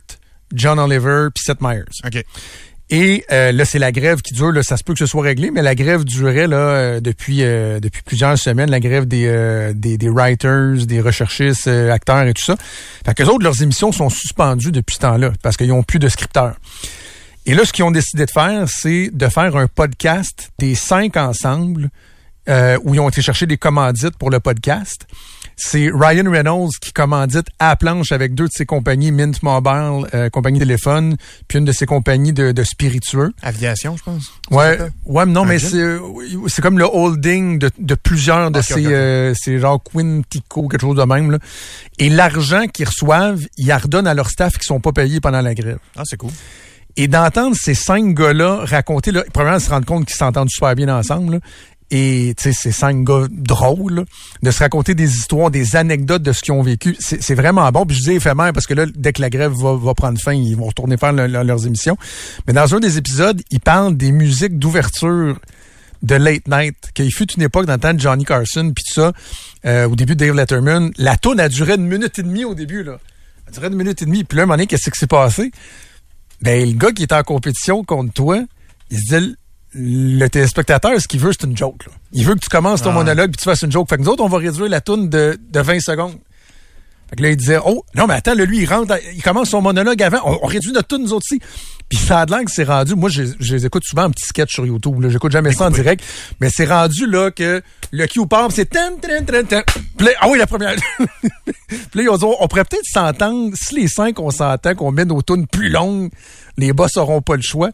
John 0.54 0.78
Oliver, 0.78 1.28
puis 1.34 1.44
Seth 1.44 1.60
Meyers. 1.60 1.84
OK. 2.04 2.24
Et 2.90 3.24
euh, 3.30 3.52
là, 3.52 3.64
c'est 3.66 3.78
la 3.78 3.92
grève 3.92 4.22
qui 4.22 4.32
dure. 4.32 4.52
Ça 4.64 4.76
se 4.78 4.84
peut 4.84 4.94
que 4.94 4.98
ce 4.98 5.06
soit 5.06 5.22
réglé, 5.22 5.50
mais 5.50 5.60
la 5.60 5.74
grève 5.74 6.04
durait 6.04 6.46
là 6.46 6.56
euh, 6.56 7.00
depuis 7.00 7.42
euh, 7.42 7.80
depuis 7.80 8.02
plusieurs 8.02 8.38
semaines. 8.38 8.70
La 8.70 8.80
grève 8.80 9.06
des 9.06 9.72
des, 9.74 9.98
des, 9.98 10.08
writers, 10.08 10.86
des 10.86 11.00
recherchistes, 11.00 11.68
acteurs 11.68 12.22
et 12.22 12.32
tout 12.32 12.44
ça. 12.44 12.56
Fait 13.04 13.14
que 13.14 13.22
autres, 13.24 13.44
leurs 13.44 13.62
émissions 13.62 13.92
sont 13.92 14.08
suspendues 14.08 14.72
depuis 14.72 14.94
ce 14.94 15.00
temps-là 15.00 15.32
parce 15.42 15.56
qu'ils 15.56 15.72
ont 15.72 15.82
plus 15.82 15.98
de 15.98 16.08
scripteurs. 16.08 16.56
Et 17.44 17.54
là, 17.54 17.64
ce 17.64 17.72
qu'ils 17.72 17.84
ont 17.84 17.90
décidé 17.90 18.24
de 18.26 18.30
faire, 18.30 18.66
c'est 18.68 19.10
de 19.12 19.28
faire 19.28 19.56
un 19.56 19.66
podcast 19.66 20.50
des 20.58 20.74
cinq 20.74 21.16
ensemble 21.16 21.90
où 22.82 22.94
ils 22.94 23.00
ont 23.00 23.10
été 23.10 23.20
chercher 23.20 23.44
des 23.44 23.58
commandites 23.58 24.16
pour 24.16 24.30
le 24.30 24.40
podcast 24.40 25.06
c'est 25.58 25.90
Ryan 25.92 26.30
Reynolds 26.30 26.70
qui 26.80 26.92
commandite 26.92 27.48
à 27.58 27.76
planche 27.76 28.12
avec 28.12 28.34
deux 28.34 28.46
de 28.46 28.52
ses 28.52 28.64
compagnies, 28.64 29.12
Mint 29.12 29.42
Mobile, 29.42 30.08
euh, 30.14 30.30
compagnie 30.30 30.58
de 30.58 30.64
téléphone, 30.64 31.16
puis 31.48 31.58
une 31.58 31.64
de 31.64 31.72
ses 31.72 31.84
compagnies 31.84 32.32
de, 32.32 32.52
de 32.52 32.62
spiritueux. 32.62 33.32
Aviation, 33.42 33.96
je 33.96 34.04
pense. 34.04 34.32
Ouais, 34.50 34.78
ouais, 35.04 35.26
non, 35.26 35.44
mais 35.44 35.58
c'est 35.58 35.98
c'est 36.46 36.62
comme 36.62 36.78
le 36.78 36.86
holding 36.86 37.58
de, 37.58 37.70
de 37.78 37.94
plusieurs 37.94 38.50
de 38.50 38.62
ces, 38.62 38.86
euh, 38.86 39.34
ces 39.34 39.58
genre 39.58 39.82
Quintico, 39.82 40.68
quelque 40.68 40.80
chose 40.80 40.96
de 40.96 41.02
même. 41.02 41.32
Là. 41.32 41.38
Et 41.98 42.08
l'argent 42.08 42.66
qu'ils 42.66 42.86
reçoivent, 42.86 43.44
ils 43.56 43.72
redonnent 43.72 44.06
à 44.06 44.14
leur 44.14 44.30
staff 44.30 44.56
qui 44.58 44.64
sont 44.64 44.80
pas 44.80 44.92
payés 44.92 45.20
pendant 45.20 45.40
la 45.40 45.54
grève. 45.54 45.78
Ah, 45.96 46.02
c'est 46.04 46.16
cool. 46.16 46.30
Et 46.96 47.06
d'entendre 47.06 47.54
ces 47.54 47.74
cinq 47.74 48.12
gars-là 48.12 48.64
raconter, 48.64 49.12
là, 49.12 49.22
premièrement, 49.32 49.60
se 49.60 49.70
rendre 49.70 49.86
compte 49.86 50.06
qu'ils 50.06 50.16
s'entendent 50.16 50.50
super 50.50 50.74
bien 50.74 50.88
ensemble, 50.88 51.34
là, 51.34 51.38
et 51.90 52.34
ces 52.36 52.52
cinq 52.52 53.04
gars 53.04 53.26
drôles 53.30 54.04
de 54.42 54.50
se 54.50 54.58
raconter 54.58 54.94
des 54.94 55.16
histoires, 55.16 55.50
des 55.50 55.74
anecdotes 55.76 56.22
de 56.22 56.32
ce 56.32 56.42
qu'ils 56.42 56.52
ont 56.52 56.62
vécu. 56.62 56.96
C'est 56.98 57.34
vraiment 57.34 57.70
bon. 57.72 57.86
Puis 57.86 57.96
je 57.96 58.02
dis 58.02 58.12
éphémère 58.12 58.52
parce 58.52 58.66
que 58.66 58.74
là, 58.74 58.84
dès 58.94 59.12
que 59.12 59.22
la 59.22 59.30
grève 59.30 59.52
va, 59.52 59.94
prendre 59.94 60.18
fin, 60.20 60.32
ils 60.32 60.54
vont 60.54 60.66
retourner 60.66 60.96
faire 60.96 61.12
leurs 61.12 61.66
émissions. 61.66 61.96
Mais 62.46 62.52
dans 62.52 62.74
un 62.74 62.80
des 62.80 62.98
épisodes, 62.98 63.40
ils 63.50 63.60
parlent 63.60 63.96
des 63.96 64.12
musiques 64.12 64.58
d'ouverture 64.58 65.38
de 66.02 66.14
late 66.14 66.46
night, 66.46 66.76
qu'il 66.94 67.12
fut 67.12 67.32
une 67.32 67.42
époque 67.42 67.66
dans 67.66 67.72
le 67.72 67.80
temps 67.80 67.94
de 67.94 67.98
Johnny 67.98 68.24
Carson, 68.24 68.72
puis 68.72 68.84
tout 68.84 69.00
ça, 69.00 69.12
euh, 69.66 69.88
au 69.88 69.96
début 69.96 70.14
de 70.14 70.24
Dave 70.24 70.36
Letterman. 70.36 70.92
La 70.96 71.16
tourne 71.16 71.40
a 71.40 71.48
duré 71.48 71.74
une 71.74 71.88
minute 71.88 72.18
et 72.18 72.22
demie 72.22 72.44
au 72.44 72.54
début, 72.54 72.84
là. 72.84 72.98
Elle 73.46 73.48
a 73.48 73.52
duré 73.52 73.66
une 73.68 73.74
minute 73.74 74.00
et 74.02 74.04
demie. 74.04 74.24
Puis 74.24 74.36
là, 74.36 74.44
un 74.44 74.46
moment 74.46 74.54
donné, 74.54 74.66
qu'est-ce 74.66 74.90
qui 74.90 74.98
s'est 74.98 75.06
passé? 75.06 75.50
Ben, 76.40 76.68
le 76.68 76.76
gars 76.76 76.92
qui 76.92 77.02
était 77.02 77.16
en 77.16 77.24
compétition 77.24 77.82
contre 77.82 78.12
toi, 78.12 78.44
il 78.90 78.98
se 78.98 79.18
dit, 79.18 79.36
le 79.78 80.26
téléspectateur, 80.28 81.00
ce 81.00 81.06
qu'il 81.06 81.20
veut, 81.20 81.30
c'est 81.32 81.46
une 81.46 81.56
joke. 81.56 81.86
Là. 81.86 81.92
Il 82.12 82.26
veut 82.26 82.34
que 82.34 82.40
tu 82.40 82.48
commences 82.48 82.82
ton 82.82 82.92
monologue 82.92 83.30
puis 83.30 83.38
tu 83.38 83.44
fasses 83.44 83.62
une 83.62 83.72
joke. 83.72 83.88
Fait 83.88 83.96
que 83.96 84.02
nous 84.02 84.08
autres, 84.08 84.24
on 84.24 84.28
va 84.28 84.38
réduire 84.38 84.68
la 84.68 84.80
toune 84.80 85.08
de, 85.08 85.38
de 85.50 85.60
20 85.60 85.80
secondes. 85.80 86.18
Fait 87.08 87.16
que 87.16 87.22
là, 87.22 87.30
il 87.30 87.36
disait, 87.36 87.58
oh, 87.64 87.84
non, 87.94 88.06
mais 88.06 88.14
attends, 88.14 88.34
lui, 88.34 88.58
il 88.58 88.66
rentre, 88.66 88.94
il 89.14 89.22
commence 89.22 89.50
son 89.50 89.62
monologue 89.62 90.02
avant. 90.02 90.18
On, 90.42 90.46
réduit 90.46 90.72
notre 90.72 90.88
toune, 90.88 91.02
nous 91.02 91.12
autres 91.12 91.26
aussi. 91.30 91.40
Puis 91.88 91.98
ça 91.98 92.20
a 92.20 92.26
de 92.26 92.32
que 92.44 92.50
c'est 92.50 92.64
rendu, 92.64 92.94
moi, 92.94 93.08
je, 93.08 93.22
je, 93.40 93.54
les 93.54 93.66
écoute 93.66 93.82
souvent 93.84 94.04
en 94.04 94.10
petit 94.10 94.26
sketch 94.26 94.52
sur 94.52 94.66
YouTube. 94.66 95.00
Là, 95.00 95.08
j'écoute 95.08 95.32
jamais 95.32 95.52
ça 95.52 95.66
en 95.66 95.70
direct. 95.70 96.04
Mais 96.40 96.50
c'est 96.50 96.66
rendu, 96.66 97.06
là, 97.06 97.30
que 97.30 97.62
le 97.92 98.06
cue 98.06 98.26
part, 98.26 98.50
c'est 98.52 98.76
ah 98.76 100.28
oui, 100.28 100.38
la 100.38 100.46
première. 100.46 100.76
puis 101.90 102.04
là, 102.04 102.12
on, 102.12 102.36
on 102.40 102.48
pourrait 102.48 102.64
peut-être 102.64 102.84
s'entendre, 102.84 103.52
si 103.54 103.74
les 103.74 103.88
cinq, 103.88 104.20
on 104.20 104.30
s'entend 104.30 104.74
qu'on 104.74 104.92
met 104.92 105.06
nos 105.06 105.22
tunes 105.22 105.46
plus 105.46 105.70
longues, 105.70 106.10
les 106.58 106.72
boss 106.72 106.96
n'auront 106.96 107.22
pas 107.22 107.36
le 107.36 107.42
choix. 107.42 107.70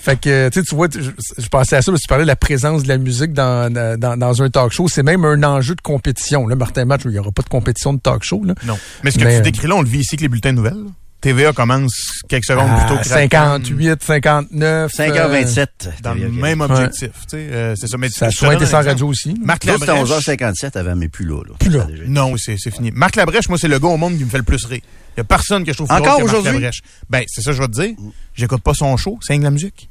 fait 0.00 0.20
que, 0.20 0.48
tu 0.48 0.74
vois, 0.74 0.88
je, 0.92 1.48
pensais 1.48 1.76
à 1.76 1.82
ça, 1.82 1.92
parce 1.92 2.00
que 2.00 2.06
tu 2.06 2.08
parlais 2.08 2.24
de 2.24 2.28
la 2.28 2.36
présence 2.36 2.82
de 2.82 2.88
la 2.88 2.98
musique 2.98 3.32
dans, 3.32 3.72
dans, 3.72 4.18
dans 4.18 4.42
un 4.42 4.50
talk 4.50 4.72
show. 4.72 4.88
C'est 4.88 5.02
même 5.02 5.24
un 5.24 5.42
enjeu 5.44 5.74
de 5.74 5.80
compétition. 5.80 6.48
Là, 6.48 6.56
Martin 6.56 6.84
Match, 6.84 7.02
il 7.04 7.12
n'y 7.12 7.18
aura 7.18 7.30
pas 7.30 7.42
de 7.42 7.48
compétition 7.48 7.92
de 7.92 8.00
talk 8.00 8.24
show. 8.24 8.42
Là. 8.44 8.54
Non. 8.66 8.78
Mais 9.04 9.10
ce 9.10 9.18
que 9.18 9.36
tu 9.36 9.42
décris 9.42 9.68
là, 9.68 9.76
on 9.76 9.82
le 9.82 9.88
vit 9.88 10.00
ici 10.00 10.14
avec 10.14 10.22
les 10.22 10.28
bulletins 10.28 10.52
de 10.52 10.56
nouvelles. 10.56 10.84
TVA 11.22 11.52
commence 11.52 12.22
quelques 12.28 12.44
secondes 12.44 12.68
plus 12.76 12.88
tôt 12.88 13.00
que 13.00 13.06
58, 13.06 14.02
59. 14.02 14.92
5h27. 14.92 15.66
Dans 16.02 16.14
le 16.14 16.28
même 16.30 16.60
objectif. 16.60 17.10
Tu 17.22 17.28
sais, 17.28 17.36
euh, 17.36 17.74
c'est 17.76 17.86
ça. 17.86 17.96
Mais 17.96 18.10
ça 18.10 18.26
a 18.26 18.30
souvent 18.30 18.52
été 18.52 18.66
sans 18.66 18.82
radio 18.82 19.06
aussi. 19.06 19.34
Marc 19.40 19.64
Labrèche. 19.64 20.08
C'était 20.20 20.42
11h57 20.42 20.78
avant, 20.78 20.96
mais 20.96 21.08
plus 21.08 21.24
là. 21.24 21.42
là. 21.48 21.54
Plus 21.58 21.70
là. 21.70 21.86
Non, 22.06 22.34
c'est 22.36 22.58
fini. 22.70 22.90
Marc 22.92 23.16
Labrèche, 23.16 23.48
moi, 23.48 23.56
c'est 23.56 23.68
le 23.68 23.78
gars 23.78 23.88
au 23.88 23.96
monde 23.96 24.18
qui 24.18 24.24
me 24.24 24.28
fait 24.30 24.38
le 24.38 24.42
plus 24.42 24.64
rire. 24.66 24.80
Il 24.82 25.20
n'y 25.20 25.20
a 25.20 25.24
personne 25.24 25.64
que 25.64 25.72
je 25.72 25.76
trouve 25.76 25.88
plus 25.88 25.96
Encore 25.96 26.22
aujourd'hui? 26.22 26.66
Ben, 27.08 27.22
c'est 27.28 27.42
ça, 27.42 27.52
je 27.52 27.60
vais 27.62 27.68
te 27.68 27.80
dire. 27.80 27.94
J'écoute 28.34 28.62
pas 28.62 28.74
son 28.74 28.96
show, 28.96 29.18
c'est 29.22 29.38
de 29.38 29.42
la 29.44 29.50
musique. 29.50 29.88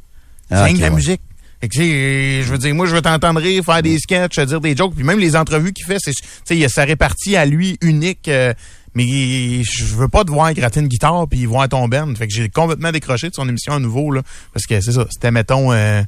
Ah, 0.49 0.67
c'est 0.67 0.73
de 0.73 0.81
la 0.81 0.89
musique. 0.89 1.21
Et 1.63 1.69
que, 1.69 1.77
je 1.77 2.49
veux 2.49 2.57
dire, 2.57 2.73
moi, 2.73 2.87
je 2.87 2.95
veux 2.95 3.03
t'entendre 3.03 3.39
rire, 3.39 3.63
faire 3.63 3.83
des 3.83 3.99
sketchs, 3.99 4.39
dire 4.39 4.59
des 4.59 4.75
jokes, 4.75 4.95
puis 4.95 5.03
même 5.03 5.19
les 5.19 5.35
entrevues 5.35 5.73
qu'il 5.73 5.85
fait, 5.85 5.99
c'est, 5.99 6.11
tu 6.11 6.23
sais, 6.43 6.57
il 6.57 6.65
a 6.65 6.69
sa 6.69 6.85
répartie 6.85 7.35
à 7.35 7.45
lui 7.45 7.77
unique. 7.81 8.27
Euh, 8.27 8.53
mais 8.95 9.63
je 9.63 9.95
veux 9.95 10.07
pas 10.07 10.23
te 10.23 10.31
voir 10.31 10.53
gratter 10.53 10.79
une 10.79 10.87
guitare 10.87 11.27
puis 11.27 11.45
voir 11.45 11.69
ton 11.69 11.87
band. 11.87 12.13
Fait 12.15 12.27
que 12.27 12.33
j'ai 12.33 12.49
complètement 12.49 12.91
décroché 12.91 13.29
de 13.29 13.35
son 13.35 13.47
émission 13.47 13.73
à 13.73 13.79
nouveau 13.79 14.11
là, 14.11 14.21
parce 14.53 14.65
que 14.65 14.79
c'est 14.81 14.91
ça, 14.91 15.05
c'était 15.09 15.31
mettons 15.31 15.71
euh, 15.71 16.01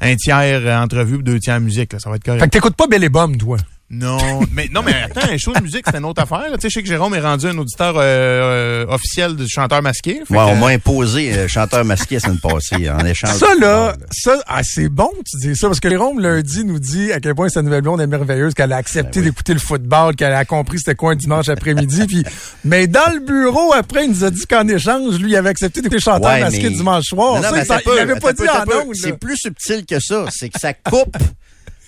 un 0.00 0.16
tiers 0.16 0.66
entrevue, 0.82 1.22
deux 1.22 1.38
tiers 1.38 1.60
musique. 1.60 1.92
Là, 1.92 1.98
ça 1.98 2.10
va 2.10 2.16
être 2.16 2.24
correct. 2.24 2.40
Fait 2.40 2.46
que 2.46 2.52
t'écoutes 2.52 2.76
pas 2.76 2.86
Belle 2.86 3.04
et 3.04 3.10
toi? 3.10 3.56
Non, 3.92 4.42
mais 4.52 4.68
non, 4.72 4.82
mais 4.82 4.94
attends, 5.02 5.32
un 5.32 5.36
show 5.36 5.52
de 5.52 5.60
musique, 5.60 5.84
c'est 5.90 5.98
une 5.98 6.04
autre 6.04 6.22
affaire. 6.22 6.46
Tu 6.54 6.60
sais, 6.60 6.68
je 6.68 6.74
sais 6.74 6.82
que 6.82 6.88
Jérôme 6.88 7.12
est 7.14 7.20
rendu 7.20 7.46
un 7.46 7.58
auditeur 7.58 7.96
euh, 7.96 8.84
euh, 8.84 8.86
officiel 8.86 9.34
du 9.34 9.48
chanteur 9.48 9.82
masqué. 9.82 10.22
Ouais, 10.30 10.38
on 10.38 10.54
m'a 10.54 10.68
imposé 10.68 11.32
euh, 11.32 11.48
chanteur 11.48 11.84
masqué 11.84 12.14
la 12.14 12.20
semaine 12.20 12.38
passée 12.38 12.88
en 12.88 13.04
échange. 13.04 13.34
Ça 13.34 13.52
là, 13.56 13.94
ça, 14.12 14.38
ah, 14.46 14.60
c'est 14.62 14.88
bon 14.88 15.10
tu 15.28 15.48
dis 15.48 15.56
ça 15.56 15.66
parce 15.66 15.80
que 15.80 15.90
Jérôme 15.90 16.20
lundi 16.20 16.64
nous 16.64 16.78
dit 16.78 17.10
à 17.10 17.18
quel 17.18 17.34
point 17.34 17.48
sa 17.48 17.62
nouvelle 17.62 17.82
blonde 17.82 18.00
est 18.00 18.06
merveilleuse, 18.06 18.54
qu'elle 18.54 18.72
a 18.72 18.76
accepté 18.76 19.20
ben 19.20 19.26
d'écouter 19.26 19.54
le 19.54 19.60
football, 19.60 20.14
qu'elle 20.14 20.34
a 20.34 20.44
compris 20.44 20.78
c'était 20.78 20.94
quoi 20.94 21.12
un 21.12 21.16
dimanche 21.16 21.48
après-midi. 21.48 22.06
puis, 22.06 22.24
mais 22.64 22.86
dans 22.86 23.12
le 23.12 23.18
bureau 23.18 23.72
après, 23.72 24.04
il 24.04 24.10
nous 24.10 24.24
a 24.24 24.30
dit 24.30 24.46
qu'en 24.48 24.68
échange, 24.68 25.18
lui, 25.18 25.32
il 25.32 25.36
avait 25.36 25.50
accepté 25.50 25.80
d'écouter 25.80 26.00
chanteur 26.00 26.38
masqué 26.38 26.70
dimanche 26.70 27.06
soir. 27.06 27.42
ça, 27.42 27.80
il 27.84 27.98
avait 27.98 28.20
pas 28.20 28.32
dit 28.32 28.48
en 28.48 28.94
C'est 28.94 29.18
plus 29.18 29.36
subtil 29.36 29.84
que 29.84 29.98
ça. 29.98 30.26
C'est 30.30 30.48
que 30.48 30.60
ça 30.60 30.74
coupe 30.74 31.16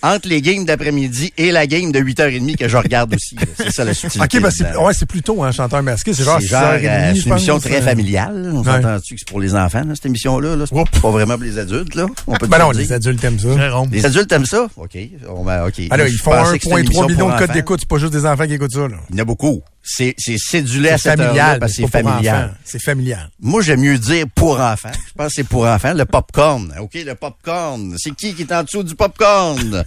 entre 0.03 0.29
les 0.29 0.43
games 0.43 0.65
d'après-midi 0.65 1.33
et 1.39 1.53
la 1.53 1.67
game 1.67 1.93
de 1.93 2.01
8h30 2.01 2.57
que 2.57 2.69
je 2.69 2.77
regarde 2.77 3.15
aussi. 3.15 3.37
C'est 3.57 3.71
ça 3.71 3.85
la 3.85 3.95
subtilité. 3.95 4.39
OK, 4.39 4.43
ben 4.43 4.51
c'est, 4.51 4.77
ouais, 4.77 4.95
c'est 4.95 5.07
plutôt 5.07 5.43
un 5.43 5.49
hein, 5.49 5.53
chanteur 5.53 5.83
masqué. 5.83 6.13
C'est 6.13 6.25
genre, 6.25 6.41
c'est 6.41 6.49
genre 6.49 6.63
euh, 6.63 7.15
une 7.15 7.33
émission 7.33 7.59
très 7.59 7.79
euh. 7.79 7.83
familiale. 7.83 8.53
On 8.55 8.65
s'entend-tu 8.65 9.15
que 9.15 9.21
c'est 9.21 9.29
pour 9.29 9.41
les 9.41 9.55
enfants, 9.55 9.85
là, 9.85 9.95
cette 9.95 10.07
émission-là? 10.07 10.57
Là? 10.57 10.65
C'est 10.67 11.01
pas 11.01 11.11
vraiment 11.11 11.35
pour 11.35 11.45
les 11.45 11.59
adultes. 11.59 11.95
Là? 11.95 12.07
On 12.27 12.35
peut 12.35 12.47
ben 12.47 12.59
non, 12.59 12.71
les 12.71 12.93
adultes 12.93 13.23
aiment 13.25 13.39
ça. 13.39 13.49
Les 13.91 14.07
adultes 14.07 14.33
aiment 14.33 14.47
ça? 14.47 14.67
OK. 14.77 14.99
On 15.29 15.43
va, 15.43 15.67
OK. 15.67 15.81
Alors, 15.91 16.07
ils 16.07 16.19
font 16.19 16.33
1,3 16.33 17.09
million 17.09 17.31
de 17.31 17.39
codes 17.39 17.53
d'écoute. 17.53 17.81
C'est 17.81 17.89
pas 17.89 17.99
juste 17.99 18.13
des 18.13 18.27
enfants 18.27 18.47
qui 18.47 18.55
écoutent 18.55 18.73
ça. 18.73 18.89
Là. 18.89 18.97
Il 19.11 19.17
y 19.17 19.19
en 19.21 19.23
a 19.23 19.25
beaucoup 19.25 19.63
c'est 19.83 20.15
c'est 20.17 20.39
cédulé 20.39 20.91
à 20.91 20.99
cette 20.99 21.19
familial, 21.19 21.59
parce 21.59 21.73
que 21.73 21.83
c'est 21.83 21.91
familial. 21.91 22.55
C'est 22.65 22.83
familial. 22.83 23.31
Moi, 23.41 23.63
j'aime 23.63 23.81
mieux 23.81 23.99
dire 23.99 24.27
pour 24.35 24.61
enfants. 24.61 24.91
Je 24.93 25.13
pense 25.17 25.29
que 25.29 25.35
c'est 25.35 25.45
pour 25.45 25.67
enfants. 25.67 25.95
Le 25.95 26.05
popcorn. 26.05 26.73
OK, 26.81 26.95
le 26.95 27.15
popcorn. 27.15 27.95
C'est 27.99 28.15
qui 28.15 28.35
qui 28.35 28.43
est 28.43 28.53
en 28.53 28.63
dessous 28.63 28.83
du 28.83 28.95
popcorn? 28.95 29.85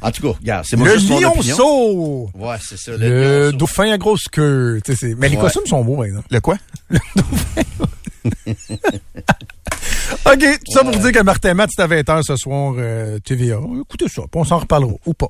En 0.00 0.10
tout 0.10 0.22
cas, 0.22 0.38
regarde, 0.38 0.64
c'est 0.68 0.76
moi 0.76 0.88
le 0.88 0.98
juste 0.98 1.10
mon 1.10 1.22
opinion. 1.22 2.30
Ouais, 2.34 2.56
c'est 2.60 2.78
ça. 2.78 2.92
Le, 2.92 2.98
le 2.98 3.52
dauphin 3.52 3.92
à 3.92 3.98
grosse 3.98 4.28
queue. 4.28 4.80
Mais 5.18 5.28
les 5.28 5.36
costumes 5.36 5.66
sont 5.66 5.84
beaux, 5.84 5.96
maintenant. 5.96 6.22
Le 6.30 6.40
quoi? 6.40 6.56
Le 6.90 6.98
dauphin. 7.16 7.62
OK, 10.26 10.58
tout 10.64 10.72
ça 10.72 10.84
pour 10.84 10.96
dire 10.96 11.12
que 11.12 11.22
Martin 11.22 11.54
Matt, 11.54 11.70
c'est 11.74 11.82
à 11.82 11.88
20h 11.88 12.22
ce 12.22 12.36
soir, 12.36 12.74
euh, 12.78 13.18
TVA. 13.18 13.58
Écoutez 13.80 14.08
ça, 14.08 14.22
on 14.34 14.44
s'en 14.44 14.58
reparlera 14.58 14.92
ou 15.04 15.14
pas. 15.14 15.28